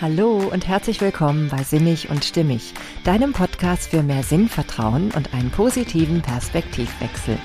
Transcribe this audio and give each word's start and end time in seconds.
Hallo 0.00 0.48
und 0.52 0.68
herzlich 0.68 1.00
willkommen 1.00 1.48
bei 1.48 1.64
Sinnig 1.64 2.08
und 2.08 2.24
Stimmig, 2.24 2.72
deinem 3.02 3.32
Podcast 3.32 3.88
für 3.90 4.04
mehr 4.04 4.22
Sinnvertrauen 4.22 5.10
und 5.10 5.34
einen 5.34 5.50
positiven 5.50 6.22
Perspektivwechsel. 6.22 7.36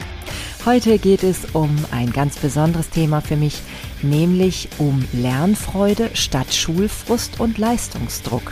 Heute 0.63 0.99
geht 0.99 1.23
es 1.23 1.45
um 1.53 1.75
ein 1.89 2.13
ganz 2.13 2.37
besonderes 2.37 2.91
Thema 2.91 3.21
für 3.21 3.37
mich, 3.37 3.63
nämlich 4.03 4.69
um 4.77 5.03
Lernfreude 5.13 6.11
statt 6.13 6.53
Schulfrust 6.53 7.39
und 7.39 7.57
Leistungsdruck. 7.57 8.51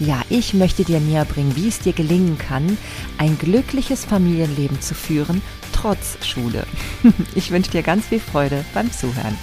Ja, 0.00 0.22
ich 0.30 0.54
möchte 0.54 0.82
dir 0.82 1.00
näher 1.00 1.26
bringen, 1.26 1.54
wie 1.54 1.68
es 1.68 1.80
dir 1.80 1.92
gelingen 1.92 2.38
kann, 2.38 2.78
ein 3.18 3.36
glückliches 3.36 4.06
Familienleben 4.06 4.80
zu 4.80 4.94
führen, 4.94 5.42
trotz 5.74 6.16
Schule. 6.24 6.66
Ich 7.34 7.50
wünsche 7.50 7.72
dir 7.72 7.82
ganz 7.82 8.06
viel 8.06 8.20
Freude 8.20 8.64
beim 8.72 8.90
Zuhören. 8.90 9.36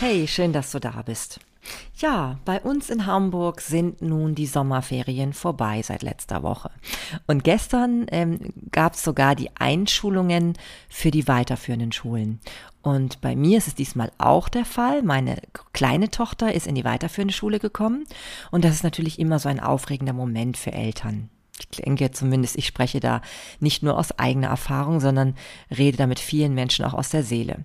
Hey, 0.00 0.26
schön, 0.26 0.54
dass 0.54 0.70
du 0.70 0.78
da 0.78 1.02
bist. 1.04 1.40
Ja, 1.96 2.38
bei 2.44 2.60
uns 2.60 2.90
in 2.90 3.06
Hamburg 3.06 3.60
sind 3.60 4.02
nun 4.02 4.34
die 4.34 4.46
Sommerferien 4.46 5.32
vorbei 5.32 5.82
seit 5.82 6.02
letzter 6.02 6.42
Woche. 6.42 6.70
Und 7.26 7.42
gestern 7.42 8.06
ähm, 8.10 8.52
gab 8.70 8.94
es 8.94 9.02
sogar 9.02 9.34
die 9.34 9.50
Einschulungen 9.58 10.54
für 10.88 11.10
die 11.10 11.26
weiterführenden 11.26 11.92
Schulen. 11.92 12.40
Und 12.82 13.20
bei 13.20 13.34
mir 13.34 13.58
ist 13.58 13.66
es 13.66 13.74
diesmal 13.74 14.12
auch 14.18 14.48
der 14.48 14.64
Fall. 14.64 15.02
Meine 15.02 15.38
kleine 15.72 16.10
Tochter 16.10 16.54
ist 16.54 16.66
in 16.66 16.76
die 16.76 16.84
weiterführende 16.84 17.34
Schule 17.34 17.58
gekommen. 17.58 18.04
Und 18.50 18.64
das 18.64 18.74
ist 18.74 18.84
natürlich 18.84 19.18
immer 19.18 19.38
so 19.38 19.48
ein 19.48 19.60
aufregender 19.60 20.12
Moment 20.12 20.56
für 20.56 20.72
Eltern 20.72 21.30
ich 21.60 21.82
denke 21.82 22.10
zumindest, 22.10 22.56
ich 22.56 22.66
spreche 22.66 23.00
da 23.00 23.22
nicht 23.60 23.82
nur 23.82 23.98
aus 23.98 24.18
eigener 24.18 24.48
Erfahrung, 24.48 25.00
sondern 25.00 25.34
rede 25.76 25.96
da 25.96 26.06
mit 26.06 26.20
vielen 26.20 26.54
Menschen 26.54 26.84
auch 26.84 26.94
aus 26.94 27.10
der 27.10 27.22
Seele. 27.22 27.64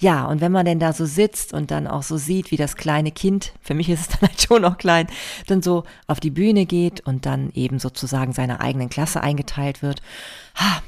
Ja, 0.00 0.26
und 0.26 0.40
wenn 0.40 0.52
man 0.52 0.66
denn 0.66 0.78
da 0.78 0.92
so 0.92 1.04
sitzt 1.06 1.52
und 1.52 1.70
dann 1.70 1.86
auch 1.86 2.02
so 2.02 2.16
sieht, 2.16 2.50
wie 2.50 2.56
das 2.56 2.76
kleine 2.76 3.12
Kind, 3.12 3.52
für 3.60 3.74
mich 3.74 3.88
ist 3.88 4.00
es 4.00 4.08
dann 4.08 4.28
halt 4.28 4.42
schon 4.42 4.62
noch 4.62 4.78
klein, 4.78 5.06
dann 5.46 5.62
so 5.62 5.84
auf 6.06 6.20
die 6.20 6.30
Bühne 6.30 6.66
geht 6.66 7.00
und 7.06 7.26
dann 7.26 7.50
eben 7.54 7.78
sozusagen 7.78 8.32
seiner 8.32 8.60
eigenen 8.60 8.88
Klasse 8.88 9.22
eingeteilt 9.22 9.82
wird, 9.82 10.02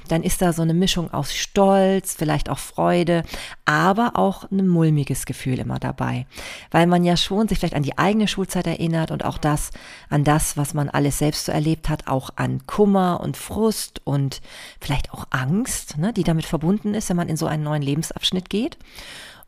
dann 0.09 0.23
ist 0.23 0.43
da 0.43 0.53
so 0.53 0.63
eine 0.63 0.75
Mischung 0.75 1.13
aus 1.13 1.35
Stolz, 1.35 2.15
vielleicht 2.15 2.49
auch 2.49 2.59
Freude, 2.59 3.23
aber 3.65 4.13
auch 4.15 4.51
ein 4.51 4.69
mulmiges 4.69 5.27
Gefühl 5.27 5.59
immer 5.59 5.79
dabei, 5.79 6.27
weil 6.71 6.87
man 6.87 7.05
ja 7.05 7.17
schon 7.17 7.49
sich 7.49 7.59
vielleicht 7.59 7.75
an 7.75 7.83
die 7.83 7.99
eigene 7.99 8.29
Schulzeit 8.29 8.67
erinnert 8.67 9.11
und 9.11 9.25
auch 9.25 9.39
das, 9.39 9.71
an 10.09 10.25
das, 10.25 10.57
was 10.57 10.75
man 10.75 10.89
alles 10.89 11.19
selbst 11.19 11.47
so 11.47 11.53
erlebt 11.53 11.89
hat, 11.89 12.07
auch 12.07 12.31
an 12.37 12.67
Kummer 12.67 13.21
und 13.21 13.37
Frust 13.37 14.01
und 14.05 14.41
vielleicht 14.81 15.13
auch 15.13 15.27
Angst, 15.31 15.99
ne, 15.99 16.13
die 16.13 16.25
damit 16.25 16.47
verbunden 16.47 16.95
ist, 16.95 17.09
wenn 17.09 17.17
man 17.17 17.29
in 17.29 17.37
so 17.37 17.47
einen 17.47 17.65
neuen 17.65 17.83
Lebensabschnitt 17.83 18.51
geht. 18.51 18.79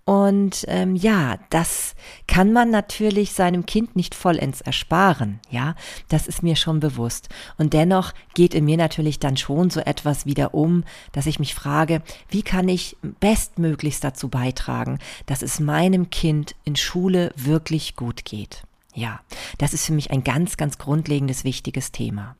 Und 0.09 0.65
ähm, 0.69 0.97
ja, 0.97 1.37
das 1.51 1.95
kann 2.27 2.51
man 2.51 2.71
natürlich 2.71 3.33
seinem 3.33 3.67
Kind 3.67 3.95
nicht 3.95 4.15
vollends 4.15 4.63
ersparen. 4.63 5.39
Ja, 5.51 5.75
das 6.09 6.27
ist 6.27 6.43
mir 6.43 6.57
schon 6.57 6.81
bewusst. 6.81 7.29
Und 7.59 7.75
dennoch 7.75 8.15
geht 8.33 8.55
in 8.55 8.65
mir 8.65 8.79
natürlich 8.79 9.19
dann 9.19 9.37
schon 9.37 9.69
so 9.69 9.81
etwas 9.81 10.25
wieder 10.25 10.55
um, 10.55 10.85
dass 11.13 11.27
ich 11.27 11.39
mich 11.39 11.55
frage, 11.55 12.01
wie 12.31 12.41
kann 12.41 12.71
ich 12.71 12.97
bestmöglichst 13.21 14.03
dazu 14.03 14.31
beitragen, 14.31 14.99
dass 15.27 15.43
es 15.43 15.61
meinem 15.61 16.09
Kind 16.09 16.55
in 16.65 16.77
Schule 16.77 17.31
wirklich 17.37 17.95
gut 17.95 18.25
geht. 18.25 18.63
Ja, 18.95 19.21
das 19.59 19.75
ist 19.75 19.85
für 19.85 19.93
mich 19.93 20.11
ein 20.11 20.25
ganz, 20.25 20.57
ganz 20.57 20.79
grundlegendes, 20.79 21.45
wichtiges 21.45 21.93
Thema. 21.93 22.35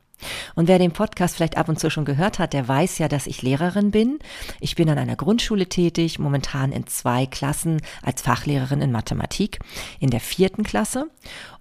Und 0.55 0.67
wer 0.67 0.79
den 0.79 0.91
Podcast 0.91 1.35
vielleicht 1.35 1.57
ab 1.57 1.69
und 1.69 1.79
zu 1.79 1.89
schon 1.89 2.05
gehört 2.05 2.39
hat, 2.39 2.53
der 2.53 2.67
weiß 2.67 2.97
ja, 2.97 3.07
dass 3.07 3.27
ich 3.27 3.41
Lehrerin 3.41 3.91
bin. 3.91 4.19
Ich 4.59 4.75
bin 4.75 4.89
an 4.89 4.97
einer 4.97 5.15
Grundschule 5.15 5.67
tätig, 5.67 6.19
momentan 6.19 6.71
in 6.71 6.87
zwei 6.87 7.25
Klassen 7.25 7.81
als 8.01 8.21
Fachlehrerin 8.21 8.81
in 8.81 8.91
Mathematik, 8.91 9.59
in 9.99 10.09
der 10.09 10.19
vierten 10.19 10.63
Klasse. 10.63 11.09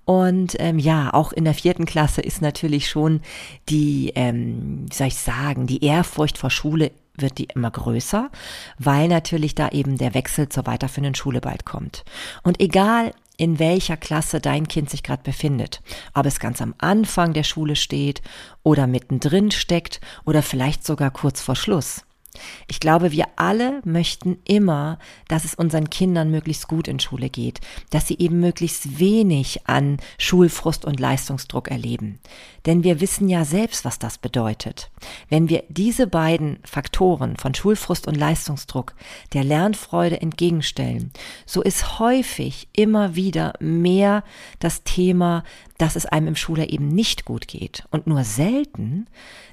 Und 0.05 0.57
ähm, 0.59 0.79
ja, 0.79 1.13
auch 1.13 1.33
in 1.33 1.45
der 1.45 1.53
vierten 1.53 1.85
Klasse 1.85 2.23
ist 2.23 2.41
natürlich 2.41 2.89
schon 2.89 3.21
die, 3.69 4.13
ähm, 4.15 4.87
wie 4.89 4.95
soll 4.95 5.09
ich 5.09 5.17
sagen, 5.17 5.67
die 5.67 5.85
Ehrfurcht 5.85 6.39
vor 6.39 6.51
Schule 6.51 6.93
wird 7.21 7.39
die 7.39 7.49
immer 7.55 7.71
größer, 7.71 8.31
weil 8.79 9.09
natürlich 9.09 9.55
da 9.55 9.69
eben 9.69 9.99
der 9.99 10.15
Wechsel 10.15 10.49
zur 10.49 10.67
weiterführenden 10.67 11.15
Schule 11.15 11.41
bald 11.41 11.65
kommt. 11.65 12.05
Und 12.43 12.61
egal, 12.61 13.13
in 13.39 13.59
welcher 13.59 13.97
Klasse 13.97 14.41
dein 14.41 14.69
Kind 14.69 14.91
sich 14.91 15.03
gerade 15.03 15.23
befindet. 15.23 15.81
Ob 16.13 16.27
es 16.27 16.41
ganz 16.41 16.61
am 16.61 16.75
Anfang 16.77 17.33
der 17.33 17.45
Schule 17.45 17.77
steht 17.77 18.21
oder 18.63 18.87
mittendrin 18.87 19.51
steckt 19.51 20.01
oder 20.27 20.43
vielleicht 20.43 20.85
sogar 20.85 21.11
kurz 21.11 21.41
vor 21.41 21.57
Schluss. 21.57 22.05
Ich 22.67 22.81
glaube, 22.81 23.13
wir 23.13 23.27
alle 23.37 23.81
möchten 23.85 24.39
immer, 24.45 24.99
dass 25.29 25.45
es 25.45 25.55
unseren 25.55 25.91
Kindern 25.91 26.31
möglichst 26.31 26.69
gut 26.69 26.89
in 26.89 27.01
Schule 27.01 27.31
geht, 27.31 27.61
dass 27.91 28.07
sie 28.07 28.19
eben 28.19 28.41
möglichst 28.41 28.99
wenig 28.99 29.67
an 29.67 29.99
Schulfrust 30.19 30.85
und 30.85 31.01
Leistungsdruck 31.01 31.69
erleben. 31.69 32.19
Denn 32.67 32.85
wir 32.85 33.01
wissen 33.01 33.29
ja 33.29 33.45
selbst, 33.45 33.85
was 33.85 33.99
das 33.99 34.19
bedeutet. 34.19 34.91
Wenn 35.29 35.49
wir 35.49 35.65
diese 35.69 36.07
beiden 36.07 36.59
Faktoren 36.65 37.37
von 37.37 37.55
Schulfrust 37.55 38.07
und 38.07 38.17
Leistungsdruck 38.17 38.95
der 39.33 39.45
Lernfreude 39.45 40.21
entgegenstellen, 40.21 41.13
so 41.47 41.63
ist 41.63 41.99
häufig 41.99 42.69
immer 42.77 43.15
wieder 43.15 43.55
mehr 43.61 44.25
das 44.59 44.83
Thema, 44.83 45.45
dass 45.79 45.97
es 45.97 46.07
einem 46.07 46.29
im 46.29 46.37
Schuljahr 46.37 46.69
eben 46.69 46.89
nicht 46.89 47.25
gut 47.25 47.49
geht 47.49 47.85
und 47.91 48.07
nur 48.07 48.25
selten, 48.25 49.07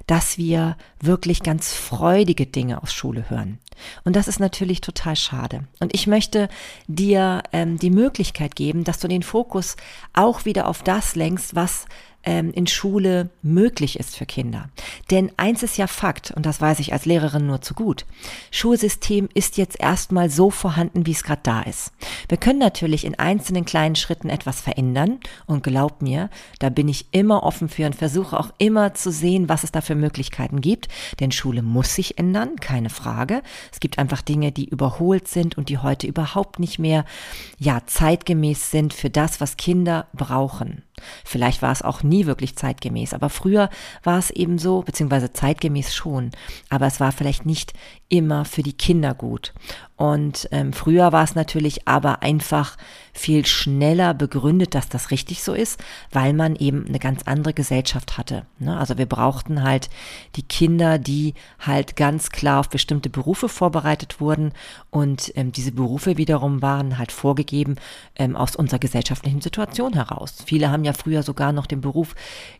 dass 0.06 0.38
wir 0.38 0.76
wirklich 1.00 1.42
ganz 1.42 1.72
freudige 1.72 2.46
Dinge 2.46 2.82
aus 2.82 2.92
Schule 2.92 3.30
hören. 3.30 3.58
Und 4.04 4.16
das 4.16 4.28
ist 4.28 4.40
natürlich 4.40 4.80
total 4.80 5.16
schade. 5.16 5.64
Und 5.80 5.94
ich 5.94 6.06
möchte 6.06 6.48
dir 6.86 7.42
ähm, 7.52 7.78
die 7.78 7.90
Möglichkeit 7.90 8.56
geben, 8.56 8.84
dass 8.84 8.98
du 8.98 9.08
den 9.08 9.22
Fokus 9.22 9.76
auch 10.12 10.44
wieder 10.44 10.68
auf 10.68 10.82
das 10.82 11.14
lenkst, 11.14 11.54
was 11.54 11.86
ähm, 12.26 12.50
in 12.52 12.66
Schule 12.66 13.30
möglich 13.42 13.98
ist 13.98 14.16
für 14.16 14.26
Kinder. 14.26 14.68
Denn 15.10 15.30
eins 15.36 15.62
ist 15.62 15.78
ja 15.78 15.86
Fakt, 15.86 16.32
und 16.32 16.44
das 16.44 16.60
weiß 16.60 16.80
ich 16.80 16.92
als 16.92 17.06
Lehrerin 17.06 17.46
nur 17.46 17.62
zu 17.62 17.72
gut. 17.72 18.04
Schulsystem 18.50 19.28
ist 19.32 19.56
jetzt 19.56 19.80
erstmal 19.80 20.28
so 20.28 20.50
vorhanden, 20.50 21.06
wie 21.06 21.12
es 21.12 21.22
gerade 21.22 21.40
da 21.44 21.62
ist. 21.62 21.92
Wir 22.28 22.36
können 22.36 22.58
natürlich 22.58 23.04
in 23.04 23.18
einzelnen 23.18 23.64
kleinen 23.64 23.96
Schritten 23.96 24.28
etwas 24.28 24.60
verändern 24.60 25.20
und 25.46 25.62
glaub 25.62 26.02
mir, 26.02 26.28
da 26.58 26.68
bin 26.68 26.88
ich 26.88 27.06
immer 27.12 27.44
offen 27.44 27.68
für 27.68 27.86
und 27.86 27.94
versuche 27.94 28.38
auch 28.38 28.50
immer 28.58 28.94
zu 28.94 29.10
sehen, 29.12 29.48
was 29.48 29.62
es 29.64 29.72
da 29.72 29.80
für 29.80 29.94
Möglichkeiten 29.94 30.60
gibt. 30.60 30.88
Denn 31.20 31.30
Schule 31.30 31.62
muss 31.62 31.94
sich 31.94 32.18
ändern, 32.18 32.56
keine 32.56 32.90
Frage. 32.90 33.42
Es 33.72 33.78
gibt 33.78 33.98
einfach 33.98 34.22
Dinge, 34.22 34.50
die 34.50 34.68
überholt 34.68 35.28
sind 35.28 35.56
und 35.56 35.68
die 35.68 35.78
heute 35.78 36.08
überhaupt 36.08 36.58
nicht 36.58 36.80
mehr, 36.80 37.04
ja, 37.58 37.80
zeitgemäß 37.86 38.72
sind 38.72 38.92
für 38.92 39.10
das, 39.10 39.40
was 39.40 39.56
Kinder 39.56 40.08
brauchen. 40.12 40.82
Vielleicht 41.24 41.62
war 41.62 41.72
es 41.72 41.82
auch 41.82 42.02
nie 42.02 42.26
wirklich 42.26 42.56
zeitgemäß, 42.56 43.12
aber 43.12 43.28
früher 43.28 43.70
war 44.02 44.18
es 44.18 44.30
eben 44.30 44.58
so, 44.58 44.82
beziehungsweise 44.82 45.32
zeitgemäß 45.32 45.94
schon, 45.94 46.30
aber 46.68 46.86
es 46.86 47.00
war 47.00 47.12
vielleicht 47.12 47.46
nicht 47.46 47.74
immer 48.08 48.44
für 48.44 48.62
die 48.62 48.76
Kinder 48.76 49.14
gut. 49.14 49.52
Und 49.96 50.46
ähm, 50.52 50.74
früher 50.74 51.12
war 51.12 51.24
es 51.24 51.34
natürlich 51.34 51.88
aber 51.88 52.22
einfach 52.22 52.76
viel 53.14 53.46
schneller 53.46 54.12
begründet, 54.12 54.74
dass 54.74 54.90
das 54.90 55.10
richtig 55.10 55.42
so 55.42 55.54
ist, 55.54 55.82
weil 56.12 56.34
man 56.34 56.54
eben 56.54 56.86
eine 56.86 56.98
ganz 56.98 57.22
andere 57.24 57.54
Gesellschaft 57.54 58.18
hatte. 58.18 58.44
Ne? 58.58 58.78
Also 58.78 58.98
wir 58.98 59.06
brauchten 59.06 59.62
halt 59.62 59.88
die 60.36 60.42
Kinder, 60.42 60.98
die 60.98 61.32
halt 61.58 61.96
ganz 61.96 62.28
klar 62.28 62.60
auf 62.60 62.68
bestimmte 62.68 63.08
Berufe 63.08 63.48
vorbereitet 63.48 64.20
wurden 64.20 64.52
und 64.90 65.32
ähm, 65.34 65.50
diese 65.50 65.72
Berufe 65.72 66.18
wiederum 66.18 66.60
waren 66.60 66.98
halt 66.98 67.10
vorgegeben 67.10 67.76
ähm, 68.16 68.36
aus 68.36 68.54
unserer 68.54 68.78
gesellschaftlichen 68.78 69.40
Situation 69.40 69.94
heraus. 69.94 70.36
Viele 70.44 70.70
haben 70.70 70.84
ja 70.84 70.92
früher 70.92 71.22
sogar 71.22 71.52
noch 71.52 71.66
den 71.66 71.80
Beruf 71.80 72.14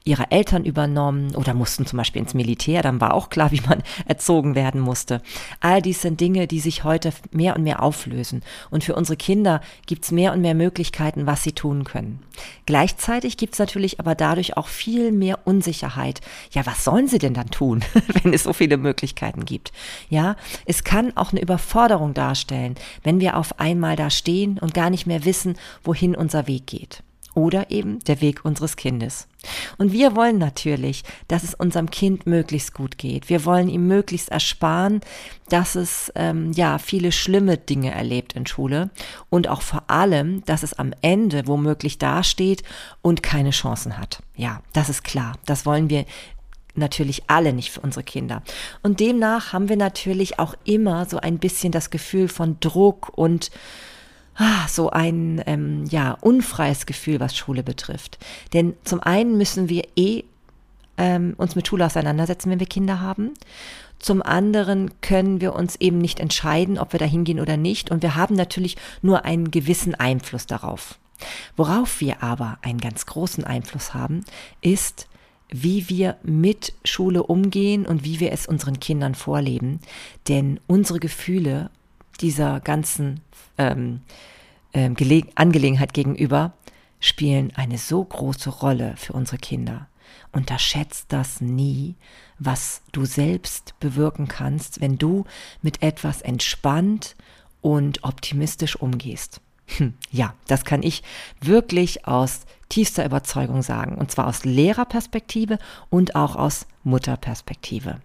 ihrer 0.04 0.32
Eltern 0.32 0.64
übernommen 0.64 1.34
oder 1.34 1.52
mussten 1.52 1.84
zum 1.84 1.98
Beispiel 1.98 2.22
ins 2.22 2.32
Militär, 2.32 2.80
dann 2.80 3.00
war 3.00 3.12
auch 3.12 3.28
klar, 3.28 3.52
wie 3.52 3.60
man 3.68 3.82
erzogen 4.06 4.54
werden 4.54 4.80
musste. 4.80 5.20
All 5.60 5.82
dies 5.82 6.00
sind 6.00 6.18
Dinge, 6.20 6.46
die 6.46 6.60
sich 6.60 6.82
heute 6.82 7.12
mehr 7.32 7.56
und 7.56 7.62
mehr 7.62 7.82
auflösen. 7.82 8.42
Und 8.70 8.84
für 8.84 8.94
unsere 8.94 9.16
Kinder 9.16 9.60
gibt 9.86 10.04
es 10.04 10.12
mehr 10.12 10.32
und 10.32 10.40
mehr 10.40 10.54
Möglichkeiten, 10.54 11.26
was 11.26 11.42
sie 11.42 11.52
tun 11.52 11.84
können. 11.84 12.20
Gleichzeitig 12.66 13.36
gibt 13.36 13.54
es 13.54 13.58
natürlich 13.58 14.00
aber 14.00 14.14
dadurch 14.14 14.56
auch 14.56 14.68
viel 14.68 15.12
mehr 15.12 15.46
Unsicherheit. 15.46 16.20
Ja, 16.50 16.66
was 16.66 16.84
sollen 16.84 17.08
sie 17.08 17.18
denn 17.18 17.34
dann 17.34 17.50
tun, 17.50 17.84
wenn 18.22 18.32
es 18.32 18.44
so 18.44 18.52
viele 18.52 18.76
Möglichkeiten 18.76 19.44
gibt? 19.44 19.72
Ja, 20.08 20.36
es 20.64 20.84
kann 20.84 21.16
auch 21.16 21.32
eine 21.32 21.40
Überforderung 21.40 22.14
darstellen, 22.14 22.74
wenn 23.02 23.20
wir 23.20 23.36
auf 23.36 23.58
einmal 23.58 23.96
da 23.96 24.10
stehen 24.10 24.58
und 24.58 24.74
gar 24.74 24.90
nicht 24.90 25.06
mehr 25.06 25.24
wissen, 25.24 25.56
wohin 25.82 26.14
unser 26.14 26.46
Weg 26.46 26.66
geht 26.66 27.02
oder 27.36 27.70
eben 27.70 28.00
der 28.00 28.22
Weg 28.22 28.44
unseres 28.46 28.76
Kindes. 28.76 29.28
Und 29.76 29.92
wir 29.92 30.16
wollen 30.16 30.38
natürlich, 30.38 31.04
dass 31.28 31.44
es 31.44 31.54
unserem 31.54 31.90
Kind 31.90 32.26
möglichst 32.26 32.72
gut 32.72 32.96
geht. 32.96 33.28
Wir 33.28 33.44
wollen 33.44 33.68
ihm 33.68 33.86
möglichst 33.86 34.30
ersparen, 34.30 35.02
dass 35.50 35.74
es 35.74 36.10
ähm, 36.14 36.50
ja 36.52 36.78
viele 36.78 37.12
schlimme 37.12 37.58
Dinge 37.58 37.92
erlebt 37.92 38.32
in 38.32 38.46
Schule 38.46 38.88
und 39.28 39.48
auch 39.48 39.60
vor 39.60 39.84
allem, 39.88 40.44
dass 40.46 40.62
es 40.62 40.72
am 40.72 40.94
Ende 41.02 41.46
womöglich 41.46 41.98
dasteht 41.98 42.62
und 43.02 43.22
keine 43.22 43.50
Chancen 43.50 43.98
hat. 43.98 44.22
Ja, 44.34 44.62
das 44.72 44.88
ist 44.88 45.04
klar. 45.04 45.34
Das 45.44 45.66
wollen 45.66 45.90
wir 45.90 46.06
natürlich 46.74 47.24
alle 47.26 47.52
nicht 47.52 47.70
für 47.70 47.80
unsere 47.80 48.02
Kinder. 48.02 48.42
Und 48.82 49.00
demnach 49.00 49.52
haben 49.52 49.68
wir 49.68 49.76
natürlich 49.76 50.38
auch 50.38 50.54
immer 50.64 51.04
so 51.04 51.18
ein 51.18 51.38
bisschen 51.38 51.70
das 51.70 51.90
Gefühl 51.90 52.28
von 52.28 52.58
Druck 52.60 53.12
und 53.14 53.50
so 54.68 54.90
ein 54.90 55.42
ähm, 55.46 55.84
ja 55.88 56.16
unfreies 56.20 56.86
Gefühl, 56.86 57.20
was 57.20 57.36
Schule 57.36 57.62
betrifft. 57.62 58.18
Denn 58.52 58.74
zum 58.84 59.00
einen 59.00 59.38
müssen 59.38 59.68
wir 59.68 59.84
eh 59.96 60.24
ähm, 60.98 61.34
uns 61.36 61.56
mit 61.56 61.68
Schule 61.68 61.86
auseinandersetzen, 61.86 62.50
wenn 62.50 62.60
wir 62.60 62.66
Kinder 62.66 63.00
haben. 63.00 63.34
Zum 63.98 64.22
anderen 64.22 65.00
können 65.00 65.40
wir 65.40 65.54
uns 65.54 65.76
eben 65.76 65.98
nicht 65.98 66.20
entscheiden, 66.20 66.78
ob 66.78 66.92
wir 66.92 67.00
da 67.00 67.06
hingehen 67.06 67.40
oder 67.40 67.56
nicht. 67.56 67.90
Und 67.90 68.02
wir 68.02 68.14
haben 68.14 68.34
natürlich 68.34 68.76
nur 69.02 69.24
einen 69.24 69.50
gewissen 69.50 69.94
Einfluss 69.94 70.46
darauf. 70.46 70.98
Worauf 71.56 72.00
wir 72.00 72.22
aber 72.22 72.58
einen 72.62 72.80
ganz 72.80 73.06
großen 73.06 73.44
Einfluss 73.44 73.94
haben, 73.94 74.24
ist, 74.60 75.08
wie 75.48 75.88
wir 75.88 76.16
mit 76.22 76.74
Schule 76.84 77.22
umgehen 77.22 77.86
und 77.86 78.04
wie 78.04 78.20
wir 78.20 78.32
es 78.32 78.46
unseren 78.46 78.80
Kindern 78.80 79.14
vorleben. 79.14 79.80
Denn 80.28 80.60
unsere 80.66 81.00
Gefühle 81.00 81.70
dieser 82.16 82.60
ganzen 82.60 83.20
ähm, 83.58 84.02
ähm, 84.72 84.96
Angelegenheit 85.34 85.94
gegenüber 85.94 86.52
spielen 87.00 87.52
eine 87.56 87.78
so 87.78 88.04
große 88.04 88.50
Rolle 88.50 88.94
für 88.96 89.12
unsere 89.12 89.38
Kinder. 89.38 89.88
Unterschätzt 90.32 91.06
das 91.08 91.40
nie, 91.40 91.96
was 92.38 92.82
du 92.92 93.04
selbst 93.04 93.78
bewirken 93.80 94.28
kannst, 94.28 94.80
wenn 94.80 94.98
du 94.98 95.24
mit 95.62 95.82
etwas 95.82 96.22
entspannt 96.22 97.16
und 97.60 98.04
optimistisch 98.04 98.76
umgehst. 98.76 99.40
Hm, 99.78 99.94
ja, 100.10 100.34
das 100.46 100.64
kann 100.64 100.82
ich 100.82 101.02
wirklich 101.40 102.06
aus 102.06 102.42
tiefster 102.68 103.04
Überzeugung 103.04 103.62
sagen. 103.62 103.96
Und 103.96 104.10
zwar 104.10 104.26
aus 104.26 104.44
Lehrerperspektive 104.44 105.58
und 105.90 106.14
auch 106.14 106.36
aus 106.36 106.66
Mutterperspektive. 106.84 108.00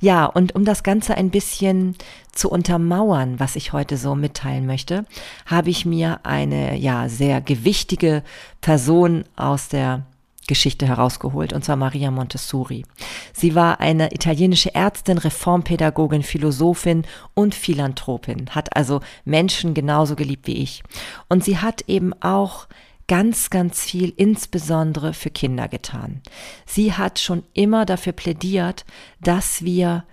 Ja, 0.00 0.26
und 0.26 0.54
um 0.54 0.64
das 0.64 0.82
Ganze 0.82 1.14
ein 1.16 1.30
bisschen 1.30 1.96
zu 2.32 2.50
untermauern, 2.50 3.40
was 3.40 3.56
ich 3.56 3.72
heute 3.72 3.96
so 3.96 4.14
mitteilen 4.14 4.66
möchte, 4.66 5.06
habe 5.46 5.70
ich 5.70 5.86
mir 5.86 6.20
eine 6.24 6.76
ja 6.76 7.08
sehr 7.08 7.40
gewichtige 7.40 8.22
Person 8.60 9.24
aus 9.36 9.68
der 9.68 10.04
Geschichte 10.46 10.86
herausgeholt, 10.86 11.52
und 11.52 11.64
zwar 11.64 11.76
Maria 11.76 12.10
Montessori. 12.10 12.84
Sie 13.32 13.54
war 13.54 13.80
eine 13.80 14.12
italienische 14.12 14.74
Ärztin, 14.74 15.18
Reformpädagogin, 15.18 16.22
Philosophin 16.22 17.04
und 17.32 17.54
Philanthropin, 17.54 18.50
hat 18.50 18.76
also 18.76 19.00
Menschen 19.24 19.72
genauso 19.72 20.16
geliebt 20.16 20.46
wie 20.46 20.62
ich. 20.62 20.82
Und 21.28 21.44
sie 21.44 21.58
hat 21.58 21.82
eben 21.88 22.12
auch 22.20 22.66
ganz, 23.06 23.50
ganz 23.50 23.84
viel 23.84 24.12
insbesondere 24.16 25.12
für 25.12 25.30
Kinder 25.30 25.68
getan. 25.68 26.22
Sie 26.66 26.92
hat 26.92 27.18
schon 27.18 27.44
immer 27.52 27.84
dafür 27.84 28.12
plädiert, 28.12 28.84
dass 29.20 29.64
wir 29.64 30.04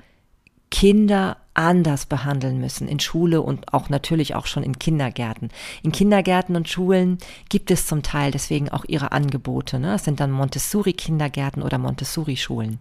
Kinder 0.69 1.37
anders 1.53 2.05
behandeln 2.05 2.59
müssen 2.59 2.87
in 2.87 2.99
Schule 2.99 3.41
und 3.41 3.73
auch 3.73 3.89
natürlich 3.89 4.35
auch 4.35 4.45
schon 4.45 4.63
in 4.63 4.79
Kindergärten. 4.79 5.49
In 5.83 5.91
Kindergärten 5.91 6.55
und 6.55 6.69
Schulen 6.69 7.17
gibt 7.49 7.71
es 7.71 7.87
zum 7.87 8.03
Teil 8.03 8.31
deswegen 8.31 8.69
auch 8.69 8.85
ihre 8.87 9.11
Angebote. 9.11 9.77
Ne? 9.77 9.87
Das 9.87 10.05
sind 10.05 10.21
dann 10.21 10.31
Montessori-Kindergärten 10.31 11.61
oder 11.61 11.77
Montessori-Schulen. 11.77 12.79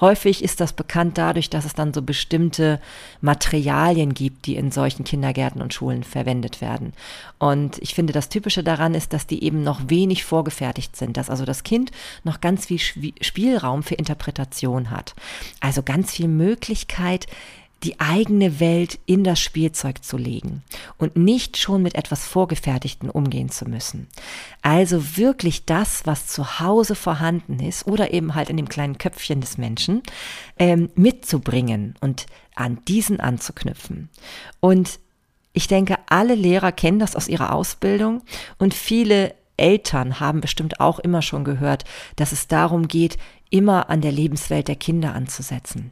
Häufig 0.00 0.42
ist 0.42 0.60
das 0.60 0.72
bekannt 0.72 1.16
dadurch, 1.16 1.48
dass 1.48 1.64
es 1.64 1.74
dann 1.74 1.94
so 1.94 2.02
bestimmte 2.02 2.80
Materialien 3.20 4.14
gibt, 4.14 4.46
die 4.46 4.56
in 4.56 4.72
solchen 4.72 5.04
Kindergärten 5.04 5.62
und 5.62 5.72
Schulen 5.72 6.02
verwendet 6.02 6.60
werden. 6.60 6.94
Und 7.38 7.78
ich 7.78 7.94
finde, 7.94 8.12
das 8.12 8.28
Typische 8.28 8.64
daran 8.64 8.94
ist, 8.94 9.12
dass 9.12 9.28
die 9.28 9.44
eben 9.44 9.62
noch 9.62 9.82
wenig 9.86 10.24
vorgefertigt 10.24 10.96
sind, 10.96 11.16
dass 11.16 11.30
also 11.30 11.44
das 11.44 11.62
Kind 11.62 11.92
noch 12.24 12.40
ganz 12.40 12.66
viel 12.66 12.80
Spielraum 12.80 13.84
für 13.84 13.94
Interpretation 13.94 14.90
hat. 14.90 15.14
Also 15.60 15.82
ganz 15.84 16.12
viel 16.12 16.26
Möglichkeit, 16.26 17.28
die 17.84 18.00
eigene 18.00 18.58
Welt 18.58 18.98
in 19.06 19.22
das 19.22 19.40
Spielzeug 19.40 20.02
zu 20.02 20.16
legen 20.16 20.62
und 20.96 21.16
nicht 21.16 21.56
schon 21.56 21.82
mit 21.82 21.94
etwas 21.94 22.26
Vorgefertigten 22.26 23.08
umgehen 23.08 23.50
zu 23.50 23.66
müssen. 23.66 24.08
Also 24.62 25.16
wirklich 25.16 25.64
das, 25.64 26.04
was 26.04 26.26
zu 26.26 26.58
Hause 26.58 26.96
vorhanden 26.96 27.60
ist 27.60 27.86
oder 27.86 28.12
eben 28.12 28.34
halt 28.34 28.50
in 28.50 28.56
dem 28.56 28.68
kleinen 28.68 28.98
Köpfchen 28.98 29.40
des 29.40 29.58
Menschen, 29.58 30.02
ähm, 30.58 30.90
mitzubringen 30.96 31.94
und 32.00 32.26
an 32.56 32.80
diesen 32.88 33.20
anzuknüpfen. 33.20 34.08
Und 34.58 34.98
ich 35.52 35.68
denke, 35.68 35.96
alle 36.08 36.34
Lehrer 36.34 36.72
kennen 36.72 36.98
das 36.98 37.14
aus 37.14 37.28
ihrer 37.28 37.52
Ausbildung 37.52 38.22
und 38.58 38.74
viele 38.74 39.34
Eltern 39.56 40.20
haben 40.20 40.40
bestimmt 40.40 40.80
auch 40.80 40.98
immer 40.98 41.22
schon 41.22 41.44
gehört, 41.44 41.84
dass 42.16 42.32
es 42.32 42.46
darum 42.46 42.86
geht, 42.88 43.18
immer 43.50 43.90
an 43.90 44.00
der 44.00 44.12
Lebenswelt 44.12 44.68
der 44.68 44.76
Kinder 44.76 45.14
anzusetzen 45.14 45.90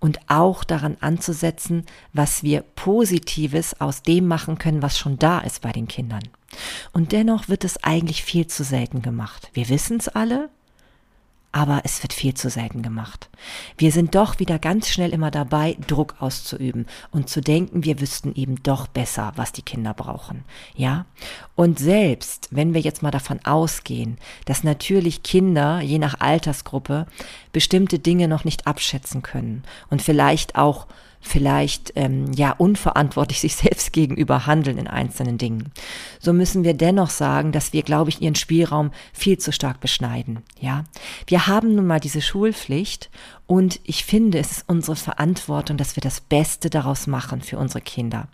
und 0.00 0.18
auch 0.28 0.64
daran 0.64 0.96
anzusetzen, 1.00 1.84
was 2.12 2.42
wir 2.42 2.62
Positives 2.62 3.80
aus 3.80 4.02
dem 4.02 4.26
machen 4.26 4.58
können, 4.58 4.82
was 4.82 4.98
schon 4.98 5.18
da 5.18 5.40
ist 5.40 5.62
bei 5.62 5.72
den 5.72 5.88
Kindern. 5.88 6.22
Und 6.92 7.12
dennoch 7.12 7.48
wird 7.48 7.64
es 7.64 7.82
eigentlich 7.82 8.22
viel 8.22 8.46
zu 8.46 8.64
selten 8.64 9.02
gemacht. 9.02 9.50
Wir 9.52 9.68
wissen 9.68 9.98
es 9.98 10.08
alle, 10.08 10.48
aber 11.56 11.80
es 11.84 12.02
wird 12.02 12.12
viel 12.12 12.34
zu 12.34 12.50
selten 12.50 12.82
gemacht. 12.82 13.30
Wir 13.78 13.90
sind 13.90 14.14
doch 14.14 14.38
wieder 14.40 14.58
ganz 14.58 14.90
schnell 14.90 15.14
immer 15.14 15.30
dabei, 15.30 15.78
Druck 15.86 16.16
auszuüben 16.20 16.84
und 17.12 17.30
zu 17.30 17.40
denken, 17.40 17.82
wir 17.82 17.98
wüssten 17.98 18.34
eben 18.34 18.62
doch 18.62 18.86
besser, 18.86 19.32
was 19.36 19.52
die 19.52 19.62
Kinder 19.62 19.94
brauchen. 19.94 20.44
Ja? 20.74 21.06
Und 21.54 21.78
selbst, 21.78 22.48
wenn 22.50 22.74
wir 22.74 22.82
jetzt 22.82 23.02
mal 23.02 23.10
davon 23.10 23.40
ausgehen, 23.42 24.18
dass 24.44 24.64
natürlich 24.64 25.22
Kinder, 25.22 25.80
je 25.80 25.98
nach 25.98 26.20
Altersgruppe, 26.20 27.06
bestimmte 27.52 27.98
Dinge 27.98 28.28
noch 28.28 28.44
nicht 28.44 28.66
abschätzen 28.66 29.22
können 29.22 29.62
und 29.88 30.02
vielleicht 30.02 30.56
auch 30.56 30.86
vielleicht 31.26 31.92
ähm, 31.96 32.32
ja 32.32 32.52
unverantwortlich 32.52 33.40
sich 33.42 33.56
selbst 33.56 33.92
gegenüber 33.92 34.46
handeln 34.46 34.78
in 34.78 34.86
einzelnen 34.86 35.38
Dingen. 35.38 35.72
So 36.20 36.32
müssen 36.32 36.64
wir 36.64 36.74
dennoch 36.74 37.10
sagen, 37.10 37.52
dass 37.52 37.72
wir, 37.72 37.82
glaube 37.82 38.10
ich, 38.10 38.22
ihren 38.22 38.34
Spielraum 38.34 38.90
viel 39.12 39.38
zu 39.38 39.52
stark 39.52 39.80
beschneiden. 39.80 40.42
Ja, 40.60 40.84
wir 41.26 41.46
haben 41.46 41.74
nun 41.74 41.86
mal 41.86 42.00
diese 42.00 42.22
Schulpflicht 42.22 43.10
und 43.48 43.78
ich 43.84 44.04
finde, 44.04 44.38
es 44.38 44.50
ist 44.50 44.64
unsere 44.66 44.96
Verantwortung, 44.96 45.76
dass 45.76 45.94
wir 45.94 46.00
das 46.00 46.20
Beste 46.20 46.68
daraus 46.68 47.06
machen 47.06 47.42
für 47.42 47.58
unsere 47.58 47.80
Kinder. 47.80 48.26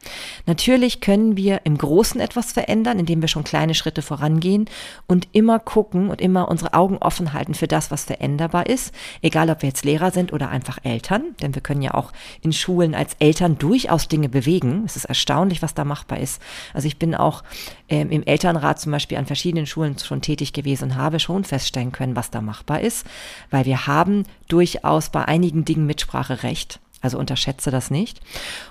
Natürlich 0.47 1.03
können 1.03 1.37
wir 1.37 1.61
im 1.64 1.76
Großen 1.76 2.19
etwas 2.19 2.53
verändern, 2.53 2.99
indem 2.99 3.20
wir 3.20 3.29
schon 3.29 3.44
kleine 3.44 3.75
Schritte 3.75 4.00
vorangehen 4.00 4.70
und 5.06 5.29
immer 5.32 5.59
gucken 5.59 6.09
und 6.09 6.23
immer 6.23 6.49
unsere 6.49 6.73
Augen 6.73 6.97
offen 6.97 7.35
halten 7.35 7.53
für 7.53 7.69
das, 7.69 7.91
was 7.91 8.05
veränderbar 8.05 8.67
ist. 8.67 8.94
Egal, 9.20 9.50
ob 9.50 9.61
wir 9.61 9.69
jetzt 9.69 9.85
Lehrer 9.85 10.12
sind 10.12 10.32
oder 10.32 10.49
einfach 10.49 10.79
Eltern, 10.82 11.37
denn 11.43 11.55
wir 11.55 11.61
können 11.61 11.82
ja 11.82 11.93
auch 11.93 12.11
in 12.41 12.55
Schulen 12.55 12.94
als 12.94 13.14
Eltern 13.19 13.59
durchaus 13.59 14.09
Dinge 14.09 14.31
bewegen. 14.31 14.85
Es 14.87 14.97
ist 14.97 15.05
erstaunlich, 15.05 15.61
was 15.61 15.75
da 15.75 15.85
machbar 15.85 16.20
ist. 16.20 16.41
Also 16.73 16.88
ich 16.88 16.99
bin 16.99 17.14
auch 17.14 17.43
ähm, 17.91 18.11
im 18.11 18.23
Elternrat 18.23 18.81
zum 18.81 18.93
Beispiel 18.93 19.19
an 19.19 19.26
verschiedenen 19.26 19.67
Schulen 19.67 19.99
schon 19.99 20.23
tätig 20.23 20.54
gewesen 20.54 20.85
und 20.85 20.97
habe 20.97 21.21
schon 21.21 21.45
feststellen 21.45 21.92
können, 21.92 22.16
was 22.16 22.31
da 22.31 22.40
machbar 22.40 22.81
ist, 22.81 23.07
weil 23.50 23.66
wir 23.66 23.87
haben 23.87 24.25
durchaus 24.49 25.01
bei 25.11 25.25
einigen 25.25 25.64
Dingen 25.64 25.87
Mitspracherecht. 25.87 26.80
Also 27.00 27.18
unterschätze 27.18 27.71
das 27.71 27.90
nicht. 27.90 28.21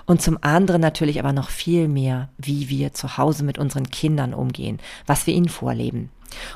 Und 0.06 0.22
zum 0.22 0.38
anderen 0.40 0.80
natürlich 0.80 1.18
aber 1.18 1.34
noch 1.34 1.50
viel 1.50 1.86
mehr, 1.86 2.30
wie 2.38 2.70
wir 2.70 2.94
zu 2.94 3.18
Hause 3.18 3.44
mit 3.44 3.58
unseren 3.58 3.90
Kindern 3.90 4.32
umgehen, 4.32 4.78
was 5.06 5.26
wir 5.26 5.34
ihnen 5.34 5.50
vorleben. 5.50 6.10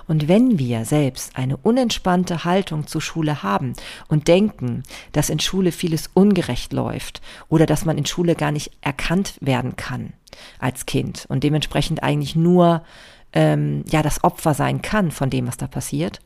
Und 0.06 0.26
wenn 0.26 0.58
wir 0.58 0.86
selbst 0.86 1.36
eine 1.36 1.58
unentspannte 1.58 2.44
Haltung 2.44 2.86
zur 2.86 3.02
Schule 3.02 3.42
haben 3.42 3.74
und 4.08 4.26
denken, 4.28 4.82
dass 5.12 5.28
in 5.28 5.38
Schule 5.38 5.70
vieles 5.70 6.08
ungerecht 6.14 6.72
läuft 6.72 7.20
oder 7.48 7.66
dass 7.66 7.84
man 7.84 7.98
in 7.98 8.06
Schule 8.06 8.34
gar 8.34 8.52
nicht 8.52 8.72
erkannt 8.80 9.34
werden 9.40 9.76
kann 9.76 10.14
als 10.58 10.86
Kind 10.86 11.26
und 11.28 11.44
dementsprechend 11.44 12.02
eigentlich 12.02 12.36
nur 12.36 12.84
ähm, 13.32 13.84
ja 13.88 14.02
das 14.02 14.24
Opfer 14.24 14.54
sein 14.54 14.82
kann 14.82 15.10
von 15.10 15.30
dem, 15.30 15.46
was 15.46 15.56
da 15.56 15.66
passiert, 15.66 16.20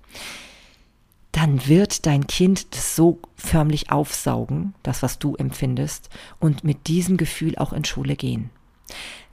dann 1.33 1.67
wird 1.67 2.07
dein 2.07 2.27
Kind 2.27 2.75
das 2.75 2.97
so 2.97 3.21
förmlich 3.37 3.91
aufsaugen, 3.91 4.75
das, 4.83 5.03
was 5.03 5.19
du 5.19 5.37
empfindest, 5.37 6.11
und 6.39 6.65
mit 6.65 6.89
diesem 6.89 7.17
Gefühl 7.17 7.57
auch 7.57 7.73
in 7.73 7.85
Schule 7.85 8.17
gehen. 8.17 8.51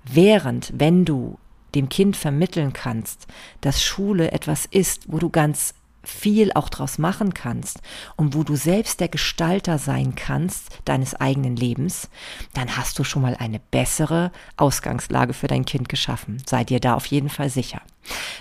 Während, 0.03 0.71
wenn 0.75 1.05
du 1.05 1.37
dem 1.75 1.89
Kind 1.89 2.15
vermitteln 2.15 2.73
kannst, 2.73 3.27
dass 3.61 3.83
Schule 3.83 4.31
etwas 4.31 4.65
ist, 4.65 5.11
wo 5.11 5.17
du 5.17 5.29
ganz 5.29 5.73
viel 6.07 6.51
auch 6.53 6.69
draus 6.69 6.97
machen 6.97 7.33
kannst 7.33 7.81
und 8.15 8.33
wo 8.33 8.43
du 8.43 8.55
selbst 8.55 8.99
der 8.99 9.09
Gestalter 9.09 9.77
sein 9.77 10.15
kannst 10.15 10.69
deines 10.85 11.15
eigenen 11.15 11.55
Lebens, 11.55 12.09
dann 12.53 12.77
hast 12.77 12.97
du 12.99 13.03
schon 13.03 13.21
mal 13.21 13.35
eine 13.35 13.59
bessere 13.59 14.31
Ausgangslage 14.55 15.33
für 15.33 15.47
dein 15.47 15.65
Kind 15.65 15.89
geschaffen. 15.89 16.41
Sei 16.45 16.63
dir 16.63 16.79
da 16.79 16.95
auf 16.95 17.05
jeden 17.07 17.29
Fall 17.29 17.49
sicher. 17.49 17.81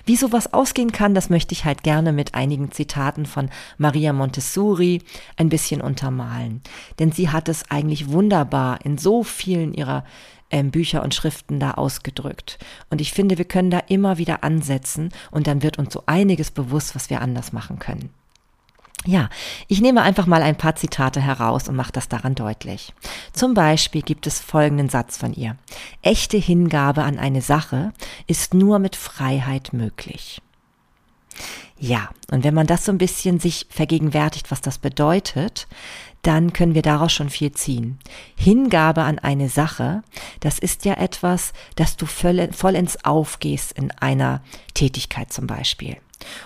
Wie 0.05 0.17
sowas 0.17 0.53
ausgehen 0.53 0.93
kann, 0.93 1.15
das 1.15 1.29
möchte 1.29 1.53
ich 1.53 1.65
halt 1.65 1.83
gerne 1.83 2.13
mit 2.13 2.35
einigen 2.35 2.71
Zitaten 2.71 3.27
von 3.27 3.51
Maria 3.79 4.13
Montessori 4.13 5.03
ein 5.37 5.49
bisschen 5.49 5.81
untermalen. 5.81 6.63
Denn 6.99 7.11
sie 7.11 7.31
hat 7.31 7.49
es 7.49 7.69
eigentlich 7.71 8.09
wunderbar 8.09 8.85
in 8.85 8.99
so 8.99 9.25
vielen 9.25 9.75
ihrer 9.75 10.05
ähm, 10.51 10.71
Bücher 10.71 11.03
und 11.03 11.15
Schriften 11.15 11.61
da 11.61 11.73
ausgedrückt. 11.73 12.59
Und 12.91 13.01
ich 13.01 13.13
finde, 13.13 13.39
wir 13.39 13.45
können 13.45 13.71
da 13.71 13.79
immer 13.89 14.19
wieder 14.19 14.45
ansetzen 14.45 15.11
und 15.31 15.47
dann 15.47 15.63
wird 15.63 15.79
uns 15.79 15.93
so 15.93 16.03
einiges 16.07 16.51
bewusst, 16.51 16.95
was 16.95 17.11
wir 17.11 17.21
anders 17.21 17.53
machen 17.53 17.79
können. 17.79 18.11
Ja, 19.05 19.29
ich 19.69 19.81
nehme 19.81 20.03
einfach 20.03 20.27
mal 20.27 20.43
ein 20.43 20.57
paar 20.57 20.75
Zitate 20.75 21.21
heraus 21.21 21.69
und 21.69 21.77
mache 21.77 21.93
das 21.93 22.09
daran 22.09 22.35
deutlich. 22.35 22.93
Zum 23.33 23.55
Beispiel 23.55 24.03
gibt 24.03 24.27
es 24.27 24.41
folgenden 24.41 24.89
Satz 24.89 25.17
von 25.17 25.33
ihr. 25.33 25.57
Echte 26.03 26.39
Hingabe 26.39 27.05
an 27.05 27.19
eine 27.19 27.41
Sache 27.41 27.93
ist 28.27 28.53
nur 28.53 28.81
mit 28.81 28.97
Freiheit 28.97 29.73
möglich. 29.73 30.43
Ja, 31.79 32.09
und 32.31 32.43
wenn 32.43 32.55
man 32.55 32.67
das 32.67 32.85
so 32.85 32.93
ein 32.93 32.99
bisschen 32.99 33.39
sich 33.39 33.67
vergegenwärtigt, 33.69 34.51
was 34.51 34.61
das 34.61 34.79
bedeutet, 34.79 35.67
dann 36.23 36.53
können 36.53 36.75
wir 36.75 36.83
daraus 36.83 37.13
schon 37.13 37.31
viel 37.31 37.53
ziehen. 37.53 37.99
Hingabe 38.35 39.03
an 39.03 39.19
eine 39.19 39.49
Sache, 39.49 40.03
das 40.41 40.59
ist 40.59 40.85
ja 40.85 40.95
etwas, 40.95 41.53
dass 41.77 41.97
du 41.97 42.07
vollends 42.07 43.05
aufgehst 43.05 43.73
in 43.73 43.93
einer 43.93 44.43
Tätigkeit 44.75 45.33
zum 45.33 45.47
Beispiel. 45.47 45.99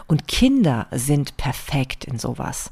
Und 0.07 0.29
Kinder 0.29 0.87
sind 0.91 1.37
perfekt 1.37 2.05
in 2.05 2.19
sowas. 2.19 2.71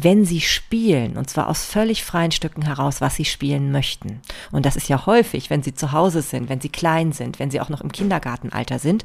Wenn 0.00 0.24
sie 0.24 0.40
spielen, 0.40 1.16
und 1.16 1.30
zwar 1.30 1.48
aus 1.48 1.64
völlig 1.64 2.04
freien 2.04 2.32
Stücken 2.32 2.62
heraus, 2.62 3.00
was 3.00 3.16
sie 3.16 3.24
spielen 3.24 3.72
möchten. 3.72 4.20
Und 4.50 4.66
das 4.66 4.76
ist 4.76 4.88
ja 4.88 5.06
häufig, 5.06 5.50
wenn 5.50 5.62
sie 5.62 5.74
zu 5.74 5.92
Hause 5.92 6.22
sind, 6.22 6.48
wenn 6.48 6.60
sie 6.60 6.68
klein 6.68 7.12
sind, 7.12 7.38
wenn 7.38 7.50
sie 7.50 7.60
auch 7.60 7.68
noch 7.68 7.80
im 7.80 7.92
Kindergartenalter 7.92 8.78
sind, 8.78 9.04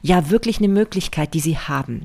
ja 0.00 0.30
wirklich 0.30 0.58
eine 0.58 0.68
Möglichkeit, 0.68 1.34
die 1.34 1.40
sie 1.40 1.58
haben. 1.58 2.04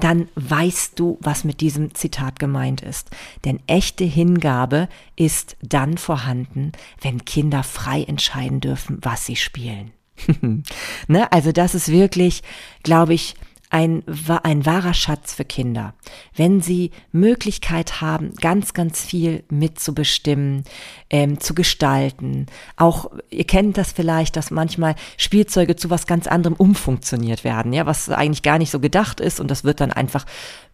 Dann 0.00 0.28
weißt 0.34 0.98
du, 0.98 1.18
was 1.20 1.44
mit 1.44 1.60
diesem 1.60 1.94
Zitat 1.94 2.38
gemeint 2.38 2.80
ist. 2.80 3.10
Denn 3.44 3.60
echte 3.66 4.04
Hingabe 4.04 4.88
ist 5.16 5.56
dann 5.62 5.98
vorhanden, 5.98 6.72
wenn 7.00 7.24
Kinder 7.24 7.62
frei 7.62 8.02
entscheiden 8.02 8.60
dürfen, 8.60 8.98
was 9.02 9.26
sie 9.26 9.36
spielen. 9.36 9.92
ne? 11.08 11.30
Also 11.32 11.52
das 11.52 11.74
ist 11.74 11.88
wirklich, 11.88 12.42
glaube 12.82 13.14
ich, 13.14 13.34
ein, 13.70 14.02
ein 14.42 14.66
wahrer 14.66 14.94
Schatz 14.94 15.34
für 15.34 15.44
Kinder. 15.44 15.94
Wenn 16.36 16.60
sie 16.60 16.90
Möglichkeit 17.12 18.00
haben, 18.00 18.34
ganz, 18.40 18.72
ganz 18.74 19.04
viel 19.04 19.44
mitzubestimmen, 19.50 20.64
ähm, 21.10 21.40
zu 21.40 21.54
gestalten. 21.54 22.46
Auch, 22.76 23.10
ihr 23.30 23.44
kennt 23.44 23.76
das 23.76 23.92
vielleicht, 23.92 24.36
dass 24.36 24.50
manchmal 24.50 24.94
Spielzeuge 25.16 25.76
zu 25.76 25.90
was 25.90 26.06
ganz 26.06 26.26
anderem 26.26 26.54
umfunktioniert 26.56 27.44
werden, 27.44 27.72
ja, 27.72 27.86
was 27.86 28.08
eigentlich 28.10 28.42
gar 28.42 28.58
nicht 28.58 28.70
so 28.70 28.80
gedacht 28.80 29.20
ist 29.20 29.40
und 29.40 29.50
das 29.50 29.64
wird 29.64 29.80
dann 29.80 29.92
einfach, 29.92 30.26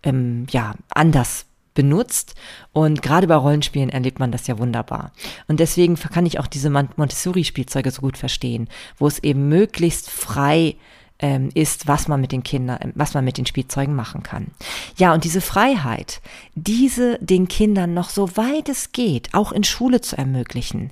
ähm, 0.03 0.47
ja, 0.51 0.75
anders 0.91 1.47
benutzt. 1.75 2.35
Und 2.73 3.01
gerade 3.03 3.27
bei 3.27 3.35
Rollenspielen 3.35 3.91
erlebt 3.91 4.19
man 4.19 4.33
das 4.33 4.47
ja 4.47 4.59
wunderbar. 4.59 5.13
Und 5.49 5.61
deswegen 5.61 5.95
kann 5.97 6.27
ich 6.27 6.39
auch 6.39 6.47
diese 6.47 6.71
Montessori-Spielzeuge 6.71 7.91
so 7.91 8.03
gut 8.03 8.19
verstehen, 8.19 8.69
wo 8.99 9.07
es 9.07 9.21
eben 9.21 9.49
möglichst 9.49 10.11
frei 10.11 10.77
ähm, 11.21 11.51
ist, 11.55 11.87
was 11.87 12.09
man 12.09 12.21
mit 12.21 12.33
den 12.33 12.43
Kindern, 12.43 12.93
was 12.95 13.15
man 13.15 13.25
mit 13.25 13.39
den 13.39 13.47
Spielzeugen 13.47 13.95
machen 13.95 14.23
kann. 14.23 14.49
Ja, 14.97 15.13
und 15.13 15.25
diese 15.25 15.41
Freiheit, 15.41 16.21
diese 16.55 17.19
den 17.21 17.49
Kindern 17.49 17.95
noch 17.95 18.11
so 18.11 18.37
weit 18.37 18.69
es 18.69 18.93
geht, 18.93 19.35
auch 19.35 19.53
in 19.53 19.65
Schule 19.65 20.01
zu 20.01 20.17
ermöglichen, 20.17 20.91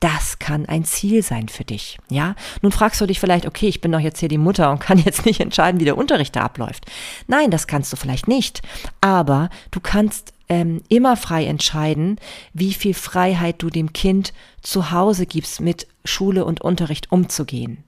das 0.00 0.38
kann 0.38 0.66
ein 0.66 0.84
Ziel 0.84 1.22
sein 1.22 1.48
für 1.48 1.64
dich. 1.64 1.98
Ja, 2.10 2.34
nun 2.62 2.72
fragst 2.72 3.00
du 3.00 3.06
dich 3.06 3.20
vielleicht, 3.20 3.46
okay, 3.46 3.68
ich 3.68 3.80
bin 3.80 3.92
doch 3.92 4.00
jetzt 4.00 4.20
hier 4.20 4.28
die 4.28 4.38
Mutter 4.38 4.70
und 4.70 4.78
kann 4.78 4.98
jetzt 4.98 5.24
nicht 5.24 5.40
entscheiden, 5.40 5.80
wie 5.80 5.84
der 5.84 5.98
Unterricht 5.98 6.36
da 6.36 6.42
abläuft. 6.42 6.86
Nein, 7.26 7.50
das 7.50 7.66
kannst 7.66 7.92
du 7.92 7.96
vielleicht 7.96 8.28
nicht. 8.28 8.62
Aber 9.00 9.50
du 9.70 9.80
kannst 9.80 10.34
ähm, 10.48 10.82
immer 10.88 11.16
frei 11.16 11.46
entscheiden, 11.46 12.18
wie 12.52 12.72
viel 12.72 12.94
Freiheit 12.94 13.62
du 13.62 13.70
dem 13.70 13.92
Kind 13.92 14.32
zu 14.62 14.90
Hause 14.90 15.26
gibst, 15.26 15.60
mit 15.60 15.86
Schule 16.04 16.44
und 16.44 16.60
Unterricht 16.60 17.12
umzugehen. 17.12 17.84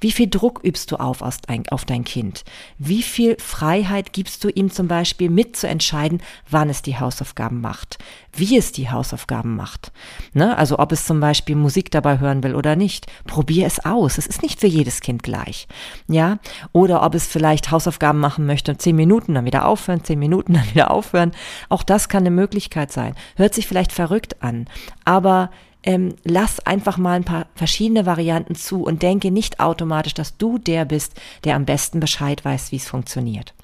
Wie 0.00 0.12
viel 0.12 0.28
Druck 0.28 0.60
übst 0.64 0.90
du 0.90 0.96
auf, 0.96 1.22
auf 1.22 1.84
dein 1.84 2.04
Kind? 2.04 2.44
Wie 2.78 3.02
viel 3.02 3.36
Freiheit 3.38 4.12
gibst 4.12 4.42
du 4.42 4.48
ihm 4.48 4.70
zum 4.70 4.88
Beispiel 4.88 5.28
mitzuentscheiden, 5.30 6.22
wann 6.48 6.70
es 6.70 6.82
die 6.82 6.98
Hausaufgaben 6.98 7.60
macht, 7.60 7.98
wie 8.32 8.56
es 8.56 8.72
die 8.72 8.90
Hausaufgaben 8.90 9.56
macht? 9.56 9.92
Ne? 10.32 10.56
Also 10.56 10.78
ob 10.78 10.92
es 10.92 11.04
zum 11.04 11.20
Beispiel 11.20 11.56
Musik 11.56 11.90
dabei 11.90 12.20
hören 12.20 12.42
will 12.42 12.54
oder 12.54 12.74
nicht. 12.74 13.06
Probier 13.26 13.66
es 13.66 13.84
aus. 13.84 14.18
Es 14.18 14.26
ist 14.26 14.42
nicht 14.42 14.60
für 14.60 14.66
jedes 14.66 15.00
Kind 15.00 15.22
gleich. 15.22 15.68
Ja? 16.08 16.38
Oder 16.72 17.02
ob 17.02 17.14
es 17.14 17.26
vielleicht 17.26 17.70
Hausaufgaben 17.70 18.18
machen 18.18 18.46
möchte, 18.46 18.76
zehn 18.78 18.96
Minuten 18.96 19.34
dann 19.34 19.44
wieder 19.44 19.66
aufhören, 19.66 20.04
zehn 20.04 20.18
Minuten 20.18 20.54
dann 20.54 20.70
wieder 20.70 20.90
aufhören. 20.90 21.32
Auch 21.68 21.82
das 21.82 21.99
kann 22.08 22.22
eine 22.22 22.30
Möglichkeit 22.30 22.92
sein. 22.92 23.14
Hört 23.36 23.54
sich 23.54 23.66
vielleicht 23.66 23.92
verrückt 23.92 24.42
an, 24.42 24.66
aber 25.04 25.50
ähm, 25.82 26.14
lass 26.24 26.60
einfach 26.60 26.98
mal 26.98 27.14
ein 27.14 27.24
paar 27.24 27.46
verschiedene 27.54 28.06
Varianten 28.06 28.54
zu 28.54 28.82
und 28.82 29.02
denke 29.02 29.30
nicht 29.30 29.60
automatisch, 29.60 30.14
dass 30.14 30.36
du 30.36 30.58
der 30.58 30.84
bist, 30.84 31.14
der 31.44 31.56
am 31.56 31.64
besten 31.64 32.00
Bescheid 32.00 32.44
weiß, 32.44 32.72
wie 32.72 32.76
es 32.76 32.88
funktioniert. 32.88 33.54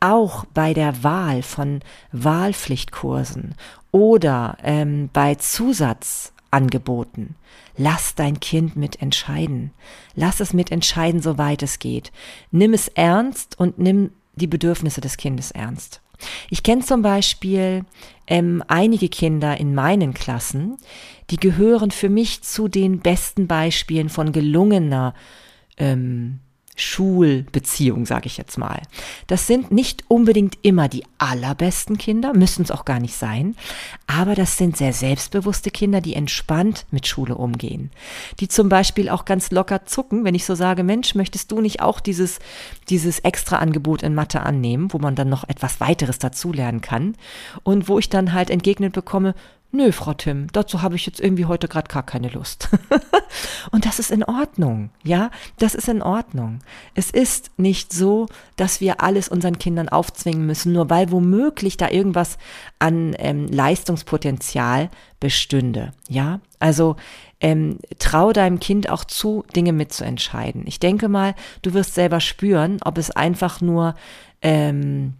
Auch 0.00 0.44
bei 0.52 0.74
der 0.74 1.02
Wahl 1.02 1.42
von 1.42 1.80
Wahlpflichtkursen 2.12 3.54
oder 3.90 4.58
ähm, 4.62 5.08
bei 5.12 5.36
Zusatzangeboten. 5.36 7.36
Lass 7.78 8.14
dein 8.14 8.40
Kind 8.40 8.76
mitentscheiden. 8.76 9.70
Lass 10.14 10.40
es 10.40 10.52
mitentscheiden, 10.52 11.22
soweit 11.22 11.62
es 11.62 11.78
geht. 11.78 12.12
Nimm 12.50 12.74
es 12.74 12.88
ernst 12.88 13.58
und 13.58 13.78
nimm 13.78 14.10
die 14.34 14.46
Bedürfnisse 14.46 15.00
des 15.00 15.16
Kindes 15.16 15.50
ernst. 15.50 16.02
Ich 16.50 16.62
kenne 16.62 16.82
zum 16.82 17.02
Beispiel 17.02 17.84
ähm, 18.26 18.62
einige 18.68 19.08
Kinder 19.08 19.58
in 19.58 19.74
meinen 19.74 20.14
Klassen, 20.14 20.76
die 21.30 21.36
gehören 21.36 21.90
für 21.90 22.08
mich 22.08 22.42
zu 22.42 22.68
den 22.68 23.00
besten 23.00 23.46
Beispielen 23.46 24.08
von 24.08 24.32
gelungener 24.32 25.14
ähm, 25.76 26.40
Schulbeziehung, 26.76 28.04
sage 28.04 28.26
ich 28.26 28.36
jetzt 28.36 28.58
mal. 28.58 28.82
Das 29.26 29.46
sind 29.46 29.72
nicht 29.72 30.04
unbedingt 30.08 30.58
immer 30.62 30.88
die 30.88 31.04
allerbesten 31.16 31.96
Kinder, 31.96 32.34
müssen 32.34 32.62
es 32.62 32.70
auch 32.70 32.84
gar 32.84 33.00
nicht 33.00 33.16
sein, 33.16 33.56
aber 34.06 34.34
das 34.34 34.58
sind 34.58 34.76
sehr 34.76 34.92
selbstbewusste 34.92 35.70
Kinder, 35.70 36.02
die 36.02 36.14
entspannt 36.14 36.84
mit 36.90 37.06
Schule 37.06 37.34
umgehen, 37.34 37.90
die 38.40 38.48
zum 38.48 38.68
Beispiel 38.68 39.08
auch 39.08 39.24
ganz 39.24 39.50
locker 39.50 39.86
zucken, 39.86 40.24
wenn 40.24 40.34
ich 40.34 40.44
so 40.44 40.54
sage, 40.54 40.84
Mensch, 40.84 41.14
möchtest 41.14 41.50
du 41.50 41.62
nicht 41.62 41.80
auch 41.80 41.98
dieses, 41.98 42.38
dieses 42.90 43.20
extra 43.20 43.56
Angebot 43.56 44.02
in 44.02 44.14
Mathe 44.14 44.40
annehmen, 44.40 44.92
wo 44.92 44.98
man 44.98 45.14
dann 45.14 45.30
noch 45.30 45.48
etwas 45.48 45.80
weiteres 45.80 46.18
dazulernen 46.18 46.82
kann 46.82 47.16
und 47.62 47.88
wo 47.88 47.98
ich 47.98 48.10
dann 48.10 48.34
halt 48.34 48.50
entgegnet 48.50 48.92
bekomme, 48.92 49.34
Nö, 49.72 49.92
Frau 49.92 50.14
Tim, 50.14 50.46
dazu 50.52 50.80
habe 50.80 50.96
ich 50.96 51.06
jetzt 51.06 51.20
irgendwie 51.20 51.44
heute 51.44 51.68
gerade 51.68 51.92
gar 51.92 52.04
keine 52.04 52.28
Lust. 52.28 52.68
und 53.72 53.84
das 53.84 53.98
ist 53.98 54.10
in 54.10 54.22
Ordnung, 54.22 54.90
ja, 55.02 55.30
das 55.58 55.74
ist 55.74 55.88
in 55.88 56.02
Ordnung. 56.02 56.60
Es 56.94 57.10
ist 57.10 57.50
nicht 57.58 57.92
so, 57.92 58.26
dass 58.56 58.80
wir 58.80 59.02
alles 59.02 59.28
unseren 59.28 59.58
Kindern 59.58 59.88
aufzwingen 59.88 60.46
müssen, 60.46 60.72
nur 60.72 60.88
weil 60.88 61.10
womöglich 61.10 61.76
da 61.76 61.90
irgendwas 61.90 62.38
an 62.78 63.14
ähm, 63.18 63.48
Leistungspotenzial 63.48 64.88
bestünde, 65.20 65.92
ja. 66.08 66.40
Also 66.58 66.96
ähm, 67.40 67.78
trau 67.98 68.32
deinem 68.32 68.60
Kind 68.60 68.88
auch 68.88 69.04
zu, 69.04 69.44
Dinge 69.54 69.72
mitzuentscheiden. 69.72 70.64
Ich 70.66 70.80
denke 70.80 71.08
mal, 71.08 71.34
du 71.62 71.74
wirst 71.74 71.94
selber 71.94 72.20
spüren, 72.20 72.78
ob 72.82 72.96
es 72.98 73.10
einfach 73.10 73.60
nur 73.60 73.94
ähm, 74.40 75.14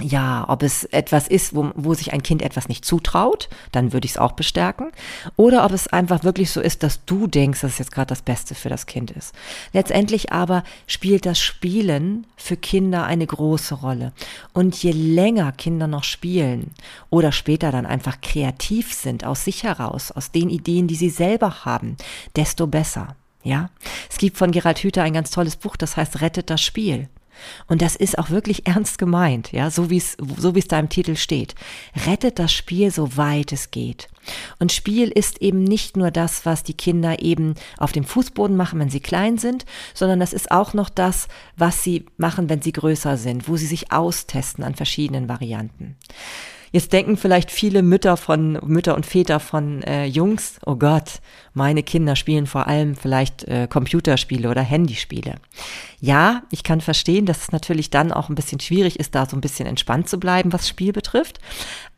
ja, 0.00 0.46
ob 0.48 0.62
es 0.62 0.84
etwas 0.84 1.28
ist, 1.28 1.54
wo, 1.54 1.70
wo 1.74 1.92
sich 1.92 2.14
ein 2.14 2.22
Kind 2.22 2.40
etwas 2.40 2.66
nicht 2.66 2.82
zutraut, 2.82 3.50
dann 3.72 3.92
würde 3.92 4.06
ich 4.06 4.12
es 4.12 4.18
auch 4.18 4.32
bestärken. 4.32 4.90
Oder 5.36 5.66
ob 5.66 5.72
es 5.72 5.86
einfach 5.86 6.24
wirklich 6.24 6.50
so 6.50 6.62
ist, 6.62 6.82
dass 6.82 7.04
du 7.04 7.26
denkst, 7.26 7.60
dass 7.60 7.72
es 7.72 7.78
jetzt 7.78 7.92
gerade 7.92 8.08
das 8.08 8.22
Beste 8.22 8.54
für 8.54 8.70
das 8.70 8.86
Kind 8.86 9.10
ist. 9.10 9.34
Letztendlich 9.74 10.32
aber 10.32 10.64
spielt 10.86 11.26
das 11.26 11.38
Spielen 11.38 12.26
für 12.36 12.56
Kinder 12.56 13.04
eine 13.04 13.26
große 13.26 13.74
Rolle. 13.74 14.12
Und 14.54 14.82
je 14.82 14.92
länger 14.92 15.52
Kinder 15.52 15.86
noch 15.86 16.04
spielen 16.04 16.70
oder 17.10 17.30
später 17.30 17.70
dann 17.70 17.84
einfach 17.84 18.22
kreativ 18.22 18.94
sind, 18.94 19.26
aus 19.26 19.44
sich 19.44 19.62
heraus, 19.62 20.10
aus 20.10 20.30
den 20.30 20.48
Ideen, 20.48 20.86
die 20.86 20.96
sie 20.96 21.10
selber 21.10 21.66
haben, 21.66 21.98
desto 22.34 22.66
besser. 22.66 23.14
Ja, 23.44 23.68
es 24.08 24.18
gibt 24.18 24.38
von 24.38 24.52
Gerald 24.52 24.78
Hüther 24.78 25.02
ein 25.02 25.12
ganz 25.12 25.30
tolles 25.32 25.56
Buch, 25.56 25.76
das 25.76 25.96
heißt 25.96 26.22
Rettet 26.22 26.48
das 26.48 26.62
Spiel. 26.62 27.08
Und 27.66 27.82
das 27.82 27.96
ist 27.96 28.18
auch 28.18 28.30
wirklich 28.30 28.66
ernst 28.66 28.98
gemeint, 28.98 29.52
ja, 29.52 29.70
so 29.70 29.90
wie 29.90 29.96
es, 29.96 30.16
so 30.36 30.54
wie 30.54 30.58
es 30.58 30.68
da 30.68 30.78
im 30.78 30.88
Titel 30.88 31.16
steht. 31.16 31.54
Rettet 32.06 32.38
das 32.38 32.52
Spiel 32.52 32.90
so 32.90 33.16
weit 33.16 33.52
es 33.52 33.70
geht. 33.70 34.08
Und 34.58 34.72
Spiel 34.72 35.08
ist 35.08 35.42
eben 35.42 35.64
nicht 35.64 35.96
nur 35.96 36.10
das, 36.10 36.46
was 36.46 36.62
die 36.62 36.74
Kinder 36.74 37.20
eben 37.20 37.54
auf 37.78 37.92
dem 37.92 38.04
Fußboden 38.04 38.56
machen, 38.56 38.78
wenn 38.78 38.90
sie 38.90 39.00
klein 39.00 39.38
sind, 39.38 39.64
sondern 39.94 40.20
das 40.20 40.32
ist 40.32 40.50
auch 40.50 40.74
noch 40.74 40.90
das, 40.90 41.28
was 41.56 41.82
sie 41.82 42.06
machen, 42.16 42.48
wenn 42.48 42.62
sie 42.62 42.72
größer 42.72 43.16
sind, 43.16 43.48
wo 43.48 43.56
sie 43.56 43.66
sich 43.66 43.92
austesten 43.92 44.64
an 44.64 44.74
verschiedenen 44.74 45.28
Varianten. 45.28 45.96
Jetzt 46.72 46.94
denken 46.94 47.18
vielleicht 47.18 47.50
viele 47.50 47.82
Mütter 47.82 48.16
von 48.16 48.58
Mütter 48.64 48.96
und 48.96 49.04
Väter 49.04 49.40
von 49.40 49.82
äh, 49.82 50.06
Jungs, 50.06 50.58
oh 50.64 50.76
Gott, 50.76 51.20
meine 51.52 51.82
Kinder 51.82 52.16
spielen 52.16 52.46
vor 52.46 52.66
allem 52.66 52.96
vielleicht 52.96 53.44
äh, 53.44 53.68
Computerspiele 53.68 54.48
oder 54.48 54.62
Handyspiele. 54.62 55.34
Ja, 56.00 56.42
ich 56.50 56.62
kann 56.64 56.80
verstehen, 56.80 57.26
dass 57.26 57.42
es 57.42 57.52
natürlich 57.52 57.90
dann 57.90 58.10
auch 58.10 58.30
ein 58.30 58.34
bisschen 58.34 58.58
schwierig 58.58 58.98
ist, 58.98 59.14
da 59.14 59.26
so 59.26 59.36
ein 59.36 59.42
bisschen 59.42 59.66
entspannt 59.66 60.08
zu 60.08 60.18
bleiben, 60.18 60.52
was 60.52 60.66
Spiel 60.66 60.92
betrifft. 60.92 61.40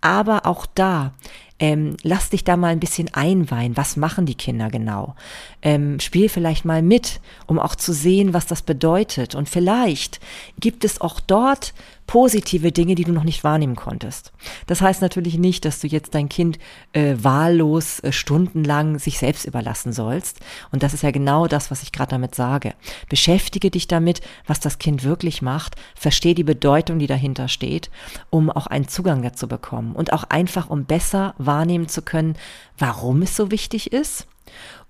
Aber 0.01 0.45
auch 0.45 0.67
da 0.67 1.15
Ähm, 1.61 1.97
lass 2.03 2.31
dich 2.31 2.43
da 2.43 2.57
mal 2.57 2.69
ein 2.69 2.81
bisschen 2.81 3.15
einweihen. 3.15 3.77
Was 3.77 3.97
machen 3.97 4.27
die 4.27 4.35
Kinder 4.35 4.71
genau? 4.71 5.15
Ähm, 5.63 6.01
spiel 6.01 6.29
vielleicht 6.29 6.65
mal 6.65 6.83
mit, 6.83 7.21
um 7.47 7.59
auch 7.59 7.77
zu 7.77 7.93
sehen, 7.93 8.35
was 8.35 8.47
das 8.47 8.63
bedeutet. 8.63 9.35
Und 9.35 9.49
vielleicht 9.49 10.21
gibt 10.59 10.85
es 10.85 11.01
auch 11.01 11.21
dort 11.21 11.73
positive 12.07 12.71
Dinge, 12.71 12.95
die 12.95 13.05
du 13.05 13.13
noch 13.13 13.25
nicht 13.25 13.45
wahrnehmen 13.45 13.77
konntest. 13.77 14.33
Das 14.67 14.81
heißt 14.81 15.01
natürlich 15.01 15.39
nicht, 15.39 15.65
dass 15.65 15.81
du 15.81 15.87
jetzt 15.87 16.15
dein 16.15 16.29
Kind 16.29 16.59
äh, 16.93 17.15
wahllos 17.19 18.01
äh, 18.01 18.13
stundenlang 18.13 18.99
sich 18.99 19.19
selbst 19.19 19.47
überlassen 19.47 19.93
sollst. 19.93 20.41
Und 20.71 20.83
das 20.83 20.95
ist 20.95 21.03
ja 21.03 21.11
genau 21.11 21.47
das, 21.47 21.71
was 21.71 21.83
ich 21.83 21.93
gerade 21.93 22.11
damit 22.11 22.35
sage. 22.35 22.75
Beschäftige 23.09 23.71
dich 23.71 23.89
damit, 23.89 24.21
was 24.47 24.61
das 24.61 24.79
Kind 24.79 25.05
wirklich 25.05 25.41
macht, 25.41 25.77
verstehe 25.95 26.35
die 26.35 26.45
Bedeutung, 26.45 26.99
die 26.99 27.07
dahinter 27.07 27.49
steht, 27.49 27.91
um 28.31 28.51
auch 28.51 28.67
einen 28.67 28.89
Zugang 28.89 29.23
dazu 29.23 29.49
bekommen 29.49 29.95
und 29.95 30.13
auch 30.13 30.25
einfach, 30.25 30.69
um 30.69 30.85
besser 30.85 31.35
wahrnehmen 31.47 31.89
zu 31.89 32.03
können, 32.03 32.37
warum 32.79 33.23
es 33.23 33.37
so 33.37 33.51
wichtig 33.51 33.93
ist. 33.93 34.27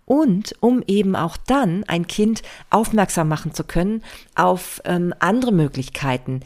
Und 0.06 0.54
um 0.60 0.82
eben 0.86 1.16
auch 1.16 1.38
dann 1.38 1.84
ein 1.84 2.06
Kind 2.06 2.42
aufmerksam 2.68 3.28
machen 3.28 3.54
zu 3.54 3.64
können 3.64 4.02
auf 4.34 4.82
ähm, 4.84 5.14
andere 5.18 5.50
Möglichkeiten, 5.50 6.40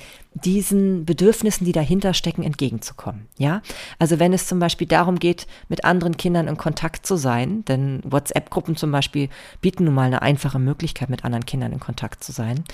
diesen 0.44 1.04
Bedürfnissen, 1.04 1.64
die 1.64 1.72
dahinter 1.72 2.14
stecken, 2.14 2.42
entgegenzukommen. 2.42 3.26
Ja, 3.36 3.62
also 3.98 4.18
wenn 4.18 4.32
es 4.32 4.46
zum 4.46 4.58
Beispiel 4.58 4.86
darum 4.86 5.18
geht, 5.18 5.46
mit 5.68 5.84
anderen 5.84 6.16
Kindern 6.16 6.48
in 6.48 6.56
Kontakt 6.56 7.06
zu 7.06 7.16
sein, 7.16 7.64
denn 7.66 8.00
WhatsApp-Gruppen 8.04 8.76
zum 8.76 8.92
Beispiel 8.92 9.28
bieten 9.60 9.84
nun 9.84 9.94
mal 9.94 10.04
eine 10.04 10.22
einfache 10.22 10.58
Möglichkeit, 10.58 11.10
mit 11.10 11.24
anderen 11.24 11.46
Kindern 11.46 11.72
in 11.72 11.80
Kontakt 11.80 12.24
zu 12.24 12.32
sein. 12.32 12.64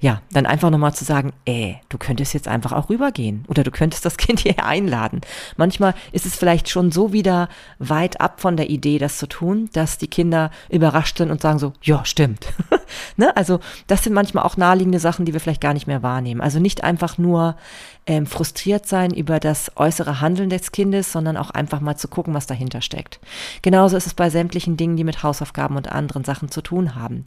Ja, 0.00 0.22
dann 0.32 0.46
einfach 0.46 0.70
nochmal 0.70 0.94
zu 0.94 1.04
sagen, 1.04 1.32
ey, 1.44 1.80
du 1.88 1.98
könntest 1.98 2.34
jetzt 2.34 2.48
einfach 2.48 2.72
auch 2.72 2.88
rübergehen 2.88 3.44
oder 3.48 3.62
du 3.64 3.70
könntest 3.70 4.04
das 4.04 4.16
Kind 4.22 4.40
hier 4.40 4.64
einladen. 4.64 5.20
Manchmal 5.56 5.94
ist 6.12 6.26
es 6.26 6.36
vielleicht 6.36 6.68
schon 6.68 6.92
so 6.92 7.12
wieder 7.12 7.48
weit 7.78 8.20
ab 8.20 8.40
von 8.40 8.56
der 8.56 8.70
Idee, 8.70 8.98
das 8.98 9.18
zu 9.18 9.26
tun, 9.26 9.70
dass 9.72 9.98
die 9.98 10.08
Kinder 10.08 10.50
überrascht 10.68 11.18
sind 11.18 11.30
und 11.30 11.40
sagen 11.40 11.58
so, 11.58 11.72
ja, 11.82 12.04
stimmt. 12.04 12.46
ne? 13.16 13.36
Also 13.36 13.60
das 13.86 14.04
sind 14.04 14.12
manchmal 14.12 14.44
auch 14.44 14.56
naheliegende 14.56 14.98
Sachen, 14.98 15.24
die 15.24 15.32
wir 15.32 15.40
vielleicht 15.40 15.60
gar 15.60 15.74
nicht 15.74 15.86
mehr 15.86 16.02
wahrnehmen. 16.02 16.40
Also 16.40 16.58
nicht 16.58 16.84
einfach 16.84 17.11
einfach 17.12 17.18
nur 17.18 17.56
ähm, 18.06 18.26
frustriert 18.26 18.86
sein 18.86 19.12
über 19.12 19.38
das 19.38 19.72
äußere 19.76 20.20
Handeln 20.20 20.50
des 20.50 20.72
Kindes, 20.72 21.12
sondern 21.12 21.36
auch 21.36 21.50
einfach 21.50 21.80
mal 21.80 21.96
zu 21.96 22.08
gucken, 22.08 22.34
was 22.34 22.46
dahinter 22.46 22.80
steckt. 22.80 23.20
Genauso 23.62 23.96
ist 23.96 24.06
es 24.06 24.14
bei 24.14 24.30
sämtlichen 24.30 24.76
Dingen, 24.76 24.96
die 24.96 25.04
mit 25.04 25.22
Hausaufgaben 25.22 25.76
und 25.76 25.90
anderen 25.90 26.24
Sachen 26.24 26.50
zu 26.50 26.62
tun 26.62 26.94
haben. 26.94 27.24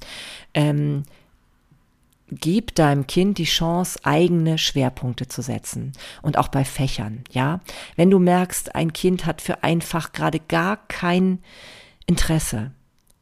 Ähm, 0.53 1.03
Gib 2.31 2.73
deinem 2.73 3.05
Kind 3.05 3.37
die 3.37 3.43
Chance, 3.43 3.99
eigene 4.01 4.57
Schwerpunkte 4.57 5.27
zu 5.27 5.43
setzen. 5.43 5.91
Und 6.23 6.39
auch 6.39 6.47
bei 6.47 6.65
Fächern, 6.65 7.23
ja. 7.29 7.59
Wenn 7.97 8.09
du 8.09 8.17
merkst, 8.17 8.73
ein 8.73 8.93
Kind 8.93 9.27
hat 9.27 9.43
für 9.43 9.61
ein 9.61 9.79
Fach 9.79 10.11
gerade 10.11 10.39
gar 10.39 10.77
kein 10.87 11.37
Interesse, 12.07 12.71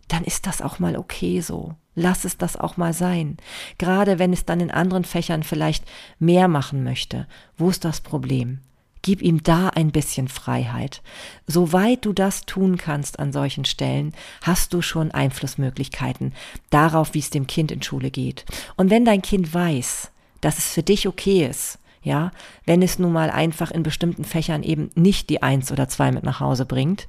dann 0.08 0.24
ist 0.24 0.48
das 0.48 0.62
auch 0.62 0.80
mal 0.80 0.96
okay 0.96 1.42
so. 1.42 1.76
Lass 1.96 2.26
es 2.26 2.38
das 2.38 2.58
auch 2.58 2.78
mal 2.78 2.94
sein. 2.94 3.38
Gerade 3.78 4.20
wenn 4.20 4.34
es 4.34 4.46
dann 4.46 4.60
in 4.60 4.72
anderen 4.72 5.06
Fächern 5.06 5.44
vielleicht 5.44 5.86
mehr 6.20 6.48
machen 6.48 6.84
möchte. 6.84 7.28
Wo 7.58 7.70
ist 7.70 7.86
das 7.86 8.02
Problem? 8.02 8.60
Gib 9.04 9.22
ihm 9.22 9.44
da 9.44 9.68
ein 9.68 9.92
bisschen 9.92 10.30
Freiheit. 10.30 11.02
Soweit 11.46 12.06
du 12.06 12.14
das 12.14 12.46
tun 12.46 12.78
kannst 12.78 13.20
an 13.20 13.34
solchen 13.34 13.66
Stellen, 13.66 14.14
hast 14.42 14.74
du 14.74 14.82
schon 14.82 15.12
Einflussmöglichkeiten 15.12 16.34
darauf, 16.70 17.14
wie 17.14 17.20
es 17.20 17.30
dem 17.30 17.46
Kind 17.46 17.72
in 17.72 17.84
Schule 17.84 18.12
geht. 18.12 18.46
Und 18.78 18.90
wenn 18.90 19.04
dein 19.04 19.22
Kind 19.22 19.54
weiß, 19.54 20.10
dass 20.40 20.58
es 20.58 20.68
für 20.74 20.84
dich 20.84 21.08
okay 21.08 21.46
ist, 21.46 21.80
ja, 22.02 22.32
wenn 22.66 22.82
es 22.82 22.98
nun 22.98 23.12
mal 23.12 23.30
einfach 23.30 23.72
in 23.72 23.84
bestimmten 23.84 24.24
Fächern 24.24 24.64
eben 24.64 24.90
nicht 24.96 25.30
die 25.30 25.44
Eins 25.44 25.72
oder 25.72 25.90
zwei 25.90 26.12
mit 26.12 26.24
nach 26.24 26.40
Hause 26.40 26.66
bringt, 26.66 27.08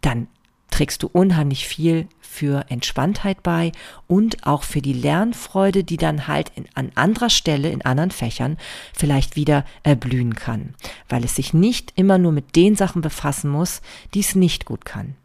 dann 0.00 0.28
trägst 0.70 1.02
du 1.02 1.08
unheimlich 1.08 1.66
viel 1.66 2.08
für 2.20 2.66
Entspanntheit 2.68 3.42
bei 3.42 3.72
und 4.06 4.46
auch 4.46 4.62
für 4.62 4.82
die 4.82 4.92
Lernfreude, 4.92 5.82
die 5.82 5.96
dann 5.96 6.28
halt 6.28 6.52
in, 6.54 6.66
an 6.74 6.92
anderer 6.94 7.30
Stelle 7.30 7.70
in 7.70 7.84
anderen 7.84 8.10
Fächern 8.10 8.58
vielleicht 8.92 9.34
wieder 9.34 9.64
erblühen 9.82 10.34
kann, 10.34 10.74
weil 11.08 11.24
es 11.24 11.34
sich 11.34 11.54
nicht 11.54 11.92
immer 11.96 12.18
nur 12.18 12.32
mit 12.32 12.54
den 12.54 12.76
Sachen 12.76 13.02
befassen 13.02 13.50
muss, 13.50 13.80
die 14.14 14.20
es 14.20 14.34
nicht 14.34 14.66
gut 14.66 14.84
kann. 14.84 15.16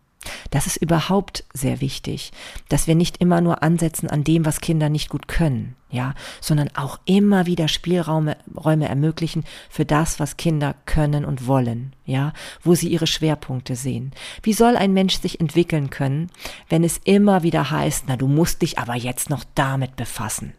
Das 0.51 0.67
ist 0.67 0.77
überhaupt 0.77 1.43
sehr 1.53 1.81
wichtig, 1.81 2.31
dass 2.69 2.87
wir 2.87 2.95
nicht 2.95 3.17
immer 3.17 3.41
nur 3.41 3.63
ansetzen 3.63 4.09
an 4.09 4.23
dem, 4.23 4.45
was 4.45 4.61
Kinder 4.61 4.89
nicht 4.89 5.09
gut 5.09 5.27
können, 5.27 5.75
ja, 5.89 6.13
sondern 6.41 6.69
auch 6.75 6.99
immer 7.05 7.45
wieder 7.45 7.67
Spielräume 7.67 8.37
Räume 8.55 8.87
ermöglichen 8.87 9.43
für 9.69 9.85
das, 9.85 10.19
was 10.19 10.37
Kinder 10.37 10.75
können 10.85 11.25
und 11.25 11.47
wollen, 11.47 11.93
ja, 12.05 12.33
wo 12.61 12.75
sie 12.75 12.87
ihre 12.89 13.07
Schwerpunkte 13.07 13.75
sehen. 13.75 14.11
Wie 14.41 14.53
soll 14.53 14.77
ein 14.77 14.93
Mensch 14.93 15.19
sich 15.19 15.39
entwickeln 15.39 15.89
können, 15.89 16.29
wenn 16.69 16.83
es 16.83 16.99
immer 17.03 17.43
wieder 17.43 17.71
heißt, 17.71 18.05
na, 18.07 18.17
du 18.17 18.27
musst 18.27 18.61
dich 18.61 18.79
aber 18.79 18.95
jetzt 18.95 19.29
noch 19.29 19.43
damit 19.55 19.95
befassen? 19.95 20.53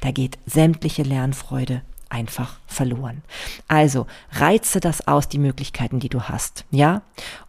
Da 0.00 0.10
geht 0.10 0.38
sämtliche 0.46 1.02
Lernfreude 1.02 1.82
einfach 2.08 2.58
verloren. 2.66 3.22
Also 3.68 4.06
reize 4.32 4.80
das 4.80 5.06
aus, 5.08 5.28
die 5.28 5.38
Möglichkeiten, 5.38 5.98
die 5.98 6.08
du 6.08 6.22
hast, 6.22 6.64
ja. 6.70 7.02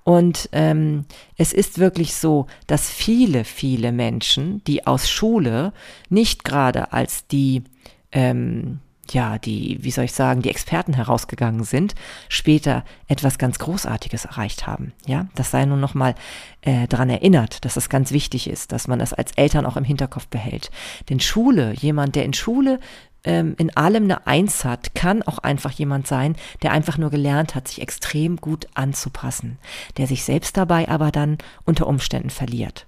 Und 0.03 0.49
ähm, 0.51 1.05
es 1.35 1.53
ist 1.53 1.79
wirklich 1.79 2.15
so, 2.15 2.47
dass 2.65 2.89
viele, 2.89 3.43
viele 3.43 3.91
Menschen, 3.91 4.63
die 4.65 4.87
aus 4.87 5.09
Schule 5.09 5.73
nicht 6.09 6.43
gerade 6.43 6.93
als 6.93 7.27
die 7.27 7.63
ähm, 8.11 8.79
ja, 9.11 9.37
die, 9.37 9.77
wie 9.81 9.91
soll 9.91 10.05
ich 10.05 10.13
sagen, 10.13 10.41
die 10.41 10.49
Experten 10.49 10.93
herausgegangen 10.93 11.63
sind, 11.63 11.95
später 12.29 12.83
etwas 13.07 13.37
ganz 13.37 13.59
Großartiges 13.59 14.25
erreicht 14.25 14.67
haben. 14.67 14.93
Ja, 15.05 15.27
das 15.35 15.51
sei 15.51 15.65
nun 15.65 15.79
nochmal 15.79 16.15
äh, 16.61 16.87
daran 16.87 17.09
erinnert, 17.09 17.63
dass 17.65 17.75
das 17.75 17.89
ganz 17.89 18.11
wichtig 18.11 18.49
ist, 18.49 18.71
dass 18.71 18.87
man 18.87 18.99
das 18.99 19.13
als 19.13 19.31
Eltern 19.33 19.65
auch 19.65 19.77
im 19.77 19.83
Hinterkopf 19.83 20.27
behält. 20.27 20.71
Denn 21.09 21.19
Schule, 21.19 21.73
jemand, 21.73 22.15
der 22.15 22.25
in 22.25 22.33
Schule 22.33 22.79
ähm, 23.23 23.55
in 23.57 23.75
allem 23.75 24.05
eine 24.05 24.27
Eins 24.27 24.65
hat, 24.65 24.95
kann 24.95 25.23
auch 25.23 25.39
einfach 25.39 25.71
jemand 25.71 26.07
sein, 26.07 26.35
der 26.61 26.71
einfach 26.71 26.97
nur 26.97 27.09
gelernt 27.09 27.55
hat, 27.55 27.67
sich 27.67 27.81
extrem 27.81 28.37
gut 28.37 28.67
anzupassen, 28.73 29.57
der 29.97 30.07
sich 30.07 30.23
selbst 30.23 30.57
dabei 30.57 30.87
aber 30.89 31.11
dann 31.11 31.37
unter 31.65 31.87
Umständen 31.87 32.29
verliert. 32.29 32.87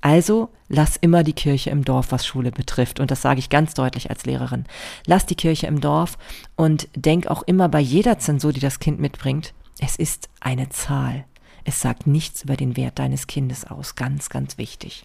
Also 0.00 0.50
lass 0.68 0.96
immer 0.96 1.24
die 1.24 1.32
Kirche 1.32 1.70
im 1.70 1.84
Dorf, 1.84 2.12
was 2.12 2.26
Schule 2.26 2.52
betrifft. 2.52 3.00
Und 3.00 3.10
das 3.10 3.22
sage 3.22 3.40
ich 3.40 3.50
ganz 3.50 3.74
deutlich 3.74 4.10
als 4.10 4.24
Lehrerin. 4.24 4.64
Lass 5.06 5.26
die 5.26 5.34
Kirche 5.34 5.66
im 5.66 5.80
Dorf 5.80 6.18
und 6.54 6.88
denk 6.94 7.26
auch 7.26 7.42
immer 7.42 7.68
bei 7.68 7.80
jeder 7.80 8.18
Zensur, 8.18 8.52
die 8.52 8.60
das 8.60 8.78
Kind 8.78 9.00
mitbringt, 9.00 9.54
es 9.78 9.96
ist 9.96 10.28
eine 10.40 10.68
Zahl. 10.68 11.24
Es 11.68 11.80
sagt 11.80 12.06
nichts 12.06 12.44
über 12.44 12.56
den 12.56 12.76
Wert 12.76 13.00
deines 13.00 13.26
Kindes 13.26 13.64
aus. 13.64 13.96
Ganz, 13.96 14.28
ganz 14.30 14.56
wichtig. 14.56 15.04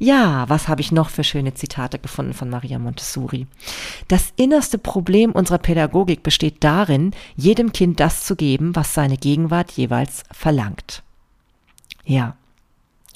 Ja, 0.00 0.44
was 0.48 0.66
habe 0.66 0.80
ich 0.80 0.90
noch 0.90 1.08
für 1.08 1.22
schöne 1.22 1.54
Zitate 1.54 2.00
gefunden 2.00 2.34
von 2.34 2.50
Maria 2.50 2.80
Montessori? 2.80 3.46
Das 4.08 4.32
innerste 4.34 4.76
Problem 4.76 5.30
unserer 5.30 5.58
Pädagogik 5.58 6.24
besteht 6.24 6.64
darin, 6.64 7.12
jedem 7.36 7.72
Kind 7.72 8.00
das 8.00 8.24
zu 8.24 8.34
geben, 8.34 8.74
was 8.74 8.92
seine 8.92 9.16
Gegenwart 9.16 9.70
jeweils 9.70 10.24
verlangt. 10.32 11.04
Ja, 12.04 12.36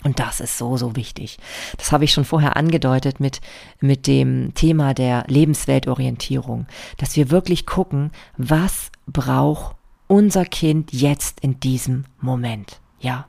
und 0.05 0.21
das 0.21 0.39
ist 0.39 0.57
so, 0.57 0.77
so 0.77 0.95
wichtig. 0.95 1.39
Das 1.79 1.91
habe 1.91 2.05
ich 2.05 2.13
schon 2.13 2.25
vorher 2.25 2.57
angedeutet 2.57 3.19
mit, 3.19 3.41
mit 3.81 4.07
dem 4.07 4.55
Thema 4.55 4.95
der 4.95 5.25
Lebensweltorientierung, 5.27 6.67
dass 6.97 7.17
wir 7.17 7.33
wirklich 7.33 7.67
gucken, 7.67 8.13
was 8.37 8.93
braucht 9.09 9.78
unser 10.09 10.45
Kind 10.45 10.93
jetzt 10.93 11.41
in 11.41 11.61
diesem 11.61 12.05
Moment. 12.21 12.81
Ja. 13.01 13.27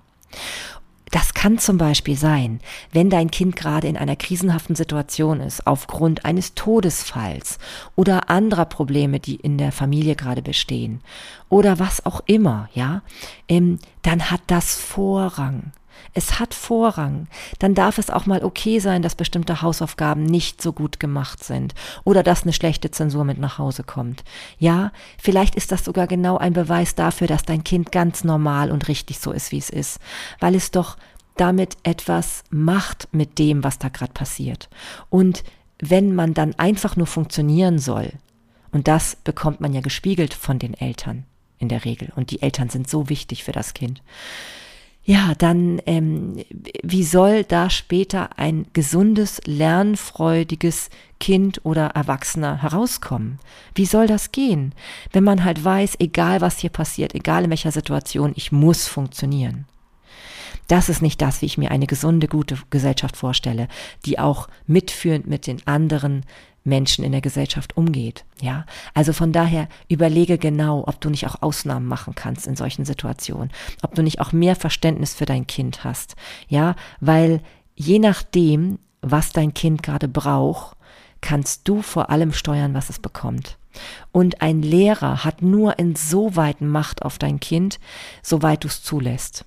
Das 1.12 1.34
kann 1.34 1.58
zum 1.58 1.80
Beispiel 1.80 2.16
sein, 2.16 2.60
wenn 2.92 3.10
dein 3.10 3.32
Kind 3.32 3.56
gerade 3.56 3.88
in 3.88 3.98
einer 3.98 4.16
krisenhaften 4.16 4.76
Situation 4.76 5.40
ist, 5.40 5.66
aufgrund 5.66 6.24
eines 6.24 6.54
Todesfalls 6.54 7.58
oder 7.96 8.30
anderer 8.30 8.66
Probleme, 8.66 9.20
die 9.20 9.36
in 9.36 9.58
der 9.58 9.72
Familie 9.72 10.16
gerade 10.16 10.44
bestehen 10.44 11.02
oder 11.50 11.80
was 11.80 12.06
auch 12.06 12.22
immer, 12.28 12.70
ja, 12.76 13.02
ähm, 13.48 13.80
dann 14.02 14.32
hat 14.32 14.42
das 14.48 14.76
Vorrang. 14.76 15.72
Es 16.14 16.40
hat 16.40 16.54
Vorrang. 16.54 17.28
Dann 17.60 17.76
darf 17.76 17.98
es 17.98 18.10
auch 18.10 18.26
mal 18.26 18.44
okay 18.44 18.80
sein, 18.80 19.02
dass 19.02 19.16
bestimmte 19.16 19.62
Hausaufgaben 19.62 20.24
nicht 20.24 20.62
so 20.62 20.74
gut 20.74 21.00
gemacht 21.00 21.44
sind 21.44 21.76
oder 22.04 22.24
dass 22.24 22.44
eine 22.44 22.54
schlechte 22.54 22.92
Zensur 22.92 23.24
mit 23.24 23.38
nach 23.38 23.58
Hause 23.58 23.84
kommt. 23.84 24.24
Ja, 24.58 24.92
vielleicht 25.18 25.56
ist 25.56 25.72
das 25.72 25.86
sogar 25.86 26.08
genau 26.08 26.38
ein 26.38 26.54
Beweis 26.54 26.96
dafür, 26.96 27.28
dass 27.28 27.44
dein 27.44 27.64
Kind 27.64 27.92
ganz 27.92 28.24
normal 28.24 28.72
und 28.72 28.88
richtig 28.88 29.20
so 29.20 29.32
ist, 29.32 29.52
wie 29.52 29.60
es 29.60 29.70
ist, 29.70 30.00
weil 30.40 30.56
es 30.56 30.72
doch 30.72 30.98
damit 31.36 31.78
etwas 31.84 32.44
macht 32.50 33.08
mit 33.12 33.40
dem, 33.40 33.64
was 33.64 33.80
da 33.80 33.90
gerade 33.90 34.12
passiert. 34.12 34.70
Und 35.10 35.44
wenn 35.80 36.14
man 36.14 36.34
dann 36.34 36.56
einfach 36.56 36.96
nur 36.98 37.08
funktionieren 37.08 37.80
soll, 37.80 38.12
und 38.72 38.88
das 38.88 39.16
bekommt 39.16 39.62
man 39.62 39.74
ja 39.74 39.82
gespiegelt 39.82 40.34
von 40.34 40.60
den 40.60 40.74
Eltern 40.74 41.26
in 41.60 41.70
der 41.70 41.86
Regel, 41.86 42.12
und 42.16 42.32
die 42.32 42.42
Eltern 42.42 42.70
sind 42.70 42.90
so 42.90 43.10
wichtig 43.10 43.44
für 43.44 43.52
das 43.52 43.74
Kind, 43.74 44.02
ja, 45.04 45.34
dann 45.36 45.82
ähm, 45.88 46.44
wie 46.84 47.04
soll 47.04 47.44
da 47.44 47.72
später 47.72 48.38
ein 48.38 48.68
gesundes, 48.74 49.42
lernfreudiges 49.46 50.92
Kind 51.20 51.62
oder 51.64 51.88
Erwachsener 51.88 52.62
herauskommen? 52.62 53.40
Wie 53.74 53.88
soll 53.88 54.06
das 54.06 54.32
gehen, 54.32 54.74
wenn 55.12 55.24
man 55.24 55.44
halt 55.44 55.64
weiß, 55.64 55.96
egal 55.98 56.42
was 56.42 56.60
hier 56.60 56.70
passiert, 56.70 57.16
egal 57.16 57.46
in 57.46 57.50
welcher 57.50 57.72
Situation, 57.72 58.34
ich 58.36 58.52
muss 58.52 58.88
funktionieren? 58.88 59.66
Das 60.68 60.90
ist 60.90 61.02
nicht 61.02 61.20
das, 61.22 61.42
wie 61.42 61.48
ich 61.48 61.58
mir 61.58 61.72
eine 61.72 61.88
gesunde, 61.88 62.28
gute 62.28 62.60
Gesellschaft 62.70 63.18
vorstelle, 63.18 63.68
die 64.06 64.20
auch 64.20 64.48
mitführend 64.68 65.26
mit 65.26 65.48
den 65.48 65.66
anderen 65.66 66.24
Menschen 66.70 67.04
in 67.04 67.12
der 67.12 67.22
Gesellschaft 67.22 67.76
umgeht. 67.76 68.24
Ja, 68.42 68.66
also 68.94 69.12
von 69.12 69.32
daher 69.32 69.68
überlege 69.90 70.38
genau, 70.38 70.84
ob 70.88 71.02
du 71.02 71.10
nicht 71.10 71.28
auch 71.28 71.42
Ausnahmen 71.42 71.88
machen 71.88 72.16
kannst 72.16 72.48
in 72.48 72.56
solchen 72.56 72.86
Situationen, 72.86 73.52
ob 73.82 73.96
du 73.96 74.04
nicht 74.04 74.22
auch 74.22 74.32
mehr 74.32 74.56
Verständnis 74.56 75.14
für 75.14 75.26
dein 75.26 75.48
Kind 75.48 75.84
hast. 75.84 76.16
Ja, 76.48 76.76
weil 77.02 77.42
je 77.76 78.00
nachdem, 78.00 78.80
was 79.02 79.32
dein 79.32 79.54
Kind 79.54 79.84
gerade 79.84 80.08
braucht, 80.08 80.78
kannst 81.22 81.68
du 81.68 81.82
vor 81.82 82.10
allem 82.10 82.32
steuern, 82.32 82.74
was 82.74 82.90
es 82.90 83.00
bekommt. 83.00 83.58
Und 84.12 84.42
ein 84.42 84.62
Lehrer 84.62 85.24
hat 85.24 85.42
nur 85.42 85.78
insoweit 85.80 86.62
Macht 86.62 87.04
auf 87.04 87.18
dein 87.18 87.40
Kind, 87.40 87.80
soweit 88.24 88.64
du 88.64 88.68
es 88.68 88.84
zulässt. 88.84 89.46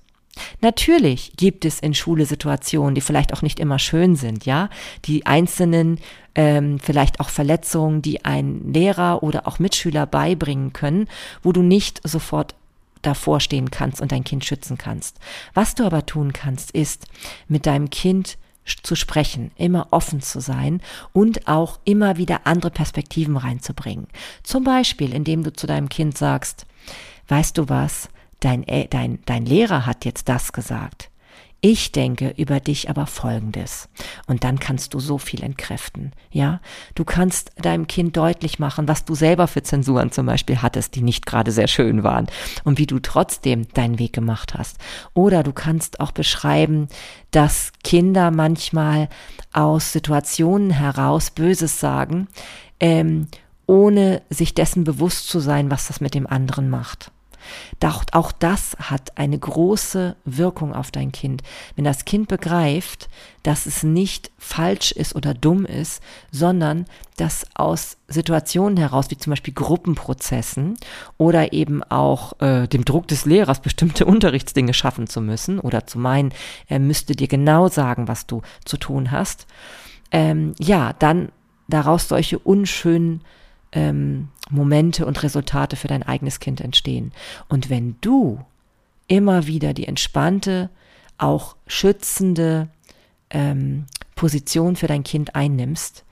Natürlich 0.61 1.33
gibt 1.37 1.65
es 1.65 1.79
in 1.79 1.93
Schule 1.93 2.25
Situationen, 2.25 2.95
die 2.95 3.01
vielleicht 3.01 3.33
auch 3.33 3.41
nicht 3.41 3.59
immer 3.59 3.79
schön 3.79 4.15
sind, 4.15 4.45
ja, 4.45 4.69
die 5.05 5.25
einzelnen 5.25 5.99
ähm, 6.35 6.79
vielleicht 6.79 7.19
auch 7.19 7.29
Verletzungen, 7.29 8.01
die 8.01 8.25
ein 8.25 8.73
Lehrer 8.73 9.21
oder 9.21 9.47
auch 9.47 9.59
Mitschüler 9.59 10.05
beibringen 10.05 10.73
können, 10.73 11.07
wo 11.43 11.51
du 11.51 11.61
nicht 11.61 12.01
sofort 12.07 12.55
davor 13.01 13.39
stehen 13.39 13.69
kannst 13.69 14.01
und 14.01 14.11
dein 14.11 14.23
Kind 14.23 14.45
schützen 14.45 14.77
kannst. 14.77 15.19
Was 15.53 15.75
du 15.75 15.83
aber 15.83 16.05
tun 16.05 16.33
kannst, 16.33 16.71
ist 16.71 17.05
mit 17.47 17.65
deinem 17.65 17.89
Kind 17.89 18.37
zu 18.65 18.95
sprechen, 18.95 19.51
immer 19.57 19.87
offen 19.91 20.21
zu 20.21 20.39
sein 20.39 20.81
und 21.11 21.47
auch 21.47 21.79
immer 21.83 22.17
wieder 22.17 22.47
andere 22.47 22.71
Perspektiven 22.71 23.35
reinzubringen. 23.35 24.07
Zum 24.41 24.63
Beispiel, 24.63 25.13
indem 25.13 25.43
du 25.43 25.51
zu 25.51 25.67
deinem 25.67 25.89
Kind 25.89 26.17
sagst, 26.17 26.65
weißt 27.27 27.57
du 27.57 27.67
was, 27.67 28.07
dein, 28.43 28.65
dein, 28.89 29.19
dein 29.25 29.45
Lehrer 29.45 29.85
hat 29.85 30.05
jetzt 30.05 30.29
das 30.29 30.53
gesagt. 30.53 31.09
Ich 31.65 31.93
denke 31.93 32.33
über 32.35 32.59
dich 32.59 32.89
aber 32.89 33.07
Folgendes. 33.07 33.87
Und 34.27 34.43
dann 34.43 34.59
kannst 34.59 34.93
du 34.93 34.99
so 34.99 35.17
viel 35.17 35.41
entkräften. 35.41 36.11
Ja, 36.29 36.59
du 36.93 37.05
kannst 37.05 37.53
deinem 37.55 37.87
Kind 37.87 38.17
deutlich 38.17 38.59
machen, 38.59 38.89
was 38.89 39.05
du 39.05 39.15
selber 39.15 39.47
für 39.47 39.63
Zensuren 39.63 40.11
zum 40.11 40.25
Beispiel 40.25 40.61
hattest, 40.61 40.93
die 40.95 41.01
nicht 41.01 41.25
gerade 41.25 41.53
sehr 41.53 41.69
schön 41.69 42.03
waren 42.03 42.27
und 42.65 42.79
wie 42.79 42.85
du 42.85 42.99
trotzdem 42.99 43.65
deinen 43.69 43.97
Weg 43.97 44.11
gemacht 44.11 44.55
hast. 44.57 44.77
Oder 45.13 45.41
du 45.41 45.53
kannst 45.53 46.01
auch 46.01 46.11
beschreiben, 46.11 46.89
dass 47.31 47.71
Kinder 47.81 48.29
manchmal 48.29 49.07
aus 49.53 49.93
Situationen 49.93 50.69
heraus 50.69 51.31
Böses 51.31 51.79
sagen, 51.79 52.27
ähm, 52.81 53.27
ohne 53.67 54.21
sich 54.29 54.53
dessen 54.53 54.83
bewusst 54.83 55.29
zu 55.29 55.39
sein, 55.39 55.71
was 55.71 55.87
das 55.87 56.01
mit 56.01 56.13
dem 56.13 56.27
anderen 56.27 56.69
macht. 56.69 57.12
Doch 57.79 58.03
auch 58.11 58.31
das 58.31 58.75
hat 58.79 59.17
eine 59.17 59.37
große 59.37 60.15
Wirkung 60.25 60.73
auf 60.73 60.91
dein 60.91 61.11
Kind. 61.11 61.43
Wenn 61.75 61.85
das 61.85 62.05
Kind 62.05 62.27
begreift, 62.27 63.09
dass 63.43 63.65
es 63.65 63.83
nicht 63.83 64.31
falsch 64.37 64.91
ist 64.91 65.15
oder 65.15 65.33
dumm 65.33 65.65
ist, 65.65 66.01
sondern 66.31 66.85
dass 67.17 67.45
aus 67.55 67.97
Situationen 68.07 68.77
heraus, 68.77 69.09
wie 69.09 69.17
zum 69.17 69.31
Beispiel 69.31 69.53
Gruppenprozessen 69.53 70.75
oder 71.17 71.53
eben 71.53 71.83
auch 71.83 72.39
äh, 72.39 72.67
dem 72.67 72.85
Druck 72.85 73.07
des 73.07 73.25
Lehrers, 73.25 73.61
bestimmte 73.61 74.05
Unterrichtsdinge 74.07 74.73
schaffen 74.73 75.07
zu 75.07 75.21
müssen 75.21 75.59
oder 75.59 75.85
zu 75.85 75.99
meinen, 75.99 76.33
er 76.67 76.79
müsste 76.79 77.15
dir 77.15 77.27
genau 77.27 77.67
sagen, 77.67 78.07
was 78.07 78.25
du 78.25 78.41
zu 78.65 78.77
tun 78.77 79.11
hast, 79.11 79.45
ähm, 80.11 80.53
ja, 80.59 80.93
dann 80.93 81.31
daraus 81.67 82.07
solche 82.07 82.39
unschönen 82.39 83.21
ähm, 83.71 84.29
Momente 84.53 85.05
und 85.05 85.21
Resultate 85.23 85.75
für 85.75 85.87
dein 85.87 86.03
eigenes 86.03 86.39
Kind 86.39 86.61
entstehen. 86.61 87.11
Und 87.49 87.69
wenn 87.69 87.95
du 88.01 88.39
immer 89.07 89.47
wieder 89.47 89.73
die 89.73 89.87
entspannte, 89.87 90.69
auch 91.17 91.55
schützende 91.67 92.69
ähm, 93.29 93.85
Position 94.15 94.75
für 94.75 94.87
dein 94.87 95.03
Kind 95.03 95.35
einnimmst, 95.35 96.03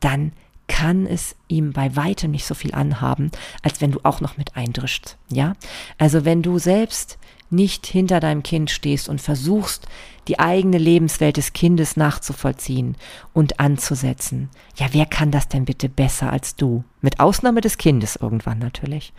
dann 0.00 0.32
kann 0.68 1.06
es 1.06 1.36
ihm 1.48 1.72
bei 1.72 1.94
weitem 1.94 2.32
nicht 2.32 2.44
so 2.44 2.54
viel 2.54 2.74
anhaben, 2.74 3.30
als 3.62 3.80
wenn 3.80 3.92
du 3.92 4.00
auch 4.02 4.20
noch 4.20 4.36
mit 4.36 4.56
eindrischst. 4.56 5.16
Ja? 5.30 5.54
Also 5.96 6.24
wenn 6.24 6.42
du 6.42 6.58
selbst 6.58 7.18
nicht 7.50 7.86
hinter 7.86 8.20
deinem 8.20 8.42
Kind 8.42 8.70
stehst 8.70 9.08
und 9.08 9.20
versuchst, 9.20 9.86
die 10.28 10.38
eigene 10.38 10.78
Lebenswelt 10.78 11.36
des 11.36 11.52
Kindes 11.52 11.96
nachzuvollziehen 11.96 12.96
und 13.32 13.60
anzusetzen. 13.60 14.50
Ja, 14.76 14.88
wer 14.92 15.06
kann 15.06 15.30
das 15.30 15.48
denn 15.48 15.64
bitte 15.64 15.88
besser 15.88 16.32
als 16.32 16.56
du? 16.56 16.84
Mit 17.00 17.20
Ausnahme 17.20 17.60
des 17.60 17.78
Kindes 17.78 18.16
irgendwann 18.16 18.58
natürlich. 18.58 19.12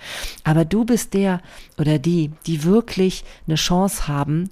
Aber 0.44 0.66
du 0.66 0.84
bist 0.84 1.14
der 1.14 1.42
oder 1.78 2.00
die, 2.00 2.32
die 2.46 2.64
wirklich 2.64 3.24
eine 3.48 3.56
Chance 3.56 4.08
haben, 4.08 4.50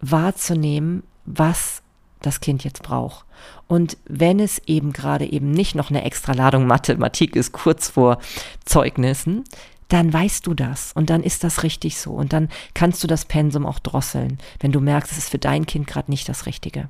wahrzunehmen, 0.00 1.02
was 1.24 1.82
das 2.20 2.40
Kind 2.40 2.64
jetzt 2.64 2.82
braucht. 2.82 3.24
Und 3.66 3.96
wenn 4.08 4.40
es 4.40 4.60
eben 4.66 4.92
gerade 4.92 5.30
eben 5.30 5.50
nicht 5.50 5.74
noch 5.74 5.90
eine 5.90 6.04
extra 6.04 6.32
Ladung 6.32 6.66
Mathematik 6.66 7.36
ist, 7.36 7.52
kurz 7.52 7.88
vor 7.88 8.18
Zeugnissen, 8.64 9.44
dann 9.88 10.12
weißt 10.12 10.46
du 10.46 10.54
das 10.54 10.92
und 10.92 11.10
dann 11.10 11.22
ist 11.22 11.44
das 11.44 11.62
richtig 11.62 11.98
so 11.98 12.12
und 12.12 12.32
dann 12.32 12.48
kannst 12.74 13.02
du 13.02 13.06
das 13.06 13.24
Pensum 13.24 13.66
auch 13.66 13.78
drosseln, 13.78 14.38
wenn 14.60 14.72
du 14.72 14.80
merkst, 14.80 15.12
es 15.12 15.18
ist 15.18 15.30
für 15.30 15.38
dein 15.38 15.66
Kind 15.66 15.86
gerade 15.86 16.10
nicht 16.10 16.28
das 16.28 16.46
Richtige. 16.46 16.88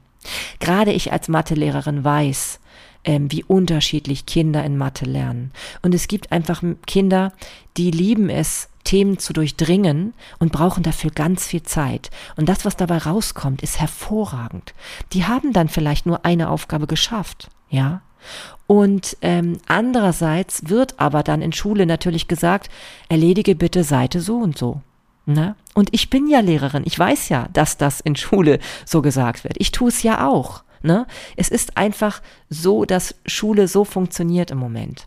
Gerade 0.59 0.93
ich 0.93 1.13
als 1.13 1.29
Mathelehrerin 1.29 2.05
weiß, 2.05 2.61
ähm, 3.05 3.31
wie 3.31 3.45
unterschiedlich 3.45 4.27
Kinder 4.27 4.65
in 4.65 4.77
Mathe 4.77 5.05
lernen. 5.05 5.53
Und 5.83 5.95
es 5.95 6.09
gibt 6.09 6.33
einfach 6.33 6.63
Kinder, 6.87 7.33
die 7.77 7.91
lieben 7.91 8.29
es, 8.29 8.69
Themen 8.85 9.19
zu 9.19 9.33
durchdringen 9.33 10.15
und 10.39 10.53
brauchen 10.53 10.83
dafür 10.83 11.11
ganz 11.11 11.47
viel 11.47 11.63
Zeit. 11.63 12.11
Und 12.37 12.49
das, 12.49 12.65
was 12.65 12.77
dabei 12.77 12.99
rauskommt, 12.99 13.63
ist 13.63 13.79
hervorragend. 13.79 14.75
Die 15.13 15.27
haben 15.27 15.53
dann 15.53 15.69
vielleicht 15.69 16.07
nur 16.07 16.25
eine 16.25 16.49
Aufgabe 16.49 16.87
geschafft, 16.87 17.49
ja. 17.71 18.03
Und 18.67 19.17
ähm, 19.23 19.59
andererseits 19.67 20.69
wird 20.69 20.95
aber 20.99 21.23
dann 21.23 21.43
in 21.43 21.53
Schule 21.53 21.87
natürlich 21.87 22.29
gesagt, 22.29 22.69
erledige 23.09 23.55
bitte 23.55 23.83
Seite 23.83 24.21
so 24.21 24.37
und 24.37 24.59
so. 24.59 24.83
Ne? 25.25 25.57
Und 25.75 25.91
ich 25.93 26.11
bin 26.11 26.29
ja 26.29 26.41
Lehrerin, 26.41 26.85
ich 26.87 26.99
weiß 26.99 27.29
ja, 27.29 27.49
dass 27.53 27.77
das 27.77 28.01
in 28.01 28.17
Schule 28.17 28.59
so 28.85 29.03
gesagt 29.03 29.45
wird. 29.45 29.55
Ich 29.59 29.73
tue 29.73 29.89
es 29.89 30.03
ja 30.03 30.27
auch. 30.27 30.65
Ne? 30.83 31.07
Es 31.37 31.49
ist 31.49 31.77
einfach 31.77 32.23
so, 32.49 32.85
dass 32.85 33.15
Schule 33.27 33.69
so 33.69 33.85
funktioniert 33.85 34.51
im 34.51 34.59
Moment. 34.59 35.07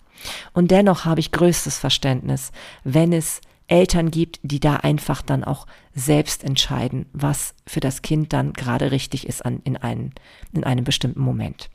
Und 0.53 0.71
dennoch 0.71 1.05
habe 1.05 1.19
ich 1.19 1.31
größtes 1.31 1.79
Verständnis, 1.79 2.51
wenn 2.83 3.13
es 3.13 3.41
Eltern 3.67 4.11
gibt, 4.11 4.39
die 4.43 4.59
da 4.59 4.75
einfach 4.77 5.21
dann 5.21 5.43
auch 5.43 5.65
selbst 5.95 6.43
entscheiden, 6.43 7.05
was 7.13 7.55
für 7.65 7.79
das 7.79 8.01
Kind 8.01 8.33
dann 8.33 8.53
gerade 8.53 8.91
richtig 8.91 9.27
ist 9.27 9.45
an, 9.45 9.61
in, 9.63 9.77
einen, 9.77 10.13
in 10.51 10.63
einem 10.63 10.83
bestimmten 10.83 11.21
Moment. 11.21 11.69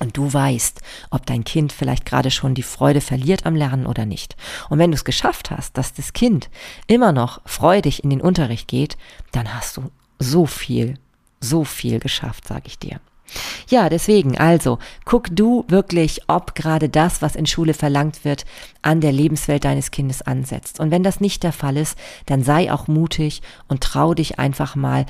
Und 0.00 0.16
du 0.16 0.32
weißt, 0.32 0.80
ob 1.10 1.26
dein 1.26 1.44
Kind 1.44 1.72
vielleicht 1.72 2.04
gerade 2.04 2.30
schon 2.30 2.54
die 2.54 2.62
Freude 2.62 3.00
verliert 3.00 3.46
am 3.46 3.56
Lernen 3.56 3.86
oder 3.86 4.04
nicht. 4.04 4.36
Und 4.68 4.78
wenn 4.78 4.90
du 4.90 4.94
es 4.94 5.04
geschafft 5.04 5.50
hast, 5.50 5.78
dass 5.78 5.94
das 5.94 6.12
Kind 6.12 6.50
immer 6.86 7.12
noch 7.12 7.40
freudig 7.46 8.04
in 8.04 8.10
den 8.10 8.20
Unterricht 8.20 8.68
geht, 8.68 8.96
dann 9.32 9.54
hast 9.54 9.76
du 9.76 9.90
so 10.18 10.46
viel, 10.46 10.98
so 11.40 11.64
viel 11.64 11.98
geschafft, 11.98 12.46
sage 12.46 12.64
ich 12.66 12.78
dir. 12.78 13.00
Ja, 13.68 13.88
deswegen, 13.88 14.38
also, 14.38 14.78
guck 15.04 15.34
du 15.34 15.64
wirklich, 15.68 16.20
ob 16.28 16.54
gerade 16.54 16.88
das, 16.88 17.22
was 17.22 17.34
in 17.34 17.46
Schule 17.46 17.74
verlangt 17.74 18.24
wird, 18.24 18.44
an 18.82 19.00
der 19.00 19.12
Lebenswelt 19.12 19.64
deines 19.64 19.90
Kindes 19.90 20.22
ansetzt. 20.22 20.78
Und 20.78 20.90
wenn 20.90 21.02
das 21.02 21.20
nicht 21.20 21.42
der 21.42 21.52
Fall 21.52 21.76
ist, 21.76 21.98
dann 22.26 22.44
sei 22.44 22.72
auch 22.72 22.86
mutig 22.86 23.42
und 23.66 23.82
trau 23.82 24.14
dich 24.14 24.38
einfach 24.38 24.76
mal 24.76 25.06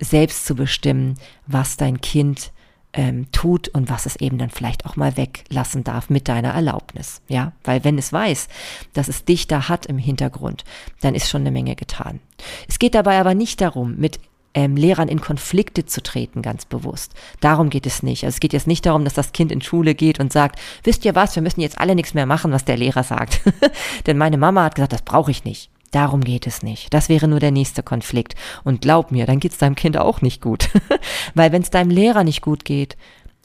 selbst 0.00 0.46
zu 0.46 0.54
bestimmen, 0.54 1.16
was 1.46 1.76
dein 1.76 2.00
Kind 2.00 2.52
ähm, 2.92 3.30
tut 3.32 3.68
und 3.68 3.90
was 3.90 4.06
es 4.06 4.16
eben 4.16 4.38
dann 4.38 4.50
vielleicht 4.50 4.86
auch 4.86 4.96
mal 4.96 5.16
weglassen 5.16 5.84
darf 5.84 6.10
mit 6.10 6.28
deiner 6.28 6.50
Erlaubnis. 6.50 7.20
Ja, 7.28 7.52
weil 7.64 7.84
wenn 7.84 7.98
es 7.98 8.12
weiß, 8.12 8.48
dass 8.92 9.08
es 9.08 9.24
dich 9.24 9.46
da 9.46 9.68
hat 9.68 9.86
im 9.86 9.98
Hintergrund, 9.98 10.64
dann 11.00 11.14
ist 11.14 11.28
schon 11.28 11.42
eine 11.42 11.50
Menge 11.50 11.76
getan. 11.76 12.20
Es 12.68 12.78
geht 12.78 12.94
dabei 12.94 13.18
aber 13.20 13.34
nicht 13.34 13.60
darum, 13.60 13.96
mit 13.96 14.20
ähm, 14.54 14.76
Lehrern 14.76 15.08
in 15.08 15.20
Konflikte 15.20 15.84
zu 15.84 16.02
treten, 16.02 16.42
ganz 16.42 16.64
bewusst. 16.64 17.14
Darum 17.40 17.70
geht 17.70 17.86
es 17.86 18.02
nicht. 18.02 18.24
Also 18.24 18.36
es 18.36 18.40
geht 18.40 18.52
jetzt 18.52 18.66
nicht 18.66 18.86
darum, 18.86 19.04
dass 19.04 19.14
das 19.14 19.32
Kind 19.32 19.52
in 19.52 19.60
Schule 19.60 19.94
geht 19.94 20.18
und 20.18 20.32
sagt, 20.32 20.58
wisst 20.82 21.04
ihr 21.04 21.14
was, 21.14 21.36
wir 21.36 21.42
müssen 21.42 21.60
jetzt 21.60 21.78
alle 21.78 21.94
nichts 21.94 22.14
mehr 22.14 22.26
machen, 22.26 22.52
was 22.52 22.64
der 22.64 22.76
Lehrer 22.76 23.04
sagt. 23.04 23.40
Denn 24.06 24.18
meine 24.18 24.38
Mama 24.38 24.64
hat 24.64 24.74
gesagt, 24.74 24.92
das 24.92 25.02
brauche 25.02 25.30
ich 25.30 25.44
nicht. 25.44 25.70
Darum 25.90 26.22
geht 26.22 26.46
es 26.46 26.62
nicht. 26.62 26.92
Das 26.92 27.08
wäre 27.08 27.28
nur 27.28 27.40
der 27.40 27.50
nächste 27.50 27.82
Konflikt. 27.82 28.34
Und 28.64 28.82
glaub 28.82 29.10
mir, 29.10 29.26
dann 29.26 29.40
geht's 29.40 29.58
deinem 29.58 29.74
Kind 29.74 29.96
auch 29.96 30.20
nicht 30.20 30.42
gut. 30.42 30.68
Weil 31.34 31.52
wenn 31.52 31.62
es 31.62 31.70
deinem 31.70 31.90
Lehrer 31.90 32.24
nicht 32.24 32.42
gut 32.42 32.64
geht, 32.64 32.96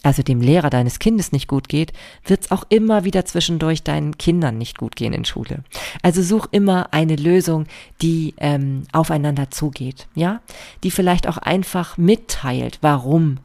also 0.04 0.22
dem 0.22 0.42
Lehrer 0.42 0.70
deines 0.70 1.00
Kindes 1.00 1.32
nicht 1.32 1.48
gut 1.48 1.70
geht, 1.70 1.94
wird 2.26 2.42
es 2.42 2.52
auch 2.52 2.66
immer 2.68 3.06
wieder 3.06 3.26
zwischendurch 3.26 3.84
deinen 3.84 4.18
Kindern 4.18 4.58
nicht 4.58 4.78
gut 4.78 4.98
gehen 4.98 5.14
in 5.14 5.24
Schule. 5.24 5.64
Also 6.02 6.22
such 6.22 6.48
immer 6.52 6.94
eine 6.94 7.16
Lösung, 7.16 7.66
die 8.02 8.36
ähm, 8.38 8.84
aufeinander 8.92 9.50
zugeht, 9.50 10.08
ja, 10.14 10.42
die 10.84 10.92
vielleicht 10.92 11.28
auch 11.28 11.38
einfach 11.38 11.98
mitteilt, 11.98 12.80
warum 12.82 13.40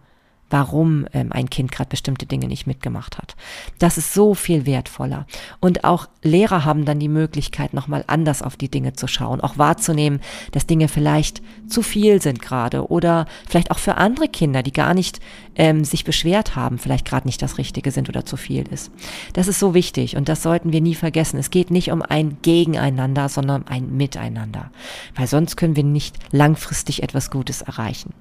warum 0.51 1.07
ähm, 1.13 1.33
ein 1.33 1.51
Kind 1.51 1.73
gerade 1.73 1.91
bestimmte 1.91 2.27
Dinge 2.27 2.47
nicht 2.47 2.67
mitgemacht 2.67 3.19
hat. 3.19 3.37
Das 3.79 3.99
ist 3.99 4.15
so 4.15 4.35
viel 4.35 4.67
wertvoller. 4.67 5.27
Und 5.61 5.85
auch 5.85 6.09
Lehrer 6.23 6.65
haben 6.65 6.85
dann 6.85 6.99
die 6.99 7.09
Möglichkeit, 7.09 7.75
nochmal 7.75 8.05
anders 8.07 8.43
auf 8.43 8.57
die 8.57 8.71
Dinge 8.71 8.95
zu 8.95 9.07
schauen, 9.07 9.41
auch 9.41 9.59
wahrzunehmen, 9.59 10.21
dass 10.53 10.67
Dinge 10.67 10.89
vielleicht 10.89 11.43
zu 11.67 11.83
viel 11.83 12.23
sind 12.23 12.41
gerade 12.41 12.91
oder 12.91 13.27
vielleicht 13.49 13.71
auch 13.71 13.79
für 13.79 13.97
andere 13.97 14.29
Kinder, 14.29 14.63
die 14.63 14.73
gar 14.73 14.95
nicht 14.95 15.21
ähm, 15.55 15.85
sich 15.85 16.05
beschwert 16.05 16.57
haben, 16.57 16.79
vielleicht 16.79 17.05
gerade 17.05 17.27
nicht 17.27 17.43
das 17.43 17.59
Richtige 17.59 17.91
sind 17.91 18.09
oder 18.09 18.25
zu 18.25 18.37
viel 18.37 18.67
ist. 18.69 18.91
Das 19.35 19.49
ist 19.49 19.59
so 19.59 19.75
wichtig 19.75 20.17
und 20.17 20.29
das 20.29 20.43
sollten 20.43 20.73
wir 20.73 20.81
nie 20.81 20.95
vergessen. 20.95 21.39
Es 21.39 21.51
geht 21.51 21.71
nicht 21.71 21.91
um 21.91 22.03
ein 22.03 22.39
Gegeneinander, 22.43 23.29
sondern 23.29 23.63
um 23.63 23.69
ein 23.69 23.97
Miteinander, 23.97 24.71
weil 25.15 25.27
sonst 25.27 25.57
können 25.57 25.77
wir 25.77 25.85
nicht 25.85 26.17
langfristig 26.33 27.03
etwas 27.03 27.31
Gutes 27.31 27.63
erreichen. 27.63 28.13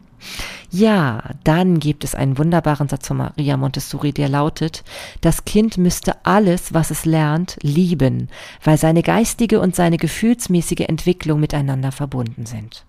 Ja, 0.69 1.31
dann 1.43 1.79
gibt 1.79 2.03
es 2.03 2.13
einen 2.13 2.37
wunderbaren 2.37 2.89
Satz 2.89 3.07
von 3.07 3.17
Maria 3.17 3.55
Montessori, 3.55 4.11
der 4.11 4.27
lautet, 4.27 4.83
das 5.21 5.45
Kind 5.45 5.77
müsste 5.77 6.25
alles, 6.25 6.73
was 6.73 6.91
es 6.91 7.05
lernt, 7.05 7.57
lieben, 7.61 8.27
weil 8.63 8.77
seine 8.77 9.01
geistige 9.01 9.61
und 9.61 9.75
seine 9.75 9.97
gefühlsmäßige 9.97 10.81
Entwicklung 10.87 11.39
miteinander 11.39 11.91
verbunden 11.91 12.45
sind. 12.45 12.85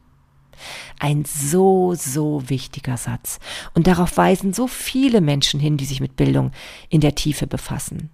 Ein 0.99 1.25
so, 1.25 1.95
so 1.95 2.49
wichtiger 2.49 2.97
Satz. 2.97 3.39
Und 3.75 3.87
darauf 3.87 4.17
weisen 4.17 4.53
so 4.53 4.67
viele 4.67 5.21
Menschen 5.21 5.61
hin, 5.61 5.77
die 5.77 5.85
sich 5.85 6.01
mit 6.01 6.17
Bildung 6.17 6.51
in 6.89 7.01
der 7.01 7.15
Tiefe 7.15 7.47
befassen. 7.47 8.11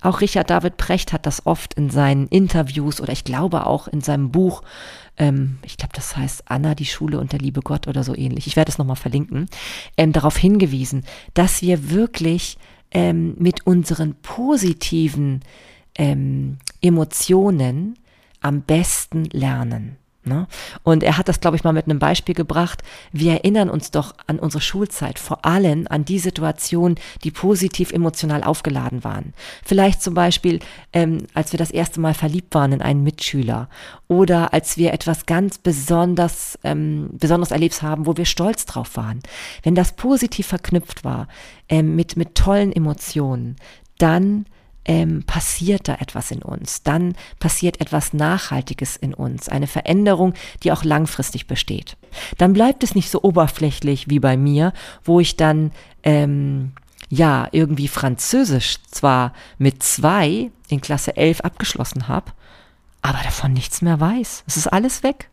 Auch 0.00 0.20
Richard 0.20 0.50
David 0.50 0.76
Precht 0.76 1.12
hat 1.12 1.26
das 1.26 1.46
oft 1.46 1.74
in 1.74 1.90
seinen 1.90 2.26
Interviews 2.28 3.00
oder 3.00 3.12
ich 3.12 3.24
glaube 3.24 3.66
auch 3.66 3.88
in 3.88 4.00
seinem 4.00 4.30
Buch, 4.30 4.62
ähm, 5.18 5.58
ich 5.64 5.76
glaube, 5.76 5.92
das 5.94 6.16
heißt 6.16 6.44
Anna, 6.46 6.74
die 6.74 6.86
Schule 6.86 7.18
und 7.20 7.32
der 7.32 7.40
liebe 7.40 7.60
Gott 7.60 7.88
oder 7.88 8.04
so 8.04 8.14
ähnlich, 8.14 8.46
ich 8.46 8.56
werde 8.56 8.70
es 8.70 8.78
nochmal 8.78 8.96
verlinken, 8.96 9.46
ähm, 9.96 10.12
darauf 10.12 10.36
hingewiesen, 10.36 11.04
dass 11.34 11.62
wir 11.62 11.90
wirklich 11.90 12.58
ähm, 12.90 13.34
mit 13.38 13.66
unseren 13.66 14.14
positiven 14.14 15.40
ähm, 15.96 16.58
Emotionen 16.80 17.98
am 18.40 18.62
besten 18.62 19.24
lernen. 19.26 19.96
Ne? 20.28 20.46
Und 20.82 21.02
er 21.02 21.18
hat 21.18 21.28
das, 21.28 21.40
glaube 21.40 21.56
ich, 21.56 21.64
mal 21.64 21.72
mit 21.72 21.86
einem 21.86 21.98
Beispiel 21.98 22.34
gebracht. 22.34 22.82
Wir 23.12 23.32
erinnern 23.32 23.70
uns 23.70 23.90
doch 23.90 24.14
an 24.26 24.38
unsere 24.38 24.60
Schulzeit, 24.60 25.18
vor 25.18 25.44
allem 25.44 25.86
an 25.88 26.04
die 26.04 26.18
Situationen, 26.18 26.98
die 27.24 27.30
positiv 27.30 27.92
emotional 27.92 28.44
aufgeladen 28.44 29.04
waren. 29.04 29.32
Vielleicht 29.64 30.02
zum 30.02 30.14
Beispiel, 30.14 30.60
ähm, 30.92 31.26
als 31.34 31.52
wir 31.52 31.58
das 31.58 31.70
erste 31.70 32.00
Mal 32.00 32.14
verliebt 32.14 32.54
waren 32.54 32.72
in 32.72 32.82
einen 32.82 33.02
Mitschüler 33.02 33.68
oder 34.06 34.52
als 34.52 34.76
wir 34.76 34.92
etwas 34.92 35.26
ganz 35.26 35.58
besonders, 35.58 36.58
ähm, 36.64 37.10
besonders 37.12 37.50
erlebt 37.50 37.82
haben, 37.82 38.06
wo 38.06 38.16
wir 38.16 38.26
stolz 38.26 38.66
drauf 38.66 38.96
waren. 38.96 39.20
Wenn 39.62 39.74
das 39.74 39.92
positiv 39.92 40.46
verknüpft 40.46 41.04
war 41.04 41.28
ähm, 41.68 41.96
mit, 41.96 42.16
mit 42.16 42.34
tollen 42.34 42.72
Emotionen, 42.72 43.56
dann 43.98 44.46
ähm, 44.84 45.22
passiert 45.24 45.88
da 45.88 45.94
etwas 45.94 46.30
in 46.30 46.42
uns. 46.42 46.82
Dann 46.82 47.14
passiert 47.38 47.80
etwas 47.80 48.12
Nachhaltiges 48.12 48.96
in 48.96 49.14
uns, 49.14 49.48
eine 49.48 49.66
Veränderung, 49.66 50.34
die 50.62 50.72
auch 50.72 50.84
langfristig 50.84 51.46
besteht. 51.46 51.96
Dann 52.38 52.52
bleibt 52.52 52.82
es 52.82 52.94
nicht 52.94 53.10
so 53.10 53.22
oberflächlich 53.22 54.08
wie 54.08 54.18
bei 54.18 54.36
mir, 54.36 54.72
wo 55.04 55.20
ich 55.20 55.36
dann 55.36 55.72
ähm, 56.02 56.72
ja 57.10 57.48
irgendwie 57.52 57.88
Französisch 57.88 58.78
zwar 58.90 59.32
mit 59.58 59.82
zwei 59.82 60.50
in 60.68 60.80
Klasse 60.80 61.16
11 61.16 61.40
abgeschlossen 61.42 62.08
habe, 62.08 62.32
aber 63.02 63.18
davon 63.22 63.52
nichts 63.52 63.82
mehr 63.82 64.00
weiß. 64.00 64.44
Es 64.46 64.56
ist 64.56 64.66
alles 64.66 65.02
weg. 65.02 65.30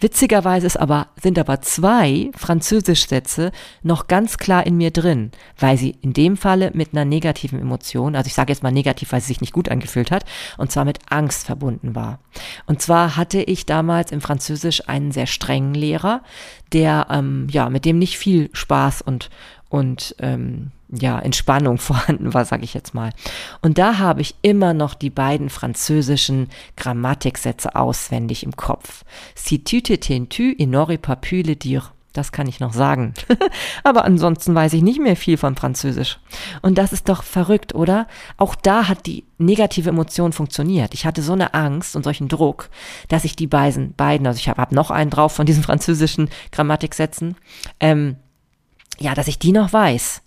Witzigerweise 0.00 0.66
ist 0.66 0.76
aber, 0.76 1.08
sind 1.20 1.38
aber 1.38 1.60
zwei 1.62 2.30
Französischsätze 2.36 3.52
noch 3.82 4.08
ganz 4.08 4.38
klar 4.38 4.66
in 4.66 4.76
mir 4.76 4.90
drin, 4.90 5.30
weil 5.58 5.76
sie 5.76 5.96
in 6.02 6.12
dem 6.12 6.36
Falle 6.36 6.70
mit 6.74 6.92
einer 6.92 7.04
negativen 7.04 7.60
Emotion, 7.60 8.16
also 8.16 8.26
ich 8.26 8.34
sage 8.34 8.52
jetzt 8.52 8.62
mal 8.62 8.72
negativ, 8.72 9.12
weil 9.12 9.20
sie 9.20 9.28
sich 9.28 9.40
nicht 9.40 9.52
gut 9.52 9.68
angefühlt 9.68 10.10
hat, 10.10 10.24
und 10.58 10.70
zwar 10.72 10.84
mit 10.84 10.98
Angst 11.08 11.46
verbunden 11.46 11.94
war. 11.94 12.18
Und 12.66 12.82
zwar 12.82 13.16
hatte 13.16 13.42
ich 13.42 13.66
damals 13.66 14.12
im 14.12 14.20
Französisch 14.20 14.88
einen 14.88 15.12
sehr 15.12 15.26
strengen 15.26 15.74
Lehrer, 15.74 16.22
der, 16.72 17.06
ähm, 17.10 17.46
ja, 17.50 17.68
mit 17.68 17.84
dem 17.84 17.98
nicht 17.98 18.18
viel 18.18 18.50
Spaß 18.52 19.02
und, 19.02 19.30
und 19.68 20.14
ähm, 20.18 20.72
ja, 20.92 21.18
Entspannung 21.18 21.78
vorhanden 21.78 22.34
war, 22.34 22.44
sage 22.44 22.64
ich 22.64 22.74
jetzt 22.74 22.94
mal. 22.94 23.10
Und 23.60 23.78
da 23.78 23.98
habe 23.98 24.20
ich 24.20 24.36
immer 24.42 24.74
noch 24.74 24.94
die 24.94 25.10
beiden 25.10 25.50
französischen 25.50 26.48
Grammatiksätze 26.76 27.74
auswendig 27.74 28.44
im 28.44 28.56
Kopf. 28.56 29.04
Si 29.34 29.64
tu 29.64 29.80
te 29.80 29.98
tu, 29.98 30.42
il 30.58 30.68
n'aurait 30.68 31.00
le 31.46 31.56
dire. 31.56 31.92
Das 32.12 32.30
kann 32.30 32.46
ich 32.46 32.60
noch 32.60 32.74
sagen. 32.74 33.14
Aber 33.84 34.04
ansonsten 34.04 34.54
weiß 34.54 34.74
ich 34.74 34.82
nicht 34.82 35.00
mehr 35.00 35.16
viel 35.16 35.38
von 35.38 35.56
Französisch. 35.56 36.18
Und 36.60 36.76
das 36.76 36.92
ist 36.92 37.08
doch 37.08 37.22
verrückt, 37.22 37.74
oder? 37.74 38.06
Auch 38.36 38.54
da 38.54 38.86
hat 38.86 39.06
die 39.06 39.24
negative 39.38 39.88
Emotion 39.88 40.32
funktioniert. 40.32 40.92
Ich 40.92 41.06
hatte 41.06 41.22
so 41.22 41.32
eine 41.32 41.54
Angst 41.54 41.96
und 41.96 42.04
solchen 42.04 42.28
Druck, 42.28 42.68
dass 43.08 43.24
ich 43.24 43.34
die 43.34 43.46
beiden, 43.46 43.94
beiden 43.94 44.26
also 44.26 44.38
ich 44.38 44.48
habe 44.48 44.60
hab 44.60 44.72
noch 44.72 44.90
einen 44.90 45.10
drauf 45.10 45.32
von 45.32 45.46
diesen 45.46 45.62
französischen 45.62 46.28
Grammatiksätzen, 46.50 47.36
ähm, 47.80 48.16
ja, 48.98 49.14
dass 49.14 49.28
ich 49.28 49.38
die 49.38 49.52
noch 49.52 49.72
weiß. 49.72 50.21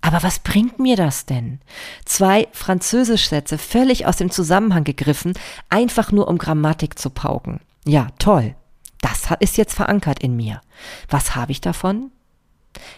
Aber 0.00 0.22
was 0.22 0.38
bringt 0.38 0.78
mir 0.78 0.96
das 0.96 1.26
denn? 1.26 1.60
Zwei 2.04 2.48
Französischsätze 2.52 3.58
völlig 3.58 4.06
aus 4.06 4.16
dem 4.16 4.30
Zusammenhang 4.30 4.84
gegriffen, 4.84 5.34
einfach 5.68 6.12
nur 6.12 6.28
um 6.28 6.38
Grammatik 6.38 6.98
zu 6.98 7.10
pauken. 7.10 7.60
Ja, 7.84 8.08
toll. 8.18 8.54
Das 9.00 9.28
ist 9.40 9.56
jetzt 9.56 9.74
verankert 9.74 10.20
in 10.20 10.36
mir. 10.36 10.60
Was 11.08 11.36
habe 11.36 11.52
ich 11.52 11.60
davon? 11.60 12.10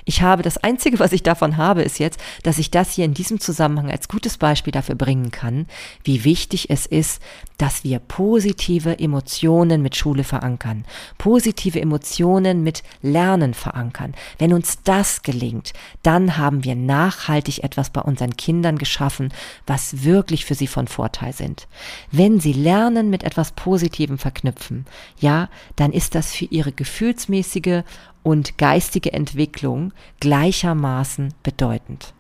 Ich 0.05 0.23
habe 0.23 0.43
das 0.43 0.59
Einzige, 0.59 0.99
was 0.99 1.13
ich 1.13 1.23
davon 1.23 1.57
habe, 1.57 1.83
ist 1.83 1.99
jetzt, 1.99 2.21
dass 2.43 2.59
ich 2.59 2.71
das 2.71 2.93
hier 2.93 3.05
in 3.05 3.15
diesem 3.15 3.41
Zusammenhang 3.41 3.91
als 3.91 4.09
gutes 4.09 4.39
Beispiel 4.39 4.73
dafür 4.73 4.95
bringen 4.95 5.31
kann, 5.31 5.67
wie 6.05 6.25
wichtig 6.25 6.71
es 6.71 6.87
ist, 6.87 7.23
dass 7.59 7.85
wir 7.85 7.99
positive 7.99 8.99
Emotionen 8.99 9.83
mit 9.83 9.97
Schule 9.97 10.25
verankern, 10.25 10.85
positive 11.19 11.81
Emotionen 11.81 12.63
mit 12.63 12.83
Lernen 13.03 13.55
verankern. 13.55 14.15
Wenn 14.39 14.53
uns 14.53 14.79
das 14.83 15.23
gelingt, 15.23 15.73
dann 16.03 16.37
haben 16.39 16.65
wir 16.65 16.75
nachhaltig 16.75 17.63
etwas 17.63 17.91
bei 17.91 18.01
unseren 18.01 18.37
Kindern 18.37 18.79
geschaffen, 18.79 19.33
was 19.67 20.05
wirklich 20.05 20.45
für 20.45 20.55
sie 20.55 20.67
von 20.67 20.89
Vorteil 20.89 21.33
sind. 21.33 21.69
Wenn 22.11 22.41
sie 22.41 22.53
Lernen 22.53 23.11
mit 23.11 23.23
etwas 23.25 23.53
Positivem 23.53 24.19
verknüpfen, 24.19 24.87
ja, 25.19 25.49
dann 25.77 25.93
ist 25.93 26.15
das 26.15 26.35
für 26.35 26.47
ihre 26.47 26.73
gefühlsmäßige 26.73 27.83
und 28.23 28.59
geistige 28.59 29.13
Entwicklung 29.13 29.93
gleichermaßen 30.21 31.35
bedeutend. 31.43 32.15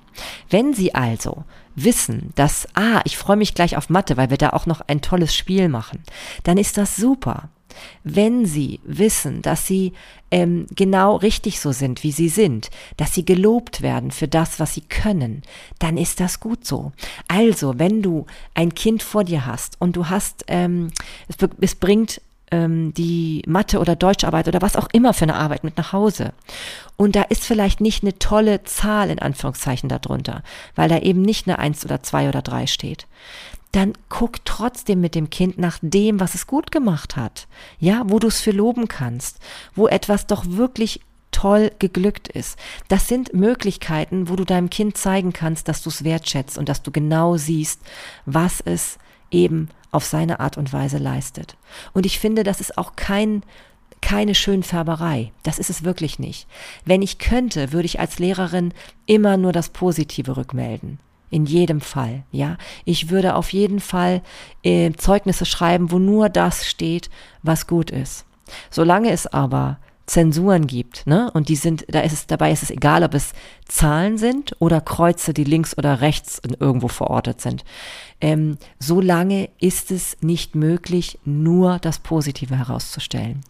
Wenn 0.48 0.74
Sie 0.74 0.94
also 0.94 1.44
wissen, 1.74 2.32
dass, 2.34 2.68
ah, 2.74 3.00
ich 3.04 3.16
freue 3.16 3.36
mich 3.36 3.54
gleich 3.54 3.76
auf 3.76 3.88
Mathe, 3.88 4.16
weil 4.16 4.30
wir 4.30 4.36
da 4.36 4.50
auch 4.50 4.66
noch 4.66 4.80
ein 4.82 5.00
tolles 5.00 5.34
Spiel 5.34 5.68
machen, 5.68 6.02
dann 6.44 6.58
ist 6.58 6.76
das 6.76 6.96
super. 6.96 7.48
Wenn 8.02 8.46
Sie 8.46 8.80
wissen, 8.82 9.42
dass 9.42 9.66
Sie 9.66 9.92
ähm, 10.30 10.66
genau 10.74 11.16
richtig 11.16 11.60
so 11.60 11.72
sind, 11.72 12.02
wie 12.02 12.12
Sie 12.12 12.28
sind, 12.28 12.70
dass 12.96 13.14
Sie 13.14 13.24
gelobt 13.24 13.80
werden 13.80 14.10
für 14.10 14.28
das, 14.28 14.60
was 14.60 14.74
Sie 14.74 14.82
können, 14.82 15.42
dann 15.78 15.96
ist 15.96 16.20
das 16.20 16.40
gut 16.40 16.66
so. 16.66 16.92
Also, 17.28 17.78
wenn 17.78 18.02
du 18.02 18.26
ein 18.54 18.74
Kind 18.74 19.02
vor 19.02 19.24
dir 19.24 19.46
hast 19.46 19.80
und 19.80 19.96
du 19.96 20.08
hast, 20.08 20.44
ähm, 20.48 20.90
es, 21.28 21.36
es 21.60 21.74
bringt 21.76 22.20
ähm, 22.50 22.92
die 22.94 23.42
Mathe- 23.46 23.78
oder 23.78 23.96
Deutscharbeit 23.96 24.48
oder 24.48 24.62
was 24.62 24.76
auch 24.76 24.88
immer 24.92 25.14
für 25.14 25.24
eine 25.24 25.36
Arbeit 25.36 25.64
mit 25.64 25.76
nach 25.76 25.92
Hause. 25.92 26.32
Und 26.96 27.16
da 27.16 27.22
ist 27.22 27.44
vielleicht 27.44 27.80
nicht 27.80 28.02
eine 28.02 28.18
tolle 28.18 28.64
Zahl 28.64 29.10
in 29.10 29.18
Anführungszeichen 29.18 29.88
darunter, 29.88 30.42
weil 30.74 30.88
da 30.88 30.98
eben 30.98 31.22
nicht 31.22 31.46
eine 31.46 31.58
Eins 31.58 31.84
oder 31.84 32.02
zwei 32.02 32.28
oder 32.28 32.42
drei 32.42 32.66
steht. 32.66 33.06
Dann 33.72 33.92
guck 34.08 34.44
trotzdem 34.44 35.00
mit 35.00 35.14
dem 35.14 35.30
Kind 35.30 35.58
nach 35.58 35.78
dem, 35.80 36.18
was 36.18 36.34
es 36.34 36.46
gut 36.46 36.72
gemacht 36.72 37.16
hat. 37.16 37.46
Ja, 37.78 38.02
wo 38.06 38.18
du 38.18 38.26
es 38.26 38.40
für 38.40 38.50
loben 38.50 38.88
kannst, 38.88 39.38
wo 39.74 39.86
etwas 39.86 40.26
doch 40.26 40.44
wirklich 40.46 41.00
toll 41.30 41.70
geglückt 41.78 42.26
ist. 42.28 42.58
Das 42.88 43.06
sind 43.06 43.32
Möglichkeiten, 43.32 44.28
wo 44.28 44.34
du 44.34 44.44
deinem 44.44 44.70
Kind 44.70 44.98
zeigen 44.98 45.32
kannst, 45.32 45.68
dass 45.68 45.82
du 45.82 45.88
es 45.88 46.02
wertschätzt 46.02 46.58
und 46.58 46.68
dass 46.68 46.82
du 46.82 46.90
genau 46.90 47.36
siehst, 47.36 47.80
was 48.26 48.60
es 48.60 48.98
eben 49.30 49.68
auf 49.90 50.04
seine 50.04 50.40
Art 50.40 50.56
und 50.56 50.72
Weise 50.72 50.98
leistet. 50.98 51.56
Und 51.92 52.06
ich 52.06 52.18
finde, 52.18 52.42
das 52.42 52.60
ist 52.60 52.78
auch 52.78 52.96
kein 52.96 53.42
keine 54.00 54.34
Schönfärberei. 54.34 55.32
Das 55.42 55.58
ist 55.58 55.70
es 55.70 55.84
wirklich 55.84 56.18
nicht. 56.18 56.46
Wenn 56.84 57.02
ich 57.02 57.18
könnte, 57.18 57.72
würde 57.72 57.86
ich 57.86 58.00
als 58.00 58.18
Lehrerin 58.18 58.72
immer 59.06 59.36
nur 59.36 59.52
das 59.52 59.68
Positive 59.68 60.36
rückmelden. 60.36 60.98
In 61.28 61.46
jedem 61.46 61.80
Fall, 61.80 62.24
ja. 62.32 62.56
Ich 62.84 63.10
würde 63.10 63.36
auf 63.36 63.52
jeden 63.52 63.78
Fall 63.78 64.22
äh, 64.64 64.90
Zeugnisse 64.92 65.46
schreiben, 65.46 65.92
wo 65.92 65.98
nur 65.98 66.28
das 66.28 66.66
steht, 66.66 67.08
was 67.42 67.66
gut 67.66 67.90
ist. 67.90 68.26
Solange 68.70 69.10
es 69.10 69.26
aber 69.28 69.78
Zensuren 70.06 70.66
gibt, 70.66 71.06
ne? 71.06 71.30
Und 71.32 71.48
die 71.48 71.56
sind, 71.56 71.84
da 71.88 72.00
ist 72.00 72.12
es, 72.12 72.26
dabei 72.26 72.50
ist 72.50 72.64
es 72.64 72.70
egal, 72.70 73.04
ob 73.04 73.14
es 73.14 73.32
Zahlen 73.68 74.18
sind 74.18 74.56
oder 74.58 74.80
Kreuze, 74.80 75.32
die 75.32 75.44
links 75.44 75.78
oder 75.78 76.00
rechts 76.00 76.42
irgendwo 76.58 76.88
verortet 76.88 77.40
sind. 77.40 77.64
Ähm, 78.20 78.58
so 78.80 79.00
lange 79.00 79.48
ist 79.60 79.92
es 79.92 80.16
nicht 80.20 80.56
möglich, 80.56 81.18
nur 81.24 81.78
das 81.78 82.00
Positive 82.00 82.56
herauszustellen. 82.56 83.42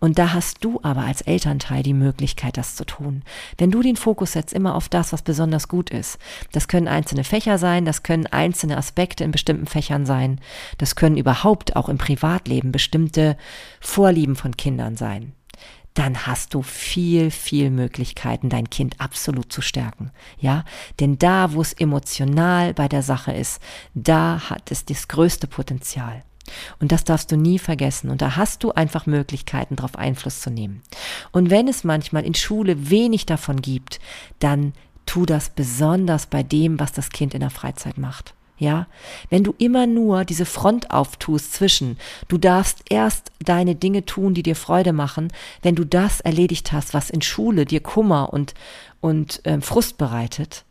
Und 0.00 0.18
da 0.18 0.34
hast 0.34 0.62
du 0.62 0.80
aber 0.82 1.00
als 1.02 1.22
Elternteil 1.22 1.82
die 1.82 1.94
Möglichkeit, 1.94 2.58
das 2.58 2.76
zu 2.76 2.84
tun. 2.84 3.22
Wenn 3.56 3.70
du 3.70 3.80
den 3.82 3.96
Fokus 3.96 4.32
setzt 4.32 4.52
immer 4.52 4.74
auf 4.74 4.90
das, 4.90 5.12
was 5.14 5.22
besonders 5.22 5.66
gut 5.66 5.88
ist. 5.88 6.18
Das 6.52 6.68
können 6.68 6.88
einzelne 6.88 7.24
Fächer 7.24 7.56
sein, 7.56 7.86
das 7.86 8.02
können 8.02 8.26
einzelne 8.26 8.76
Aspekte 8.76 9.24
in 9.24 9.32
bestimmten 9.32 9.66
Fächern 9.66 10.04
sein, 10.04 10.40
das 10.76 10.94
können 10.94 11.16
überhaupt 11.16 11.74
auch 11.74 11.88
im 11.88 11.96
Privatleben 11.96 12.70
bestimmte 12.70 13.38
Vorlieben 13.80 14.36
von 14.36 14.56
Kindern 14.56 14.96
sein 14.96 15.32
dann 15.94 16.26
hast 16.26 16.54
du 16.54 16.62
viel, 16.62 17.30
viel 17.30 17.70
Möglichkeiten, 17.70 18.48
dein 18.48 18.70
Kind 18.70 19.00
absolut 19.00 19.52
zu 19.52 19.60
stärken. 19.60 20.10
Ja, 20.38 20.64
denn 21.00 21.18
da, 21.18 21.52
wo 21.52 21.60
es 21.60 21.72
emotional 21.72 22.74
bei 22.74 22.88
der 22.88 23.02
Sache 23.02 23.32
ist, 23.32 23.60
da 23.94 24.48
hat 24.48 24.70
es 24.70 24.84
das 24.84 25.08
größte 25.08 25.46
Potenzial. 25.46 26.22
Und 26.80 26.92
das 26.92 27.04
darfst 27.04 27.30
du 27.30 27.36
nie 27.36 27.58
vergessen. 27.58 28.10
Und 28.10 28.22
da 28.22 28.36
hast 28.36 28.64
du 28.64 28.72
einfach 28.72 29.06
Möglichkeiten, 29.06 29.76
darauf 29.76 29.96
Einfluss 29.96 30.40
zu 30.40 30.50
nehmen. 30.50 30.82
Und 31.30 31.50
wenn 31.50 31.68
es 31.68 31.84
manchmal 31.84 32.24
in 32.24 32.34
Schule 32.34 32.90
wenig 32.90 33.26
davon 33.26 33.60
gibt, 33.62 34.00
dann 34.38 34.72
tu 35.06 35.26
das 35.26 35.50
besonders 35.50 36.26
bei 36.26 36.42
dem, 36.42 36.80
was 36.80 36.92
das 36.92 37.10
Kind 37.10 37.34
in 37.34 37.40
der 37.40 37.50
Freizeit 37.50 37.98
macht. 37.98 38.34
Ja, 38.62 38.86
wenn 39.28 39.42
du 39.42 39.56
immer 39.58 39.88
nur 39.88 40.24
diese 40.24 40.46
Front 40.46 40.92
auftust 40.92 41.52
zwischen, 41.52 41.98
du 42.28 42.38
darfst 42.38 42.84
erst 42.90 43.32
deine 43.44 43.74
Dinge 43.74 44.06
tun, 44.06 44.34
die 44.34 44.44
dir 44.44 44.54
Freude 44.54 44.92
machen, 44.92 45.32
wenn 45.62 45.74
du 45.74 45.84
das 45.84 46.20
erledigt 46.20 46.70
hast, 46.70 46.94
was 46.94 47.10
in 47.10 47.22
Schule 47.22 47.64
dir 47.64 47.80
Kummer 47.80 48.32
und, 48.32 48.54
und 49.00 49.44
äh, 49.46 49.60
Frust 49.60 49.98
bereitet, 49.98 50.62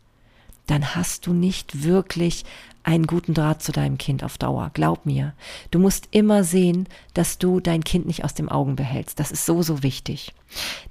dann 0.66 0.94
hast 0.94 1.26
du 1.26 1.34
nicht 1.34 1.84
wirklich 1.84 2.46
einen 2.82 3.06
guten 3.06 3.34
Draht 3.34 3.62
zu 3.62 3.72
deinem 3.72 3.98
Kind 3.98 4.24
auf 4.24 4.38
Dauer. 4.38 4.70
Glaub 4.72 5.04
mir. 5.04 5.34
Du 5.70 5.78
musst 5.78 6.08
immer 6.12 6.44
sehen, 6.44 6.88
dass 7.12 7.36
du 7.36 7.60
dein 7.60 7.84
Kind 7.84 8.06
nicht 8.06 8.24
aus 8.24 8.32
dem 8.32 8.48
Augen 8.48 8.74
behältst. 8.74 9.20
Das 9.20 9.32
ist 9.32 9.44
so, 9.44 9.60
so 9.60 9.82
wichtig. 9.82 10.32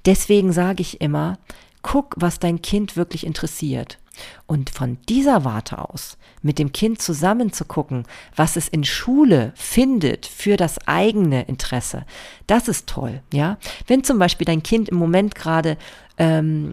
Deswegen 0.06 0.52
sage 0.52 0.82
ich 0.82 1.00
immer, 1.00 1.36
guck, 1.82 2.14
was 2.16 2.38
dein 2.38 2.62
Kind 2.62 2.96
wirklich 2.96 3.26
interessiert. 3.26 3.98
Und 4.46 4.70
von 4.70 4.98
dieser 5.08 5.44
Warte 5.44 5.78
aus, 5.78 6.16
mit 6.42 6.58
dem 6.58 6.72
Kind 6.72 7.00
zusammen 7.00 7.52
zu 7.52 7.64
gucken, 7.64 8.04
was 8.36 8.56
es 8.56 8.68
in 8.68 8.84
Schule 8.84 9.52
findet 9.54 10.26
für 10.26 10.56
das 10.56 10.86
eigene 10.86 11.42
Interesse, 11.44 12.04
das 12.46 12.68
ist 12.68 12.88
toll, 12.88 13.22
ja. 13.32 13.58
Wenn 13.86 14.04
zum 14.04 14.18
Beispiel 14.18 14.44
dein 14.44 14.62
Kind 14.62 14.88
im 14.88 14.96
Moment 14.96 15.34
gerade 15.34 15.78
ähm, 16.18 16.72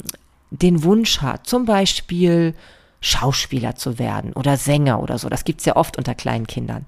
den 0.51 0.83
Wunsch 0.83 1.21
hat, 1.21 1.47
zum 1.47 1.65
Beispiel 1.65 2.53
Schauspieler 3.01 3.75
zu 3.75 3.99
werden 3.99 4.33
oder 4.33 4.57
Sänger 4.57 5.01
oder 5.01 5.17
so, 5.17 5.29
das 5.29 5.45
gibt's 5.45 5.65
ja 5.65 5.75
oft 5.75 5.97
unter 5.97 6.15
kleinen 6.15 6.47
Kindern, 6.47 6.85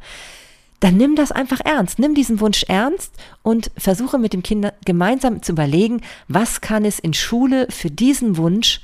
dann 0.82 0.98
nimm 0.98 1.16
das 1.16 1.32
einfach 1.32 1.60
ernst. 1.64 2.00
Nimm 2.00 2.16
diesen 2.16 2.40
Wunsch 2.40 2.64
ernst 2.68 3.14
und 3.44 3.72
versuche 3.78 4.18
mit 4.18 4.34
dem 4.34 4.44
Kind 4.44 4.74
gemeinsam 4.84 5.42
zu 5.44 5.54
überlegen, 5.54 6.02
was 6.28 6.60
kann 6.60 6.86
es 6.86 6.98
in 6.98 7.14
Schule 7.14 7.68
für 7.70 7.92
diesen 7.92 8.36
Wunsch 8.36 8.82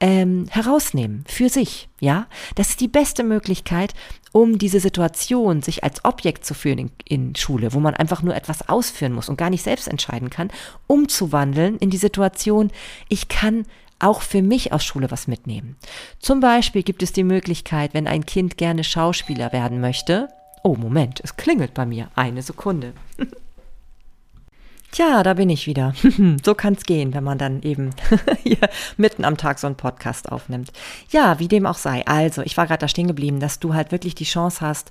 ähm, 0.00 0.46
herausnehmen 0.50 1.24
für 1.28 1.48
sich. 1.48 1.88
Ja, 2.00 2.26
das 2.54 2.70
ist 2.70 2.80
die 2.80 2.88
beste 2.88 3.22
Möglichkeit, 3.22 3.94
um 4.32 4.58
diese 4.58 4.80
Situation, 4.80 5.62
sich 5.62 5.84
als 5.84 6.04
Objekt 6.04 6.44
zu 6.46 6.54
führen 6.54 6.78
in, 6.78 6.90
in, 7.04 7.36
Schule, 7.36 7.74
wo 7.74 7.80
man 7.80 7.94
einfach 7.94 8.22
nur 8.22 8.34
etwas 8.34 8.68
ausführen 8.68 9.12
muss 9.12 9.28
und 9.28 9.36
gar 9.36 9.50
nicht 9.50 9.62
selbst 9.62 9.88
entscheiden 9.88 10.30
kann, 10.30 10.50
umzuwandeln 10.86 11.76
in 11.78 11.90
die 11.90 11.98
Situation, 11.98 12.70
ich 13.08 13.28
kann 13.28 13.66
auch 13.98 14.22
für 14.22 14.40
mich 14.40 14.72
aus 14.72 14.82
Schule 14.82 15.10
was 15.10 15.28
mitnehmen. 15.28 15.76
Zum 16.18 16.40
Beispiel 16.40 16.82
gibt 16.82 17.02
es 17.02 17.12
die 17.12 17.24
Möglichkeit, 17.24 17.92
wenn 17.92 18.06
ein 18.06 18.24
Kind 18.24 18.56
gerne 18.56 18.82
Schauspieler 18.82 19.52
werden 19.52 19.80
möchte. 19.80 20.28
Oh, 20.62 20.74
Moment, 20.74 21.20
es 21.22 21.36
klingelt 21.36 21.74
bei 21.74 21.84
mir. 21.84 22.08
Eine 22.14 22.42
Sekunde. 22.42 22.94
Tja, 24.92 25.22
da 25.22 25.34
bin 25.34 25.50
ich 25.50 25.66
wieder. 25.68 25.94
so 26.44 26.54
kann's 26.54 26.82
gehen, 26.82 27.14
wenn 27.14 27.22
man 27.22 27.38
dann 27.38 27.62
eben 27.62 27.90
hier 28.42 28.58
mitten 28.96 29.24
am 29.24 29.36
Tag 29.36 29.60
so 29.60 29.68
einen 29.68 29.76
Podcast 29.76 30.30
aufnimmt. 30.30 30.72
Ja, 31.10 31.38
wie 31.38 31.46
dem 31.46 31.64
auch 31.66 31.78
sei. 31.78 32.04
Also, 32.06 32.42
ich 32.42 32.56
war 32.56 32.66
gerade 32.66 32.80
da 32.80 32.88
stehen 32.88 33.06
geblieben, 33.06 33.38
dass 33.38 33.60
du 33.60 33.74
halt 33.74 33.92
wirklich 33.92 34.16
die 34.16 34.24
Chance 34.24 34.60
hast, 34.60 34.90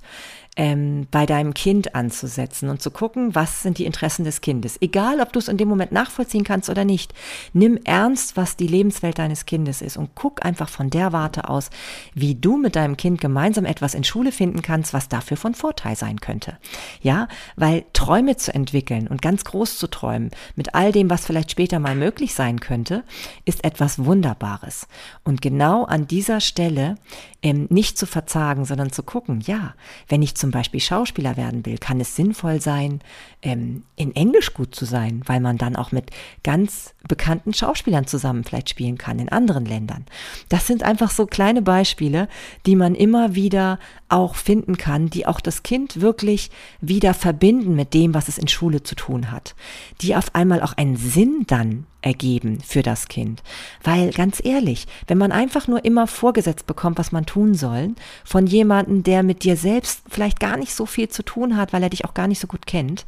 ähm, 0.60 1.06
bei 1.10 1.24
deinem 1.24 1.54
Kind 1.54 1.94
anzusetzen 1.94 2.68
und 2.68 2.82
zu 2.82 2.90
gucken, 2.90 3.34
was 3.34 3.62
sind 3.62 3.78
die 3.78 3.86
Interessen 3.86 4.26
des 4.26 4.42
Kindes. 4.42 4.76
Egal, 4.82 5.20
ob 5.20 5.32
du 5.32 5.38
es 5.38 5.48
in 5.48 5.56
dem 5.56 5.68
Moment 5.68 5.90
nachvollziehen 5.90 6.44
kannst 6.44 6.68
oder 6.68 6.84
nicht. 6.84 7.14
Nimm 7.54 7.78
ernst, 7.84 8.36
was 8.36 8.56
die 8.56 8.66
Lebenswelt 8.66 9.18
deines 9.18 9.46
Kindes 9.46 9.80
ist 9.80 9.96
und 9.96 10.10
guck 10.14 10.44
einfach 10.44 10.68
von 10.68 10.90
der 10.90 11.14
Warte 11.14 11.48
aus, 11.48 11.70
wie 12.12 12.34
du 12.34 12.58
mit 12.58 12.76
deinem 12.76 12.98
Kind 12.98 13.22
gemeinsam 13.22 13.64
etwas 13.64 13.94
in 13.94 14.04
Schule 14.04 14.32
finden 14.32 14.60
kannst, 14.60 14.92
was 14.92 15.08
dafür 15.08 15.38
von 15.38 15.54
Vorteil 15.54 15.96
sein 15.96 16.20
könnte. 16.20 16.58
Ja, 17.00 17.28
weil 17.56 17.86
Träume 17.94 18.36
zu 18.36 18.52
entwickeln 18.52 19.08
und 19.08 19.22
ganz 19.22 19.44
groß 19.44 19.78
zu 19.78 19.86
träumen, 19.86 20.30
mit 20.56 20.74
all 20.74 20.92
dem, 20.92 21.08
was 21.08 21.24
vielleicht 21.24 21.52
später 21.52 21.78
mal 21.78 21.94
möglich 21.94 22.34
sein 22.34 22.60
könnte, 22.60 23.02
ist 23.46 23.64
etwas 23.64 24.04
Wunderbares. 24.04 24.88
Und 25.24 25.40
genau 25.40 25.84
an 25.84 26.06
dieser 26.06 26.40
Stelle 26.40 26.96
ähm, 27.42 27.66
nicht 27.70 27.96
zu 27.96 28.04
verzagen, 28.04 28.66
sondern 28.66 28.92
zu 28.92 29.02
gucken, 29.02 29.40
ja, 29.46 29.74
wenn 30.08 30.20
ich 30.20 30.34
zum 30.34 30.49
Beispiel 30.50 30.80
Schauspieler 30.80 31.36
werden 31.36 31.64
will, 31.66 31.78
kann 31.78 32.00
es 32.00 32.16
sinnvoll 32.16 32.60
sein, 32.60 33.00
ähm, 33.42 33.82
in 33.96 34.14
Englisch 34.14 34.54
gut 34.54 34.74
zu 34.74 34.84
sein, 34.84 35.22
weil 35.26 35.40
man 35.40 35.58
dann 35.58 35.76
auch 35.76 35.92
mit 35.92 36.10
ganz 36.42 36.94
bekannten 37.08 37.54
Schauspielern 37.54 38.06
zusammen 38.06 38.44
vielleicht 38.44 38.70
spielen 38.70 38.98
kann 38.98 39.18
in 39.18 39.28
anderen 39.28 39.64
Ländern. 39.64 40.06
Das 40.48 40.66
sind 40.66 40.82
einfach 40.82 41.10
so 41.10 41.26
kleine 41.26 41.62
Beispiele, 41.62 42.28
die 42.66 42.76
man 42.76 42.94
immer 42.94 43.34
wieder 43.34 43.78
auch 44.08 44.34
finden 44.34 44.76
kann, 44.76 45.10
die 45.10 45.26
auch 45.26 45.40
das 45.40 45.62
Kind 45.62 46.00
wirklich 46.00 46.50
wieder 46.80 47.14
verbinden 47.14 47.74
mit 47.74 47.94
dem, 47.94 48.14
was 48.14 48.28
es 48.28 48.38
in 48.38 48.48
Schule 48.48 48.82
zu 48.82 48.94
tun 48.94 49.30
hat, 49.30 49.54
die 50.00 50.16
auf 50.16 50.34
einmal 50.34 50.62
auch 50.62 50.74
einen 50.74 50.96
Sinn 50.96 51.44
dann 51.46 51.86
ergeben 52.02 52.58
für 52.66 52.82
das 52.82 53.08
Kind. 53.08 53.42
Weil 53.82 54.10
ganz 54.10 54.40
ehrlich, 54.44 54.86
wenn 55.06 55.18
man 55.18 55.32
einfach 55.32 55.68
nur 55.68 55.84
immer 55.84 56.06
vorgesetzt 56.06 56.66
bekommt, 56.66 56.98
was 56.98 57.12
man 57.12 57.26
tun 57.26 57.54
soll, 57.54 57.94
von 58.24 58.46
jemandem, 58.46 59.02
der 59.02 59.22
mit 59.22 59.44
dir 59.44 59.56
selbst 59.56 60.02
vielleicht 60.08 60.40
gar 60.40 60.56
nicht 60.56 60.74
so 60.74 60.86
viel 60.86 61.08
zu 61.08 61.22
tun 61.22 61.56
hat, 61.56 61.72
weil 61.72 61.82
er 61.82 61.90
dich 61.90 62.04
auch 62.04 62.14
gar 62.14 62.26
nicht 62.26 62.40
so 62.40 62.46
gut 62.46 62.66
kennt, 62.66 63.04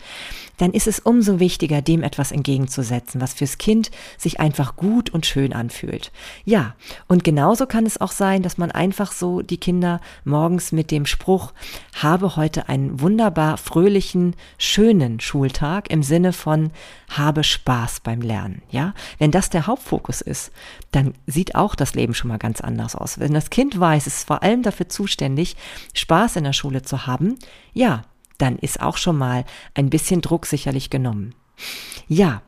dann 0.59 0.73
ist 0.73 0.87
es 0.87 0.99
umso 0.99 1.41
wichtiger, 1.41 1.83
dem 1.83 2.03
etwas 2.03 2.33
entgegenzusetzen, 2.33 3.21
was 3.21 3.35
fürs 3.35 3.59
Kind 3.59 3.91
sich 4.19 4.41
einfach 4.41 4.77
gut 4.77 5.11
und 5.11 5.27
schön 5.27 5.53
anfühlt. 5.53 6.13
Ja, 6.45 6.75
und 7.09 7.25
genauso 7.25 7.67
kann 7.67 7.87
es 7.87 8.01
auch 8.01 8.13
sein, 8.13 8.43
dass 8.43 8.59
man 8.59 8.71
einfach 8.71 9.13
so 9.13 9.43
die 9.43 9.57
Kinder 9.57 10.01
morgens 10.25 10.73
mit 10.73 10.91
dem 10.91 11.07
Spruch, 11.07 11.53
habe 11.95 12.37
heute 12.37 12.69
einen 12.69 13.01
wunderbar 13.01 13.57
fröhlichen, 13.57 14.35
schönen 14.59 15.21
Schultag 15.21 15.91
im 15.91 16.03
Sinne 16.03 16.33
von 16.33 16.71
habe 17.19 17.45
Spaß 17.45 18.01
beim 18.01 18.21
Lernen. 18.21 18.63
Ja, 18.71 18.95
wenn 19.19 19.31
das 19.31 19.51
der 19.51 19.67
Hauptfokus 19.67 20.21
ist, 20.21 20.53
dann 20.91 21.15
sieht 21.27 21.55
auch 21.55 21.75
das 21.75 21.95
Leben 21.95 22.15
schon 22.15 22.29
mal 22.29 22.39
ganz 22.39 22.61
anders 22.61 22.95
aus. 22.95 23.19
Wenn 23.19 23.35
das 23.35 23.51
Kind 23.51 23.79
weiß, 23.79 24.07
es 24.07 24.19
ist 24.19 24.27
vor 24.27 24.43
allem 24.43 24.63
dafür 24.63 24.89
zuständig, 24.89 25.57
Spaß 25.95 26.37
in 26.37 26.45
der 26.45 26.53
Schule 26.53 26.83
zu 26.83 27.07
haben, 27.07 27.39
ja, 27.73 28.03
dann 28.39 28.59
ist 28.59 28.81
auch 28.81 28.97
schon 28.97 29.17
mal 29.17 29.45
ein 29.75 29.91
bisschen 29.91 30.21
Druck 30.21 30.47
sicherlich 30.47 30.91
genommen. 30.91 31.35
Ja, 32.09 32.43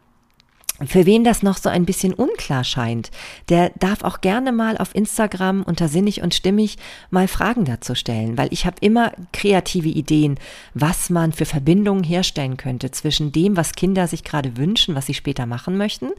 für 0.85 1.07
wen 1.07 1.23
das 1.23 1.45
noch 1.45 1.57
so 1.57 1.69
ein 1.69 1.87
bisschen 1.87 2.13
unklar 2.13 2.65
scheint, 2.65 3.13
der 3.49 3.71
darf 3.79 4.03
auch 4.03 4.21
gerne 4.21 4.51
mal 4.51 4.77
auf 4.77 4.93
Instagram 4.93 5.63
unter 5.63 5.87
sinnig 5.87 6.21
und 6.21 6.35
stimmig 6.35 6.79
mal 7.11 7.29
Fragen 7.29 7.65
dazu 7.65 7.95
stellen, 7.95 8.37
weil 8.37 8.49
ich 8.51 8.67
habe 8.67 8.77
immer 8.81 9.13
kreative 9.33 9.89
Ideen, 9.89 10.37
was 10.75 11.11
man 11.11 11.33
für 11.33 11.45
Verbindungen 11.45 12.03
herstellen 12.03 12.57
könnte 12.57 12.91
zwischen 12.91 13.31
dem, 13.31 13.57
was 13.57 13.75
Kinder 13.75 14.09
sich 14.09 14.25
gerade 14.25 14.57
wünschen, 14.57 14.97
was 14.97 15.07
sie 15.07 15.15
später 15.15 15.47
machen 15.47 15.77
möchten. 15.77 16.11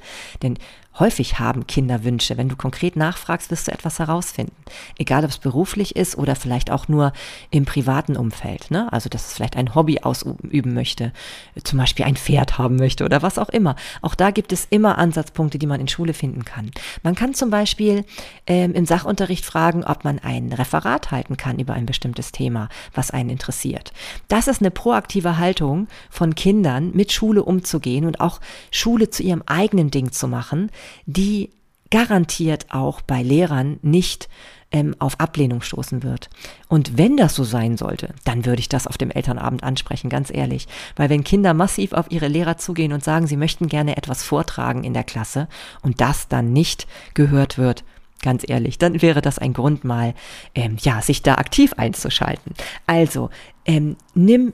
Denn 0.41 0.57
Häufig 0.97 1.39
haben 1.39 1.67
Kinder 1.67 2.05
Wünsche. 2.05 2.37
Wenn 2.37 2.47
du 2.47 2.55
konkret 2.55 2.95
nachfragst, 2.95 3.51
wirst 3.51 3.67
du 3.67 3.73
etwas 3.73 3.99
herausfinden. 3.99 4.55
Egal, 4.97 5.25
ob 5.25 5.29
es 5.29 5.39
beruflich 5.39 5.95
ist 5.97 6.17
oder 6.17 6.37
vielleicht 6.37 6.71
auch 6.71 6.87
nur 6.87 7.11
im 7.51 7.65
privaten 7.65 8.15
Umfeld. 8.15 8.71
Ne? 8.71 8.91
Also, 8.93 9.09
dass 9.09 9.27
es 9.27 9.33
vielleicht 9.33 9.57
ein 9.57 9.75
Hobby 9.75 9.99
ausüben 9.99 10.73
möchte, 10.73 11.11
zum 11.65 11.79
Beispiel 11.79 12.05
ein 12.05 12.15
Pferd 12.15 12.57
haben 12.57 12.77
möchte 12.77 13.03
oder 13.03 13.21
was 13.21 13.37
auch 13.37 13.49
immer. 13.49 13.75
Auch 14.01 14.15
da 14.15 14.31
gibt 14.31 14.44
es 14.51 14.67
immer 14.69 14.97
Ansatzpunkte, 14.97 15.57
die 15.57 15.67
man 15.67 15.79
in 15.79 15.87
Schule 15.87 16.13
finden 16.13 16.45
kann. 16.45 16.71
Man 17.03 17.15
kann 17.15 17.33
zum 17.33 17.49
Beispiel 17.49 18.05
ähm, 18.47 18.73
im 18.73 18.85
Sachunterricht 18.85 19.45
fragen, 19.45 19.83
ob 19.83 20.03
man 20.03 20.19
ein 20.19 20.51
Referat 20.51 21.11
halten 21.11 21.37
kann 21.37 21.59
über 21.59 21.73
ein 21.73 21.85
bestimmtes 21.85 22.31
Thema, 22.31 22.69
was 22.93 23.11
einen 23.11 23.29
interessiert. 23.29 23.93
Das 24.27 24.47
ist 24.47 24.61
eine 24.61 24.71
proaktive 24.71 25.37
Haltung 25.37 25.87
von 26.09 26.35
Kindern, 26.35 26.91
mit 26.93 27.11
Schule 27.11 27.43
umzugehen 27.43 28.05
und 28.05 28.19
auch 28.19 28.41
Schule 28.71 29.09
zu 29.09 29.23
ihrem 29.23 29.43
eigenen 29.45 29.91
Ding 29.91 30.11
zu 30.11 30.27
machen, 30.27 30.71
die 31.05 31.49
garantiert 31.91 32.67
auch 32.69 33.01
bei 33.01 33.21
Lehrern 33.21 33.79
nicht 33.81 34.27
ähm, 34.71 34.95
auf 34.99 35.19
Ablehnung 35.19 35.61
stoßen 35.61 36.03
wird. 36.03 36.29
Und 36.67 36.97
wenn 36.97 37.17
das 37.17 37.35
so 37.35 37.43
sein 37.43 37.77
sollte, 37.77 38.13
dann 38.23 38.45
würde 38.45 38.59
ich 38.59 38.69
das 38.69 38.87
auf 38.87 38.97
dem 38.97 39.11
Elternabend 39.11 39.63
ansprechen, 39.63 40.09
ganz 40.09 40.31
ehrlich. 40.33 40.67
Weil 40.95 41.09
wenn 41.09 41.23
Kinder 41.23 41.53
massiv 41.53 41.93
auf 41.93 42.11
ihre 42.11 42.27
Lehrer 42.27 42.57
zugehen 42.57 42.93
und 42.93 43.03
sagen, 43.03 43.27
sie 43.27 43.37
möchten 43.37 43.67
gerne 43.67 43.97
etwas 43.97 44.23
vortragen 44.23 44.83
in 44.83 44.93
der 44.93 45.03
Klasse 45.03 45.47
und 45.81 46.01
das 46.01 46.27
dann 46.27 46.53
nicht 46.53 46.87
gehört 47.13 47.57
wird, 47.57 47.83
ganz 48.21 48.43
ehrlich, 48.47 48.77
dann 48.77 49.01
wäre 49.01 49.21
das 49.21 49.39
ein 49.39 49.53
Grund 49.53 49.83
mal, 49.83 50.13
ähm, 50.55 50.77
ja, 50.81 51.01
sich 51.01 51.21
da 51.21 51.35
aktiv 51.35 51.73
einzuschalten. 51.77 52.53
Also, 52.87 53.29
ähm, 53.65 53.97
nimm 54.13 54.53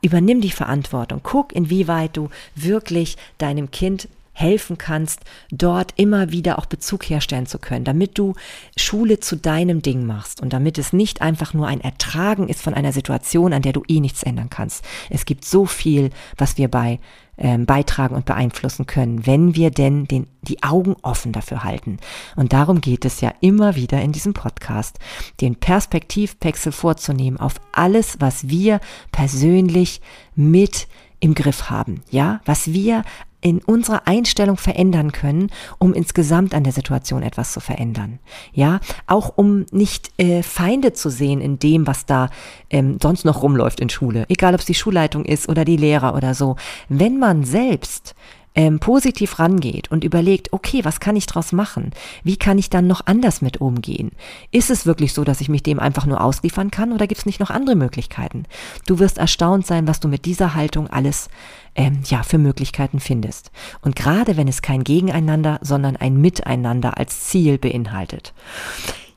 übernimm 0.00 0.40
die 0.40 0.50
Verantwortung. 0.50 1.20
Guck, 1.22 1.52
inwieweit 1.52 2.16
du 2.16 2.28
wirklich 2.54 3.16
deinem 3.38 3.70
Kind 3.70 4.08
helfen 4.38 4.78
kannst, 4.78 5.20
dort 5.50 5.92
immer 5.96 6.30
wieder 6.30 6.58
auch 6.58 6.66
Bezug 6.66 7.04
herstellen 7.10 7.46
zu 7.46 7.58
können, 7.58 7.84
damit 7.84 8.18
du 8.18 8.34
Schule 8.76 9.18
zu 9.18 9.36
deinem 9.36 9.82
Ding 9.82 10.06
machst 10.06 10.40
und 10.40 10.52
damit 10.52 10.78
es 10.78 10.92
nicht 10.92 11.22
einfach 11.22 11.54
nur 11.54 11.66
ein 11.66 11.80
Ertragen 11.80 12.48
ist 12.48 12.62
von 12.62 12.74
einer 12.74 12.92
Situation, 12.92 13.52
an 13.52 13.62
der 13.62 13.72
du 13.72 13.82
eh 13.88 14.00
nichts 14.00 14.22
ändern 14.22 14.50
kannst. 14.50 14.84
Es 15.10 15.24
gibt 15.24 15.44
so 15.44 15.66
viel, 15.66 16.10
was 16.36 16.56
wir 16.56 16.68
bei 16.68 17.00
ähm, 17.36 17.66
beitragen 17.66 18.14
und 18.14 18.24
beeinflussen 18.26 18.86
können, 18.86 19.26
wenn 19.26 19.54
wir 19.54 19.70
denn 19.70 20.06
den, 20.06 20.26
die 20.42 20.62
Augen 20.62 20.96
offen 21.02 21.32
dafür 21.32 21.64
halten. 21.64 21.98
Und 22.36 22.52
darum 22.52 22.80
geht 22.80 23.04
es 23.04 23.20
ja 23.20 23.32
immer 23.40 23.76
wieder 23.76 24.00
in 24.00 24.12
diesem 24.12 24.34
Podcast, 24.34 24.98
den 25.40 25.54
Perspektivwechsel 25.54 26.72
vorzunehmen 26.72 27.38
auf 27.38 27.54
alles, 27.72 28.16
was 28.20 28.48
wir 28.48 28.80
persönlich 29.12 30.00
mit 30.34 30.88
im 31.20 31.34
Griff 31.34 31.70
haben, 31.70 32.02
ja, 32.10 32.40
was 32.44 32.72
wir 32.72 33.02
in 33.40 33.60
unserer 33.62 34.06
Einstellung 34.06 34.56
verändern 34.56 35.12
können, 35.12 35.50
um 35.78 35.94
insgesamt 35.94 36.54
an 36.54 36.64
der 36.64 36.72
Situation 36.72 37.22
etwas 37.22 37.52
zu 37.52 37.60
verändern. 37.60 38.18
Ja, 38.52 38.80
auch 39.06 39.32
um 39.36 39.66
nicht 39.70 40.10
äh, 40.18 40.42
Feinde 40.42 40.92
zu 40.92 41.10
sehen 41.10 41.40
in 41.40 41.58
dem, 41.58 41.86
was 41.86 42.06
da 42.06 42.30
ähm, 42.70 42.98
sonst 43.00 43.24
noch 43.24 43.42
rumläuft 43.42 43.80
in 43.80 43.88
Schule, 43.88 44.26
egal 44.28 44.54
ob 44.54 44.60
es 44.60 44.66
die 44.66 44.74
Schulleitung 44.74 45.24
ist 45.24 45.48
oder 45.48 45.64
die 45.64 45.76
Lehrer 45.76 46.14
oder 46.14 46.34
so. 46.34 46.56
Wenn 46.88 47.18
man 47.18 47.44
selbst 47.44 48.14
ähm, 48.58 48.80
positiv 48.80 49.38
rangeht 49.38 49.88
und 49.92 50.02
überlegt, 50.02 50.52
okay, 50.52 50.84
was 50.84 50.98
kann 50.98 51.14
ich 51.14 51.26
draus 51.26 51.52
machen? 51.52 51.92
Wie 52.24 52.36
kann 52.36 52.58
ich 52.58 52.70
dann 52.70 52.88
noch 52.88 53.06
anders 53.06 53.40
mit 53.40 53.60
umgehen? 53.60 54.10
Ist 54.50 54.68
es 54.68 54.84
wirklich 54.84 55.12
so, 55.14 55.22
dass 55.22 55.40
ich 55.40 55.48
mich 55.48 55.62
dem 55.62 55.78
einfach 55.78 56.06
nur 56.06 56.20
ausliefern 56.20 56.72
kann 56.72 56.90
oder 56.90 57.06
gibt 57.06 57.20
es 57.20 57.26
nicht 57.26 57.38
noch 57.38 57.50
andere 57.50 57.76
Möglichkeiten? 57.76 58.46
Du 58.84 58.98
wirst 58.98 59.16
erstaunt 59.16 59.64
sein, 59.64 59.86
was 59.86 60.00
du 60.00 60.08
mit 60.08 60.24
dieser 60.24 60.56
Haltung 60.56 60.88
alles 60.88 61.28
ähm, 61.76 62.00
ja 62.06 62.24
für 62.24 62.38
Möglichkeiten 62.38 62.98
findest. 62.98 63.52
Und 63.80 63.94
gerade 63.94 64.36
wenn 64.36 64.48
es 64.48 64.60
kein 64.60 64.82
Gegeneinander, 64.82 65.60
sondern 65.62 65.94
ein 65.94 66.20
Miteinander 66.20 66.98
als 66.98 67.26
Ziel 67.28 67.58
beinhaltet. 67.58 68.34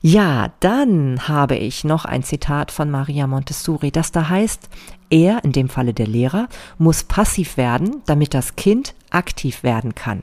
Ja, 0.02 0.52
dann 0.60 1.26
habe 1.26 1.56
ich 1.56 1.82
noch 1.82 2.04
ein 2.04 2.22
Zitat 2.22 2.70
von 2.70 2.92
Maria 2.92 3.26
Montessori, 3.26 3.90
das 3.90 4.12
da 4.12 4.28
heißt, 4.28 4.68
er, 5.10 5.42
in 5.42 5.50
dem 5.50 5.68
Falle 5.68 5.94
der 5.94 6.06
Lehrer, 6.06 6.48
muss 6.78 7.02
passiv 7.02 7.56
werden, 7.56 8.02
damit 8.06 8.34
das 8.34 8.54
Kind 8.54 8.94
aktiv 9.14 9.62
werden 9.62 9.94
kann. 9.94 10.22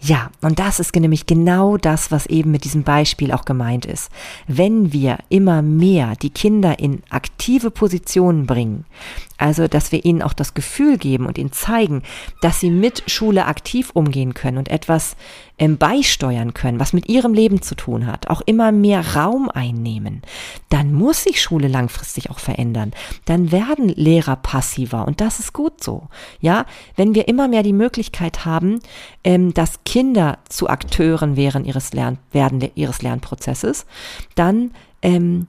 Ja, 0.00 0.30
und 0.42 0.60
das 0.60 0.78
ist 0.78 0.94
nämlich 0.94 1.26
genau 1.26 1.76
das, 1.76 2.12
was 2.12 2.26
eben 2.26 2.52
mit 2.52 2.64
diesem 2.64 2.84
Beispiel 2.84 3.32
auch 3.32 3.44
gemeint 3.44 3.84
ist. 3.84 4.10
Wenn 4.46 4.92
wir 4.92 5.18
immer 5.28 5.60
mehr 5.60 6.14
die 6.14 6.30
Kinder 6.30 6.78
in 6.78 7.02
aktive 7.10 7.72
Positionen 7.72 8.46
bringen, 8.46 8.84
also, 9.38 9.68
dass 9.68 9.92
wir 9.92 10.04
ihnen 10.04 10.20
auch 10.20 10.32
das 10.32 10.52
Gefühl 10.52 10.98
geben 10.98 11.26
und 11.26 11.38
ihnen 11.38 11.52
zeigen, 11.52 12.02
dass 12.42 12.60
sie 12.60 12.70
mit 12.70 13.08
Schule 13.08 13.46
aktiv 13.46 13.90
umgehen 13.94 14.34
können 14.34 14.58
und 14.58 14.68
etwas 14.68 15.16
ähm, 15.58 15.78
beisteuern 15.78 16.54
können, 16.54 16.80
was 16.80 16.92
mit 16.92 17.08
ihrem 17.08 17.34
Leben 17.34 17.62
zu 17.62 17.74
tun 17.74 18.06
hat, 18.06 18.28
auch 18.28 18.40
immer 18.42 18.72
mehr 18.72 19.14
Raum 19.14 19.48
einnehmen, 19.48 20.22
dann 20.68 20.92
muss 20.92 21.22
sich 21.22 21.40
Schule 21.40 21.68
langfristig 21.68 22.30
auch 22.30 22.40
verändern. 22.40 22.92
Dann 23.24 23.52
werden 23.52 23.88
Lehrer 23.88 24.36
passiver 24.36 25.06
und 25.06 25.20
das 25.20 25.38
ist 25.38 25.52
gut 25.52 25.82
so. 25.82 26.08
Ja, 26.40 26.66
wenn 26.96 27.14
wir 27.14 27.28
immer 27.28 27.48
mehr 27.48 27.62
die 27.62 27.72
Möglichkeit 27.72 28.44
haben, 28.44 28.80
ähm, 29.24 29.54
dass 29.54 29.84
Kinder 29.84 30.38
zu 30.48 30.68
Akteuren 30.68 31.36
während 31.36 31.66
ihres 31.66 31.92
Lern 31.92 32.18
werden 32.32 32.68
ihres 32.74 33.02
Lernprozesses, 33.02 33.86
dann 34.34 34.72
ähm, 35.02 35.46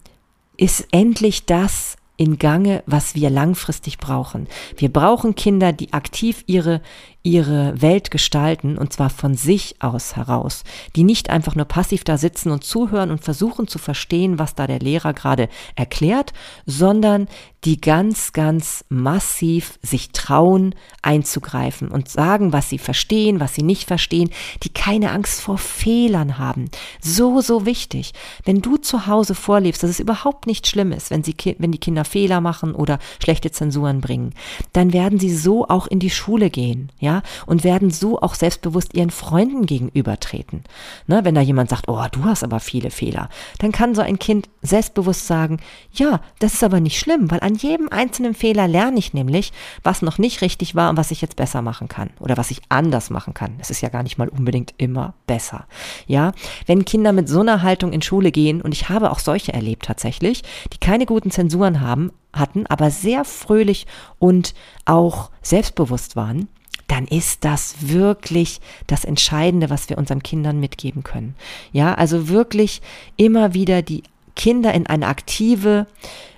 ist 0.58 0.88
endlich 0.92 1.46
das 1.46 1.99
in 2.20 2.38
Gange, 2.38 2.84
was 2.86 3.16
wir 3.16 3.30
langfristig 3.30 3.98
brauchen. 3.98 4.48
Wir 4.76 4.92
brauchen 4.92 5.36
Kinder, 5.36 5.72
die 5.72 5.94
aktiv 5.94 6.44
ihre, 6.48 6.82
ihre 7.22 7.82
Welt 7.82 8.12
gestalten 8.12 8.78
und 8.78 8.94
zwar 8.94 9.10
von 9.10 9.36
sich 9.36 9.76
aus 9.80 10.16
heraus, 10.16 10.64
die 10.96 11.04
nicht 11.04 11.30
einfach 11.30 11.56
nur 11.56 11.66
passiv 11.66 12.06
da 12.06 12.18
sitzen 12.18 12.50
und 12.50 12.64
zuhören 12.64 13.12
und 13.12 13.24
versuchen 13.24 13.68
zu 13.68 13.78
verstehen, 13.78 14.40
was 14.40 14.56
da 14.56 14.68
der 14.68 14.80
Lehrer 14.80 15.14
gerade 15.14 15.50
erklärt, 15.76 16.32
sondern 16.66 17.28
die 17.66 17.82
ganz, 17.82 18.32
ganz 18.32 18.86
massiv 18.88 19.80
sich 19.82 20.12
trauen 20.12 20.76
einzugreifen 21.02 21.90
und 21.90 22.08
sagen, 22.08 22.54
was 22.54 22.70
sie 22.70 22.78
verstehen, 22.78 23.40
was 23.40 23.54
sie 23.54 23.64
nicht 23.64 23.86
verstehen, 23.86 24.30
die 24.64 24.70
keine 24.70 25.12
Angst 25.12 25.42
vor 25.42 25.58
Fehlern 25.58 26.38
haben. 26.38 26.70
So, 27.02 27.42
so 27.42 27.66
wichtig. 27.66 28.14
Wenn 28.46 28.62
du 28.62 28.78
zu 28.78 29.08
Hause 29.08 29.36
vorlebst, 29.36 29.84
dass 29.84 29.90
es 29.90 30.00
überhaupt 30.00 30.48
nicht 30.48 30.68
schlimm 30.68 30.94
ist, 30.94 31.12
wenn, 31.12 31.24
sie, 31.24 31.36
wenn 31.58 31.72
die 31.74 31.80
Kinder 31.80 32.06
Fehler 32.06 32.40
machen 32.40 32.74
oder 32.74 33.00
schlechte 33.22 33.52
Zensuren 33.52 34.00
bringen, 34.00 34.34
dann 34.72 34.94
werden 34.94 35.20
sie 35.20 35.36
so 35.36 35.68
auch 35.68 35.88
in 35.88 36.00
die 36.00 36.10
Schule 36.10 36.50
gehen. 36.50 36.92
Ja? 37.00 37.19
Und 37.46 37.64
werden 37.64 37.92
so 37.92 38.22
auch 38.22 38.36
selbstbewusst 38.36 38.94
ihren 38.94 39.10
Freunden 39.10 39.66
gegenübertreten. 39.66 40.64
Ne, 41.08 41.22
wenn 41.24 41.36
da 41.36 41.42
jemand 41.42 41.70
sagt, 41.70 41.88
oh, 41.88 42.04
du 42.12 42.26
hast 42.26 42.44
aber 42.44 42.60
viele 42.60 42.92
Fehler, 42.92 43.30
dann 43.60 43.72
kann 43.72 43.96
so 43.96 44.02
ein 44.02 44.20
Kind 44.20 44.50
selbstbewusst 44.62 45.28
sagen, 45.28 45.60
ja, 45.92 46.22
das 46.40 46.54
ist 46.54 46.64
aber 46.64 46.80
nicht 46.80 47.00
schlimm, 47.00 47.32
weil 47.32 47.40
an 47.42 47.56
jedem 47.56 47.90
einzelnen 47.90 48.34
Fehler 48.34 48.68
lerne 48.68 49.00
ich 49.00 49.14
nämlich, 49.14 49.52
was 49.84 50.02
noch 50.02 50.18
nicht 50.18 50.42
richtig 50.42 50.76
war 50.76 50.90
und 50.90 50.98
was 50.98 51.12
ich 51.12 51.22
jetzt 51.22 51.36
besser 51.36 51.62
machen 51.62 51.88
kann 51.88 52.10
oder 52.20 52.38
was 52.38 52.52
ich 52.52 52.62
anders 52.70 53.10
machen 53.10 53.34
kann. 53.34 53.56
Es 53.60 53.70
ist 53.70 53.82
ja 53.82 53.90
gar 53.90 54.04
nicht 54.04 54.18
mal 54.18 54.30
unbedingt 54.30 54.74
immer 54.78 55.14
besser. 55.28 55.66
Ja, 56.08 56.32
wenn 56.66 56.86
Kinder 56.86 57.14
mit 57.14 57.30
so 57.30 57.42
einer 57.42 57.62
Haltung 57.62 57.94
in 57.94 58.02
Schule 58.02 58.32
gehen, 58.32 58.62
und 58.62 58.74
ich 58.74 58.90
habe 58.90 59.12
auch 59.12 59.20
solche 59.20 59.54
erlebt 59.54 59.86
tatsächlich, 59.86 60.44
die 60.74 60.78
keine 60.78 61.06
guten 61.06 61.32
Zensuren 61.32 61.82
haben, 61.82 62.12
hatten, 62.34 62.66
aber 62.68 62.92
sehr 62.92 63.26
fröhlich 63.26 63.88
und 64.20 64.54
auch 64.86 65.32
selbstbewusst 65.42 66.16
waren, 66.16 66.48
dann 66.90 67.06
ist 67.06 67.46
das 67.46 67.76
wirklich 67.80 68.60
das 68.88 69.06
Entscheidende, 69.06 69.70
was 69.70 69.90
wir 69.90 69.98
unseren 69.98 70.24
Kindern 70.24 70.60
mitgeben 70.60 71.04
können. 71.04 71.36
Ja, 71.72 71.94
also 71.94 72.28
wirklich 72.28 72.82
immer 73.16 73.54
wieder 73.54 73.82
die 73.82 74.04
Kinder 74.36 74.74
in 74.74 74.88
eine 74.88 75.08
aktive, 75.08 75.88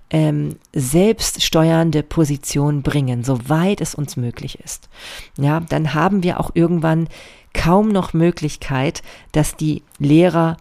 ähm, 0.10 0.58
selbststeuernde 0.74 2.04
Position 2.04 2.82
bringen, 2.82 3.24
soweit 3.24 3.80
es 3.80 3.96
uns 3.96 4.18
möglich 4.18 4.60
ist. 4.60 4.90
Ja, 5.38 5.62
dann 5.62 5.94
haben 5.94 6.22
wir 6.22 6.40
auch 6.40 6.52
irgendwann 6.54 7.08
kaum 7.54 7.90
noch 7.90 8.14
Möglichkeit, 8.14 9.04
dass 9.32 9.56
die 9.56 9.84
Lehrer 10.00 10.58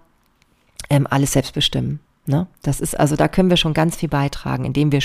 ähm, 0.88 1.06
alles 1.10 1.32
selbst 1.32 1.52
bestimmen. 1.52 1.98
Ne? 2.30 2.46
Das 2.62 2.80
ist 2.80 2.98
also, 2.98 3.16
da 3.16 3.26
können 3.26 3.50
wir 3.50 3.56
schon 3.56 3.74
ganz 3.74 3.96
viel 3.96 4.08
beitragen, 4.08 4.64
indem 4.64 4.92
wir 4.92 5.02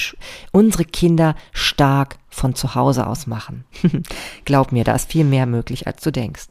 unsere 0.51 0.85
Kinder 0.85 1.35
stark 1.51 2.17
von 2.29 2.53
zu 2.53 2.75
Hause 2.75 3.07
aus 3.07 3.25
machen. 3.25 3.65
Glaub 4.45 4.71
mir, 4.71 4.83
da 4.83 4.93
ist 4.93 5.11
viel 5.11 5.25
mehr 5.25 5.47
möglich, 5.47 5.87
als 5.87 6.03
du 6.03 6.11
denkst. 6.11 6.49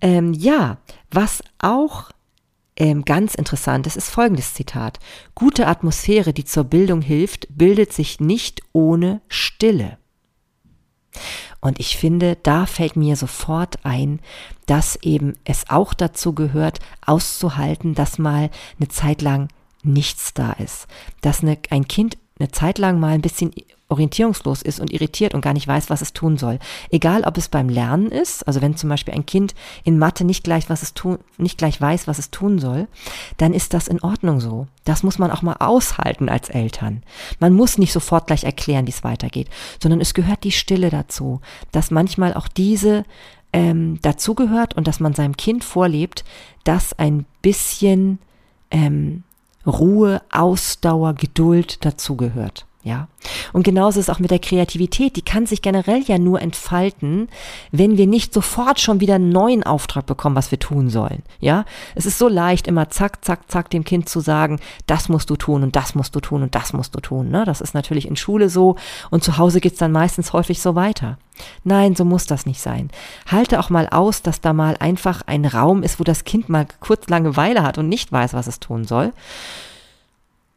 Ähm, 0.00 0.32
ja, 0.32 0.78
was 1.10 1.42
auch 1.58 2.10
ähm, 2.76 3.04
ganz 3.04 3.34
interessant 3.34 3.86
ist, 3.86 3.96
ist 3.96 4.08
folgendes 4.08 4.54
Zitat. 4.54 4.98
Gute 5.34 5.66
Atmosphäre, 5.66 6.32
die 6.32 6.46
zur 6.46 6.64
Bildung 6.64 7.02
hilft, 7.02 7.46
bildet 7.50 7.92
sich 7.92 8.18
nicht 8.18 8.62
ohne 8.72 9.20
Stille. 9.28 9.98
Und 11.60 11.78
ich 11.78 11.96
finde, 11.96 12.36
da 12.42 12.66
fällt 12.66 12.96
mir 12.96 13.16
sofort 13.16 13.84
ein, 13.84 14.20
dass 14.66 14.96
eben 15.02 15.34
es 15.44 15.68
auch 15.68 15.92
dazu 15.92 16.34
gehört, 16.34 16.78
auszuhalten, 17.04 17.94
dass 17.94 18.18
mal 18.18 18.50
eine 18.78 18.88
Zeit 18.88 19.20
lang 19.20 19.48
nichts 19.82 20.32
da 20.34 20.52
ist. 20.52 20.86
Dass 21.20 21.42
eine, 21.42 21.58
ein 21.70 21.86
Kind 21.86 22.16
eine 22.40 22.50
Zeit 22.50 22.78
lang 22.78 22.98
mal 22.98 23.14
ein 23.14 23.22
bisschen 23.22 23.52
orientierungslos 23.90 24.62
ist 24.62 24.80
und 24.80 24.92
irritiert 24.92 25.34
und 25.34 25.40
gar 25.40 25.52
nicht 25.52 25.66
weiß, 25.66 25.90
was 25.90 26.00
es 26.00 26.12
tun 26.12 26.38
soll. 26.38 26.58
Egal, 26.90 27.24
ob 27.24 27.36
es 27.36 27.48
beim 27.48 27.68
Lernen 27.68 28.10
ist, 28.10 28.46
also 28.46 28.62
wenn 28.62 28.76
zum 28.76 28.88
Beispiel 28.88 29.14
ein 29.14 29.26
Kind 29.26 29.54
in 29.84 29.98
Mathe 29.98 30.24
nicht 30.24 30.44
gleich, 30.44 30.70
was 30.70 30.82
es 30.82 30.94
tun, 30.94 31.18
nicht 31.38 31.58
gleich 31.58 31.80
weiß, 31.80 32.06
was 32.06 32.18
es 32.18 32.30
tun 32.30 32.58
soll, 32.58 32.86
dann 33.36 33.52
ist 33.52 33.74
das 33.74 33.88
in 33.88 34.00
Ordnung 34.00 34.40
so. 34.40 34.68
Das 34.84 35.02
muss 35.02 35.18
man 35.18 35.30
auch 35.30 35.42
mal 35.42 35.56
aushalten 35.58 36.28
als 36.28 36.48
Eltern. 36.48 37.02
Man 37.40 37.52
muss 37.52 37.78
nicht 37.78 37.92
sofort 37.92 38.28
gleich 38.28 38.44
erklären, 38.44 38.86
wie 38.86 38.92
es 38.92 39.04
weitergeht, 39.04 39.48
sondern 39.82 40.00
es 40.00 40.14
gehört 40.14 40.44
die 40.44 40.52
Stille 40.52 40.90
dazu, 40.90 41.40
dass 41.72 41.90
manchmal 41.90 42.34
auch 42.34 42.48
diese 42.48 43.04
ähm, 43.52 43.98
dazugehört 44.02 44.74
und 44.74 44.86
dass 44.86 45.00
man 45.00 45.14
seinem 45.14 45.36
Kind 45.36 45.64
vorlebt, 45.64 46.24
dass 46.62 46.96
ein 46.96 47.26
bisschen 47.42 48.20
ähm, 48.70 49.24
Ruhe, 49.66 50.22
Ausdauer, 50.30 51.14
Geduld 51.14 51.84
dazugehört. 51.84 52.66
Ja. 52.82 53.08
Und 53.52 53.62
genauso 53.62 54.00
ist 54.00 54.08
auch 54.08 54.20
mit 54.20 54.30
der 54.30 54.38
Kreativität. 54.38 55.16
Die 55.16 55.22
kann 55.22 55.44
sich 55.44 55.60
generell 55.60 56.02
ja 56.02 56.18
nur 56.18 56.40
entfalten, 56.40 57.28
wenn 57.72 57.98
wir 57.98 58.06
nicht 58.06 58.32
sofort 58.32 58.80
schon 58.80 59.00
wieder 59.00 59.16
einen 59.16 59.28
neuen 59.28 59.62
Auftrag 59.64 60.06
bekommen, 60.06 60.36
was 60.36 60.50
wir 60.50 60.58
tun 60.58 60.88
sollen. 60.88 61.22
Ja. 61.40 61.66
Es 61.94 62.06
ist 62.06 62.18
so 62.18 62.28
leicht, 62.28 62.66
immer 62.66 62.88
zack, 62.88 63.22
zack, 63.22 63.50
zack 63.50 63.68
dem 63.68 63.84
Kind 63.84 64.08
zu 64.08 64.20
sagen, 64.20 64.60
das 64.86 65.10
musst 65.10 65.28
du 65.28 65.36
tun 65.36 65.62
und 65.62 65.76
das 65.76 65.94
musst 65.94 66.14
du 66.14 66.20
tun 66.20 66.42
und 66.42 66.54
das 66.54 66.72
musst 66.72 66.94
du 66.94 67.00
tun. 67.00 67.28
Ne? 67.30 67.44
Das 67.44 67.60
ist 67.60 67.74
natürlich 67.74 68.08
in 68.08 68.16
Schule 68.16 68.48
so 68.48 68.76
und 69.10 69.22
zu 69.22 69.36
Hause 69.36 69.60
geht's 69.60 69.78
dann 69.78 69.92
meistens 69.92 70.32
häufig 70.32 70.62
so 70.62 70.74
weiter. 70.74 71.18
Nein, 71.64 71.96
so 71.96 72.04
muss 72.04 72.26
das 72.26 72.46
nicht 72.46 72.60
sein. 72.60 72.90
Halte 73.26 73.60
auch 73.60 73.70
mal 73.70 73.88
aus, 73.88 74.22
dass 74.22 74.40
da 74.40 74.52
mal 74.52 74.76
einfach 74.78 75.22
ein 75.26 75.44
Raum 75.44 75.82
ist, 75.82 76.00
wo 76.00 76.04
das 76.04 76.24
Kind 76.24 76.48
mal 76.48 76.66
kurz 76.80 77.08
Langeweile 77.08 77.62
hat 77.62 77.76
und 77.76 77.88
nicht 77.88 78.10
weiß, 78.10 78.32
was 78.34 78.46
es 78.46 78.60
tun 78.60 78.84
soll 78.84 79.12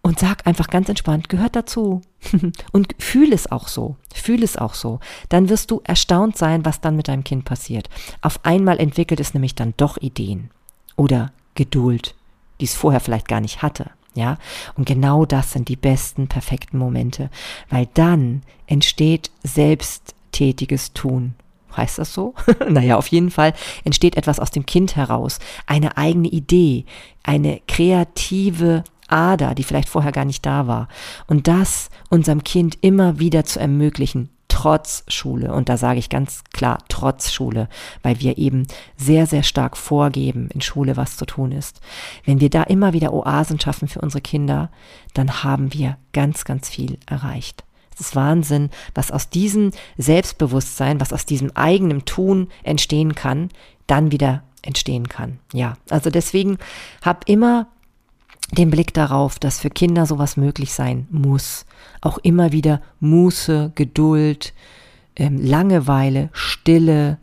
und 0.04 0.20
sag 0.20 0.46
einfach 0.46 0.68
ganz 0.68 0.90
entspannt, 0.90 1.30
gehört 1.30 1.56
dazu. 1.56 2.02
und 2.72 2.94
fühl 3.00 3.34
es 3.34 3.52
auch 3.52 3.68
so. 3.68 3.96
Fühl 4.14 4.44
es 4.44 4.58
auch 4.58 4.74
so. 4.74 5.00
Dann 5.30 5.50
wirst 5.50 5.72
du 5.72 5.82
erstaunt 5.86 6.38
sein, 6.38 6.66
was 6.66 6.82
dann 6.82 6.96
mit 6.96 7.08
deinem 7.08 7.24
Kind 7.24 7.46
passiert. 7.46 7.90
Auf 8.22 8.46
einmal 8.46 8.80
entwickelt 8.80 9.20
es 9.22 9.34
nämlich 9.34 9.56
dann 9.56 9.74
doch 9.78 9.98
Ideen 9.98 10.52
oder 10.98 11.32
Geduld, 11.56 12.16
die 12.60 12.66
es 12.66 12.76
vorher 12.76 13.00
vielleicht 13.00 13.30
gar 13.30 13.42
nicht 13.42 13.62
hatte. 13.62 13.92
Ja, 14.14 14.38
und 14.76 14.86
genau 14.86 15.26
das 15.26 15.54
sind 15.54 15.70
die 15.70 15.76
besten, 15.76 16.28
perfekten 16.28 16.78
Momente, 16.78 17.32
weil 17.70 17.88
dann 17.96 18.44
entsteht 18.68 19.32
selbsttätiges 19.42 20.94
Tun. 20.94 21.34
Heißt 21.76 21.98
das 21.98 22.14
so? 22.14 22.36
naja, 22.70 22.98
auf 22.98 23.08
jeden 23.08 23.32
Fall 23.32 23.54
entsteht 23.84 24.16
etwas 24.16 24.40
aus 24.40 24.52
dem 24.52 24.68
Kind 24.68 24.96
heraus. 24.96 25.40
Eine 25.66 25.98
eigene 25.98 26.28
Idee, 26.28 26.86
eine 27.24 27.62
kreative 27.68 28.84
Ader, 29.14 29.56
die 29.56 29.64
vielleicht 29.64 29.90
vorher 29.90 30.12
gar 30.12 30.26
nicht 30.26 30.46
da 30.46 30.68
war. 30.68 30.88
Und 31.28 31.48
das 31.48 31.90
unserem 32.10 32.44
Kind 32.44 32.78
immer 32.82 33.20
wieder 33.20 33.46
zu 33.46 33.60
ermöglichen, 33.60 34.30
trotz 34.48 35.04
Schule. 35.08 35.54
Und 35.54 35.70
da 35.70 35.78
sage 35.78 36.00
ich 36.00 36.10
ganz 36.10 36.44
klar, 36.54 36.80
trotz 36.88 37.32
Schule, 37.32 37.70
weil 38.02 38.20
wir 38.20 38.38
eben 38.38 38.68
sehr, 38.98 39.26
sehr 39.28 39.44
stark 39.44 39.78
vorgeben 39.78 40.50
in 40.54 40.62
Schule, 40.62 40.98
was 40.98 41.18
zu 41.18 41.26
tun 41.26 41.52
ist. 41.52 41.82
Wenn 42.26 42.40
wir 42.40 42.50
da 42.50 42.64
immer 42.64 42.94
wieder 42.94 43.14
Oasen 43.14 43.60
schaffen 43.60 43.88
für 43.88 44.02
unsere 44.02 44.22
Kinder, 44.22 44.70
dann 45.14 45.44
haben 45.44 45.74
wir 45.74 45.98
ganz, 46.12 46.46
ganz 46.46 46.70
viel 46.70 46.98
erreicht. 47.06 47.64
Es 47.94 48.00
ist 48.00 48.16
Wahnsinn, 48.16 48.70
was 48.96 49.12
aus 49.12 49.30
diesem 49.30 49.72
Selbstbewusstsein, 49.98 51.00
was 51.00 51.14
aus 51.14 51.26
diesem 51.26 51.52
eigenen 51.56 52.06
Tun 52.06 52.48
entstehen 52.64 53.16
kann, 53.16 53.50
dann 53.86 54.12
wieder 54.12 54.44
entstehen 54.62 55.10
kann. 55.10 55.40
Ja, 55.52 55.76
also 55.90 56.10
deswegen 56.10 56.58
hab 57.02 57.28
immer 57.30 57.68
den 58.54 58.70
Blick 58.70 58.94
darauf, 58.94 59.40
dass 59.40 59.60
für 59.60 59.70
Kinder 59.70 60.06
sowas 60.06 60.38
möglich 60.38 60.74
sein 60.74 61.08
muss. 61.12 61.66
Auch 62.02 62.18
immer 62.20 62.52
wieder 62.52 62.82
Muße, 63.00 63.72
Geduld, 63.76 64.54
ähm, 65.16 65.38
Langeweile, 65.44 66.30
Stille, 66.34 67.18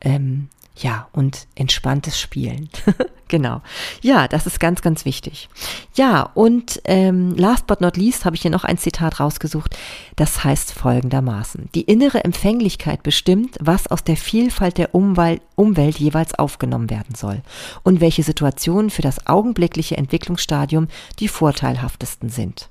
ähm, 0.00 0.48
ja, 0.82 1.08
und 1.12 1.46
entspanntes 1.54 2.20
Spielen. 2.20 2.68
genau. 3.28 3.62
Ja, 4.00 4.26
das 4.26 4.46
ist 4.46 4.58
ganz, 4.58 4.82
ganz 4.82 5.04
wichtig. 5.04 5.48
Ja, 5.94 6.30
und 6.34 6.82
ähm, 6.84 7.36
last 7.36 7.68
but 7.68 7.80
not 7.80 7.96
least 7.96 8.24
habe 8.24 8.34
ich 8.34 8.42
hier 8.42 8.50
noch 8.50 8.64
ein 8.64 8.78
Zitat 8.78 9.20
rausgesucht. 9.20 9.76
Das 10.16 10.42
heißt 10.42 10.72
folgendermaßen. 10.72 11.68
Die 11.74 11.82
innere 11.82 12.24
Empfänglichkeit 12.24 13.04
bestimmt, 13.04 13.56
was 13.60 13.86
aus 13.86 14.02
der 14.02 14.16
Vielfalt 14.16 14.76
der 14.76 14.94
Umwelt, 14.94 15.40
Umwelt 15.54 15.98
jeweils 15.98 16.34
aufgenommen 16.34 16.90
werden 16.90 17.14
soll 17.14 17.42
und 17.84 18.00
welche 18.00 18.24
Situationen 18.24 18.90
für 18.90 19.02
das 19.02 19.26
augenblickliche 19.26 19.96
Entwicklungsstadium 19.96 20.88
die 21.20 21.28
vorteilhaftesten 21.28 22.28
sind. 22.28 22.68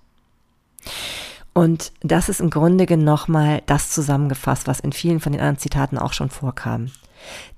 Und 1.53 1.91
das 2.01 2.27
ist 2.27 2.41
im 2.41 2.49
Grunde 2.49 2.97
nochmal 2.97 3.61
das 3.65 3.89
zusammengefasst, 3.89 4.67
was 4.67 4.79
in 4.79 4.93
vielen 4.93 5.19
von 5.19 5.31
den 5.31 5.41
anderen 5.41 5.59
Zitaten 5.59 5.97
auch 5.97 6.13
schon 6.13 6.29
vorkam. 6.29 6.91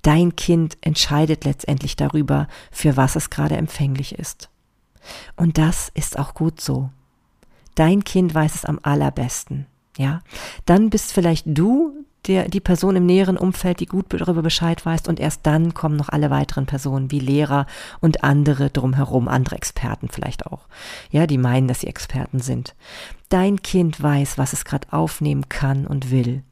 Dein 0.02 0.36
Kind 0.36 0.78
entscheidet 0.82 1.46
letztendlich 1.46 1.96
darüber, 1.96 2.48
für 2.72 2.98
was 2.98 3.16
es 3.16 3.30
gerade 3.30 3.56
empfänglich 3.58 4.18
ist. 4.18 4.50
Und 5.36 5.58
das 5.58 5.90
ist 5.94 6.18
auch 6.18 6.34
gut 6.34 6.62
so. 6.62 6.90
Dein 7.76 8.04
Kind 8.04 8.34
weiß 8.34 8.56
es 8.56 8.66
am 8.66 8.80
allerbesten. 8.84 9.66
Ja, 9.98 10.22
dann 10.66 10.90
bist 10.90 11.12
vielleicht 11.12 11.46
du 11.48 12.06
der, 12.28 12.48
die 12.48 12.60
Person 12.60 12.96
im 12.96 13.06
näheren 13.06 13.38
Umfeld, 13.38 13.80
die 13.80 13.86
gut 13.86 14.06
darüber 14.10 14.42
Bescheid 14.42 14.86
weiß 14.86 15.08
und 15.08 15.20
erst 15.20 15.46
dann 15.46 15.74
kommen 15.74 15.98
noch 15.98 16.10
alle 16.10 16.30
weiteren 16.30 16.66
Personen 16.66 17.12
wie 17.12 17.20
Lehrer 17.20 17.66
und 18.00 18.24
andere 18.24 18.70
drumherum, 18.70 19.28
andere 19.28 19.56
Experten 19.56 20.10
vielleicht 20.10 20.46
auch. 20.46 20.68
Ja, 21.12 21.28
die 21.28 21.38
meinen, 21.38 21.68
dass 21.68 21.82
sie 21.82 21.88
Experten 21.88 22.40
sind. 22.40 22.76
Dein 23.30 23.62
Kind 23.62 24.02
weiß, 24.02 24.38
was 24.38 24.54
es 24.54 24.66
gerade 24.66 24.88
aufnehmen 24.92 25.50
kann 25.50 25.86
und 25.86 26.12
will. 26.12 26.44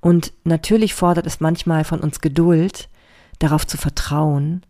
Und 0.00 0.32
natürlich 0.44 0.94
fordert 0.94 1.26
es 1.26 1.40
manchmal 1.40 1.84
von 1.84 2.00
uns 2.00 2.20
Geduld, 2.20 2.88
darauf 3.38 3.66
zu 3.66 3.76
vertrauen, 3.76 4.64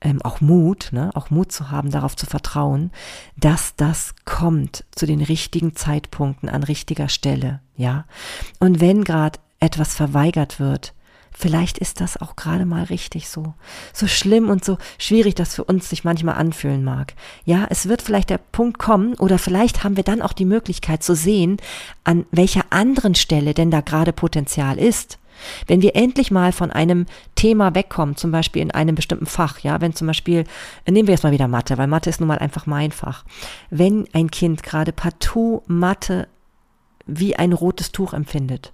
ähm, 0.00 0.20
auch 0.22 0.40
Mut, 0.40 0.90
ne, 0.92 1.10
auch 1.14 1.30
Mut 1.30 1.50
zu 1.50 1.70
haben, 1.70 1.90
darauf 1.90 2.14
zu 2.14 2.26
vertrauen, 2.26 2.90
dass 3.36 3.74
das 3.76 4.14
kommt 4.24 4.84
zu 4.94 5.06
den 5.06 5.22
richtigen 5.22 5.74
Zeitpunkten 5.74 6.48
an 6.48 6.62
richtiger 6.62 7.08
Stelle, 7.08 7.60
ja. 7.76 8.04
Und 8.60 8.80
wenn 8.80 9.04
gerade 9.04 9.38
etwas 9.60 9.94
verweigert 9.94 10.60
wird, 10.60 10.94
Vielleicht 11.36 11.78
ist 11.78 12.00
das 12.00 12.16
auch 12.16 12.36
gerade 12.36 12.64
mal 12.64 12.84
richtig 12.84 13.28
so. 13.28 13.54
So 13.92 14.06
schlimm 14.06 14.48
und 14.48 14.64
so 14.64 14.78
schwierig 14.98 15.34
das 15.34 15.56
für 15.56 15.64
uns 15.64 15.90
sich 15.90 16.04
manchmal 16.04 16.36
anfühlen 16.36 16.84
mag. 16.84 17.14
Ja, 17.44 17.66
es 17.70 17.88
wird 17.88 18.02
vielleicht 18.02 18.30
der 18.30 18.38
Punkt 18.38 18.78
kommen 18.78 19.14
oder 19.14 19.38
vielleicht 19.38 19.82
haben 19.82 19.96
wir 19.96 20.04
dann 20.04 20.22
auch 20.22 20.32
die 20.32 20.44
Möglichkeit 20.44 21.02
zu 21.02 21.16
sehen, 21.16 21.56
an 22.04 22.24
welcher 22.30 22.62
anderen 22.70 23.16
Stelle 23.16 23.52
denn 23.52 23.72
da 23.72 23.80
gerade 23.80 24.12
Potenzial 24.12 24.78
ist. 24.78 25.18
Wenn 25.66 25.82
wir 25.82 25.96
endlich 25.96 26.30
mal 26.30 26.52
von 26.52 26.70
einem 26.70 27.06
Thema 27.34 27.74
wegkommen, 27.74 28.16
zum 28.16 28.30
Beispiel 28.30 28.62
in 28.62 28.70
einem 28.70 28.94
bestimmten 28.94 29.26
Fach, 29.26 29.58
ja, 29.58 29.80
wenn 29.80 29.92
zum 29.92 30.06
Beispiel, 30.06 30.44
nehmen 30.88 31.08
wir 31.08 31.14
jetzt 31.14 31.24
mal 31.24 31.32
wieder 31.32 31.48
Mathe, 31.48 31.76
weil 31.78 31.88
Mathe 31.88 32.10
ist 32.10 32.20
nun 32.20 32.28
mal 32.28 32.38
einfach 32.38 32.66
mein 32.66 32.92
Fach. 32.92 33.24
Wenn 33.70 34.06
ein 34.12 34.30
Kind 34.30 34.62
gerade 34.62 34.92
partout 34.92 35.62
Mathe 35.66 36.28
wie 37.06 37.34
ein 37.34 37.52
rotes 37.52 37.90
Tuch 37.90 38.12
empfindet, 38.12 38.72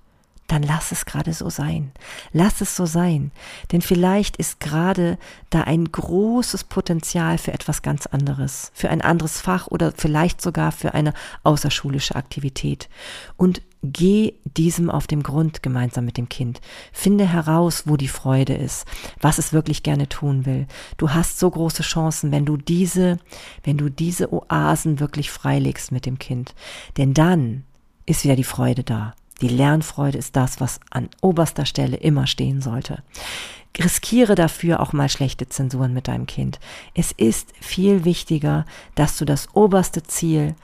dann 0.51 0.63
lass 0.63 0.91
es 0.91 1.05
gerade 1.05 1.33
so 1.33 1.49
sein. 1.49 1.93
Lass 2.33 2.61
es 2.61 2.75
so 2.75 2.85
sein. 2.85 3.31
Denn 3.71 3.83
vielleicht 3.83 4.37
ist 4.37 4.59
gerade 4.59 5.17
da 5.49 5.63
ein 5.63 5.93
großes 5.93 6.65
Potenzial 6.65 7.39
für 7.39 7.53
etwas 7.53 7.83
ganz 7.83 8.07
anderes, 8.07 8.73
für 8.75 8.91
ein 8.91 9.01
anderes 9.01 9.41
Fach 9.41 9.69
oder 9.69 9.93
vielleicht 9.97 10.41
sogar 10.43 10.73
für 10.73 10.95
eine 10.95 11.15
außerschulische 11.45 12.17
Aktivität. 12.17 12.89
Und 13.37 13.63
geh 13.83 14.35
diesem 14.45 14.91
auf 14.91 15.07
dem 15.07 15.23
Grund 15.23 15.63
gemeinsam 15.63 16.05
mit 16.05 16.17
dem 16.17 16.29
Kind. 16.29 16.61
Finde 16.93 17.27
heraus, 17.27 17.85
wo 17.87 17.97
die 17.97 18.09
Freude 18.09 18.55
ist, 18.55 18.87
was 19.21 19.39
es 19.39 19.53
wirklich 19.53 19.83
gerne 19.85 20.09
tun 20.09 20.47
will. 20.47 20.67
Du 20.97 21.11
hast 21.11 21.39
so 21.39 21.49
große 21.49 21.83
Chancen, 21.83 22.33
wenn 22.33 22.45
du 22.45 22.57
diese, 22.57 23.19
wenn 23.63 23.79
du 23.79 23.89
diese 23.89 24.33
Oasen 24.33 24.99
wirklich 24.99 25.31
freilegst 25.31 25.93
mit 25.93 26.07
dem 26.07 26.19
Kind. 26.19 26.55
Denn 26.97 27.15
dann 27.15 27.65
ist 28.05 28.25
wieder 28.25 28.37
die 28.37 28.45
Freude 28.45 28.83
da. 28.83 29.15
Die 29.41 29.49
Lernfreude 29.49 30.19
ist 30.19 30.37
das, 30.37 30.61
was 30.61 30.81
an 30.91 31.09
oberster 31.21 31.65
Stelle 31.65 31.97
immer 31.97 32.27
stehen 32.27 32.61
sollte. 32.61 33.03
Riskiere 33.79 34.35
dafür 34.35 34.81
auch 34.81 34.93
mal 34.93 35.09
schlechte 35.09 35.49
Zensuren 35.49 35.95
mit 35.95 36.09
deinem 36.09 36.27
Kind. 36.27 36.59
Es 36.95 37.13
ist 37.13 37.53
viel 37.61 38.05
wichtiger, 38.05 38.65
dass 38.95 39.17
du 39.17 39.25
das 39.25 39.49
oberste 39.55 40.03
Ziel 40.03 40.55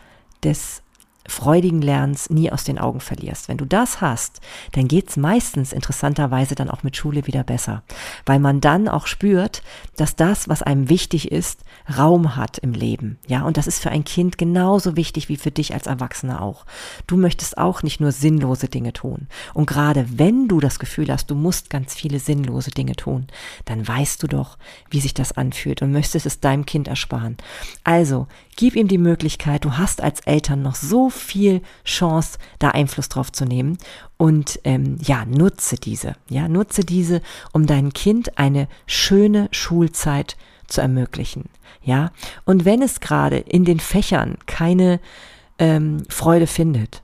des 0.43 0.83
freudigen 1.29 1.83
Lernens 1.83 2.31
nie 2.31 2.51
aus 2.51 2.65
den 2.65 2.79
Augen 2.79 3.01
verlierst. 3.01 3.49
Wenn 3.49 3.57
du 3.57 3.65
das 3.65 4.01
hast, 4.01 4.41
dann 4.73 4.89
geht's 4.89 5.17
meistens 5.17 5.73
interessanterweise 5.73 6.55
dann 6.55 6.71
auch 6.71 6.83
mit 6.83 6.97
Schule 6.97 7.27
wieder 7.27 7.45
besser, 7.45 7.83
weil 8.25 8.39
man 8.39 8.61
dann 8.61 8.89
auch 8.89 9.07
spürt, 9.07 9.63
dass 9.97 10.17
das, 10.17 10.49
was 10.49 10.63
einem 10.63 10.89
wichtig 10.89 11.33
ist, 11.33 11.61
Raum 11.97 12.37
hat 12.37 12.59
im 12.59 12.73
Leben. 12.73 13.19
Ja, 13.27 13.43
und 13.43 13.57
das 13.57 13.67
ist 13.67 13.81
für 13.81 13.91
ein 13.91 14.05
Kind 14.05 14.39
genauso 14.39 14.97
wichtig 14.97 15.29
wie 15.29 15.37
für 15.37 15.51
dich 15.51 15.75
als 15.75 15.87
Erwachsener 15.87 16.43
auch. 16.43 16.67
Du 17.07 17.17
möchtest 17.17 17.59
auch 17.59 17.83
nicht 17.83 18.01
nur 18.01 18.13
sinnlose 18.13 18.69
Dinge 18.69 18.93
tun. 18.93 19.29
Und 19.55 19.67
gerade 19.67 20.07
wenn 20.19 20.49
du 20.49 20.61
das 20.61 20.79
Gefühl 20.79 21.13
hast, 21.13 21.31
du 21.31 21.35
musst 21.35 21.71
ganz 21.71 21.95
viele 21.95 22.19
sinnlose 22.19 22.71
Dinge 22.71 22.97
tun, 22.97 23.27
dann 23.65 23.87
weißt 23.87 24.23
du 24.23 24.27
doch, 24.27 24.59
wie 24.91 25.01
sich 25.01 25.15
das 25.15 25.33
anfühlt 25.33 25.83
und 25.83 25.93
möchtest 25.93 26.27
es 26.27 26.41
deinem 26.41 26.67
Kind 26.67 26.89
ersparen. 26.89 27.37
Also, 27.85 28.27
gib 28.57 28.75
ihm 28.75 28.89
die 28.89 28.99
Möglichkeit, 28.99 29.65
du 29.65 29.77
hast 29.77 30.03
als 30.03 30.21
Eltern 30.21 30.63
noch 30.63 30.75
so 30.75 31.11
viel 31.11 31.63
Chance, 31.85 32.39
da 32.59 32.71
Einfluss 32.71 33.09
drauf 33.09 33.31
zu 33.31 33.45
nehmen. 33.45 33.79
Und 34.17 34.59
ähm, 34.65 34.97
ja, 35.03 35.25
nutze 35.27 35.77
diese. 35.77 36.15
Ja, 36.29 36.49
nutze 36.49 36.83
diese, 36.83 37.21
um 37.53 37.67
deinem 37.67 37.93
Kind 37.93 38.39
eine 38.39 38.69
schöne 38.87 39.49
Schulzeit 39.53 40.37
zu 40.67 40.81
ermöglichen. 40.81 41.45
Ja, 41.83 42.11
und 42.45 42.65
wenn 42.65 42.83
es 42.83 43.01
gerade 43.01 43.37
in 43.37 43.65
den 43.65 43.79
Fächern 43.79 44.39
keine 44.47 45.01
ähm, 45.59 46.03
Freude 46.09 46.47
findet, 46.47 47.03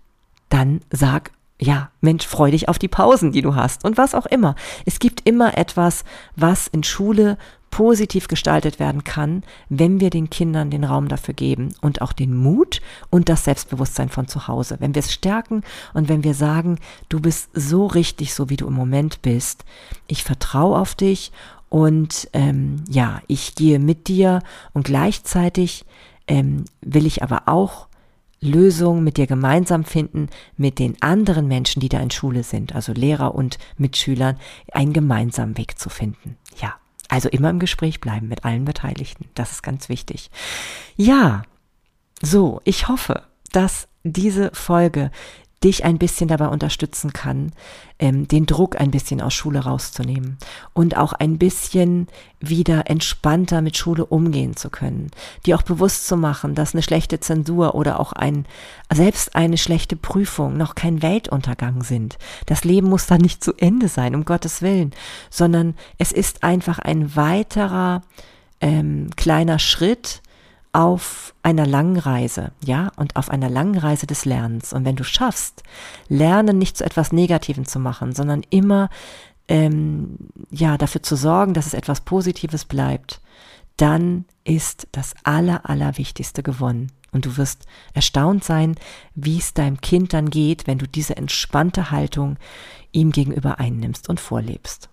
dann 0.48 0.80
sag 0.90 1.30
ja, 1.62 1.90
Mensch, 2.00 2.26
freu 2.26 2.50
dich 2.50 2.68
auf 2.68 2.80
die 2.80 2.88
Pausen, 2.88 3.30
die 3.30 3.42
du 3.42 3.54
hast 3.54 3.84
und 3.84 3.96
was 3.96 4.16
auch 4.16 4.26
immer. 4.26 4.56
Es 4.84 4.98
gibt 4.98 5.26
immer 5.28 5.56
etwas, 5.56 6.04
was 6.34 6.66
in 6.66 6.82
Schule 6.82 7.38
positiv 7.72 8.28
gestaltet 8.28 8.78
werden 8.78 9.02
kann, 9.02 9.42
wenn 9.70 9.98
wir 9.98 10.10
den 10.10 10.28
Kindern 10.28 10.70
den 10.70 10.84
Raum 10.84 11.08
dafür 11.08 11.32
geben 11.32 11.70
und 11.80 12.02
auch 12.02 12.12
den 12.12 12.36
Mut 12.36 12.82
und 13.08 13.30
das 13.30 13.44
Selbstbewusstsein 13.44 14.10
von 14.10 14.28
zu 14.28 14.46
Hause. 14.46 14.76
Wenn 14.78 14.94
wir 14.94 15.00
es 15.00 15.12
stärken 15.12 15.62
und 15.94 16.10
wenn 16.10 16.22
wir 16.22 16.34
sagen, 16.34 16.78
du 17.08 17.18
bist 17.18 17.48
so 17.54 17.86
richtig, 17.86 18.34
so 18.34 18.50
wie 18.50 18.58
du 18.58 18.66
im 18.66 18.74
Moment 18.74 19.22
bist, 19.22 19.64
ich 20.06 20.22
vertraue 20.22 20.78
auf 20.78 20.94
dich 20.94 21.32
und 21.70 22.28
ähm, 22.34 22.84
ja, 22.90 23.22
ich 23.26 23.54
gehe 23.54 23.78
mit 23.78 24.06
dir 24.06 24.42
und 24.74 24.84
gleichzeitig 24.84 25.86
ähm, 26.28 26.66
will 26.82 27.06
ich 27.06 27.22
aber 27.22 27.44
auch 27.46 27.88
Lösungen 28.42 29.02
mit 29.02 29.16
dir 29.16 29.26
gemeinsam 29.26 29.84
finden, 29.84 30.28
mit 30.58 30.78
den 30.78 31.00
anderen 31.00 31.48
Menschen, 31.48 31.80
die 31.80 31.88
da 31.88 32.00
in 32.00 32.10
Schule 32.10 32.42
sind, 32.42 32.74
also 32.74 32.92
Lehrer 32.92 33.34
und 33.34 33.56
Mitschülern, 33.78 34.36
einen 34.72 34.92
gemeinsamen 34.92 35.56
Weg 35.56 35.78
zu 35.78 35.88
finden. 35.88 36.36
Ja, 36.60 36.74
also 37.12 37.28
immer 37.28 37.50
im 37.50 37.58
Gespräch 37.58 38.00
bleiben 38.00 38.26
mit 38.26 38.46
allen 38.46 38.64
Beteiligten. 38.64 39.28
Das 39.34 39.52
ist 39.52 39.62
ganz 39.62 39.90
wichtig. 39.90 40.30
Ja, 40.96 41.42
so, 42.22 42.62
ich 42.64 42.88
hoffe, 42.88 43.24
dass 43.52 43.86
diese 44.02 44.50
Folge 44.54 45.10
dich 45.62 45.84
ein 45.84 45.98
bisschen 45.98 46.28
dabei 46.28 46.48
unterstützen 46.48 47.12
kann, 47.12 47.52
ähm, 47.98 48.26
den 48.28 48.46
Druck 48.46 48.80
ein 48.80 48.90
bisschen 48.90 49.20
aus 49.20 49.34
Schule 49.34 49.60
rauszunehmen 49.60 50.38
und 50.72 50.96
auch 50.96 51.12
ein 51.12 51.38
bisschen 51.38 52.08
wieder 52.40 52.90
entspannter 52.90 53.62
mit 53.62 53.76
Schule 53.76 54.04
umgehen 54.04 54.56
zu 54.56 54.70
können. 54.70 55.10
Dir 55.46 55.56
auch 55.56 55.62
bewusst 55.62 56.06
zu 56.06 56.16
machen, 56.16 56.54
dass 56.54 56.74
eine 56.74 56.82
schlechte 56.82 57.20
Zensur 57.20 57.74
oder 57.74 58.00
auch 58.00 58.12
ein, 58.12 58.46
selbst 58.92 59.36
eine 59.36 59.58
schlechte 59.58 59.96
Prüfung 59.96 60.56
noch 60.56 60.74
kein 60.74 61.02
Weltuntergang 61.02 61.82
sind. 61.82 62.18
Das 62.46 62.64
Leben 62.64 62.88
muss 62.88 63.06
da 63.06 63.18
nicht 63.18 63.42
zu 63.44 63.52
Ende 63.56 63.88
sein, 63.88 64.14
um 64.14 64.24
Gottes 64.24 64.62
Willen, 64.62 64.92
sondern 65.30 65.74
es 65.98 66.12
ist 66.12 66.42
einfach 66.42 66.78
ein 66.78 67.14
weiterer 67.16 68.02
ähm, 68.60 69.10
kleiner 69.16 69.58
Schritt, 69.58 70.22
auf 70.72 71.34
einer 71.42 71.66
langen 71.66 71.98
Reise, 71.98 72.52
ja, 72.64 72.90
und 72.96 73.16
auf 73.16 73.28
einer 73.28 73.50
langen 73.50 73.76
Reise 73.76 74.06
des 74.06 74.24
Lernens. 74.24 74.72
Und 74.72 74.84
wenn 74.84 74.96
du 74.96 75.04
schaffst, 75.04 75.62
Lernen 76.08 76.58
nicht 76.58 76.78
zu 76.78 76.84
etwas 76.84 77.12
Negativem 77.12 77.66
zu 77.66 77.78
machen, 77.78 78.14
sondern 78.14 78.42
immer, 78.48 78.88
ähm, 79.48 80.16
ja, 80.50 80.78
dafür 80.78 81.02
zu 81.02 81.16
sorgen, 81.16 81.52
dass 81.52 81.66
es 81.66 81.74
etwas 81.74 82.00
Positives 82.00 82.64
bleibt, 82.64 83.20
dann 83.76 84.24
ist 84.44 84.88
das 84.92 85.14
Aller, 85.24 85.68
Allerwichtigste 85.68 86.42
gewonnen. 86.42 86.90
Und 87.10 87.26
du 87.26 87.36
wirst 87.36 87.66
erstaunt 87.92 88.42
sein, 88.42 88.76
wie 89.14 89.38
es 89.38 89.52
deinem 89.52 89.80
Kind 89.82 90.14
dann 90.14 90.30
geht, 90.30 90.66
wenn 90.66 90.78
du 90.78 90.88
diese 90.88 91.16
entspannte 91.16 91.90
Haltung 91.90 92.38
ihm 92.92 93.12
gegenüber 93.12 93.58
einnimmst 93.58 94.08
und 94.08 94.20
vorlebst. 94.20 94.88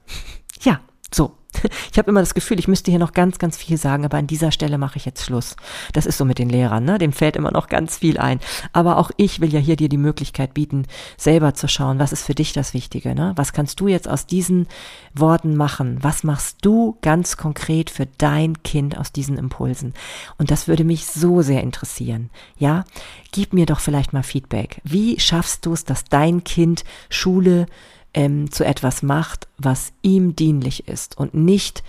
Ja, 0.62 0.82
so, 1.14 1.36
ich 1.92 1.98
habe 1.98 2.10
immer 2.10 2.20
das 2.20 2.34
Gefühl, 2.34 2.60
ich 2.60 2.68
müsste 2.68 2.92
hier 2.92 3.00
noch 3.00 3.14
ganz, 3.14 3.40
ganz 3.40 3.58
viel 3.58 3.78
sagen, 3.78 4.06
aber 4.06 4.18
an 4.18 4.28
dieser 4.28 4.52
Stelle 4.52 4.78
mache 4.78 4.98
ich 4.98 5.06
jetzt 5.06 5.26
Schluss. 5.26 5.56
Das 5.94 6.06
ist 6.06 6.18
so 6.18 6.26
mit 6.26 6.40
den 6.40 6.50
Lehrern, 6.50 6.86
ne? 6.86 6.98
Dem 6.98 7.12
fällt 7.12 7.36
immer 7.36 7.52
noch 7.52 7.68
ganz 7.68 7.98
viel 7.98 8.18
ein. 8.18 8.40
Aber 8.72 8.98
auch 8.98 9.12
ich 9.18 9.40
will 9.40 9.52
ja 9.52 9.60
hier 9.60 9.76
dir 9.76 9.90
die 9.90 9.98
Möglichkeit 9.98 10.54
bieten, 10.54 10.86
selber 11.18 11.54
zu 11.54 11.68
schauen, 11.68 12.00
was 12.00 12.12
ist 12.12 12.24
für 12.24 12.36
dich 12.36 12.54
das 12.54 12.74
Wichtige, 12.74 13.16
ne? 13.16 13.34
Was 13.36 13.54
kannst 13.54 13.80
du 13.80 13.88
jetzt 13.88 14.08
aus 14.08 14.28
diesen 14.28 14.68
Worten 15.14 15.56
machen? 15.56 15.98
Was 16.02 16.24
machst 16.24 16.58
du 16.62 16.98
ganz 17.02 17.38
konkret 17.38 17.90
für 17.90 18.06
dein 18.18 18.62
Kind 18.64 18.98
aus 18.98 19.12
diesen 19.12 19.38
Impulsen? 19.38 19.94
Und 20.38 20.52
das 20.52 20.68
würde 20.68 20.84
mich 20.84 21.08
so 21.08 21.42
sehr 21.42 21.64
interessieren. 21.64 22.30
Ja? 22.58 22.86
Gib 23.32 23.54
mir 23.54 23.66
doch 23.66 23.80
vielleicht 23.80 24.14
mal 24.14 24.24
Feedback. 24.24 24.82
Wie 24.84 25.20
schaffst 25.20 25.66
du 25.66 25.74
es, 25.74 25.84
dass 25.84 26.06
dein 26.06 26.44
Kind 26.44 26.84
Schule 27.10 27.66
ähm, 28.14 28.52
zu 28.52 28.66
etwas 28.66 29.04
macht, 29.04 29.48
was 29.58 29.92
ihm 30.02 30.36
dienlich 30.36 30.88
ist 30.88 31.18
und 31.18 31.34
nicht, 31.34 31.84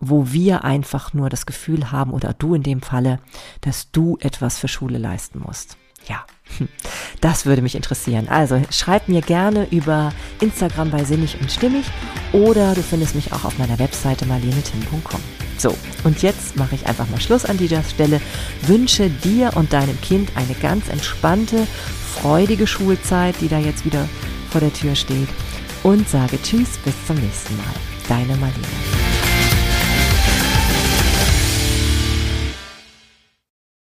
wo 0.00 0.32
wir 0.32 0.64
einfach 0.64 1.14
nur 1.14 1.30
das 1.30 1.46
Gefühl 1.46 1.90
haben, 1.90 2.12
oder 2.12 2.34
du 2.34 2.54
in 2.54 2.62
dem 2.62 2.82
Falle, 2.82 3.18
dass 3.62 3.90
du 3.90 4.18
etwas 4.20 4.58
für 4.58 4.68
Schule 4.68 4.98
leisten 4.98 5.40
musst. 5.40 5.76
Ja, 6.08 6.24
hm. 6.58 6.68
das 7.20 7.46
würde 7.46 7.62
mich 7.62 7.74
interessieren. 7.74 8.28
Also 8.28 8.62
schreib 8.70 9.08
mir 9.08 9.22
gerne 9.22 9.66
über 9.70 10.12
Instagram 10.40 10.90
bei 10.90 11.04
Sinnig 11.04 11.40
und 11.40 11.50
Stimmig 11.50 11.84
oder 12.32 12.74
du 12.74 12.82
findest 12.82 13.14
mich 13.16 13.32
auch 13.32 13.44
auf 13.44 13.58
meiner 13.58 13.78
Webseite 13.78 14.24
marlenetim.com. 14.26 15.20
So, 15.58 15.74
und 16.04 16.22
jetzt 16.22 16.56
mache 16.56 16.74
ich 16.74 16.86
einfach 16.86 17.08
mal 17.08 17.20
Schluss 17.20 17.44
an 17.44 17.56
dieser 17.56 17.82
Stelle. 17.82 18.20
Wünsche 18.62 19.08
dir 19.08 19.56
und 19.56 19.72
deinem 19.72 19.98
Kind 20.02 20.30
eine 20.36 20.54
ganz 20.60 20.88
entspannte, 20.88 21.66
freudige 22.20 22.66
Schulzeit, 22.66 23.34
die 23.40 23.48
da 23.48 23.58
jetzt 23.58 23.84
wieder 23.84 24.06
vor 24.50 24.60
der 24.60 24.72
Tür 24.72 24.94
steht 24.94 25.28
und 25.86 26.08
sage 26.08 26.36
Tschüss, 26.42 26.78
bis 26.78 26.94
zum 27.06 27.16
nächsten 27.16 27.56
Mal. 27.56 27.74
Deine 28.08 28.36
Marlene. 28.38 29.25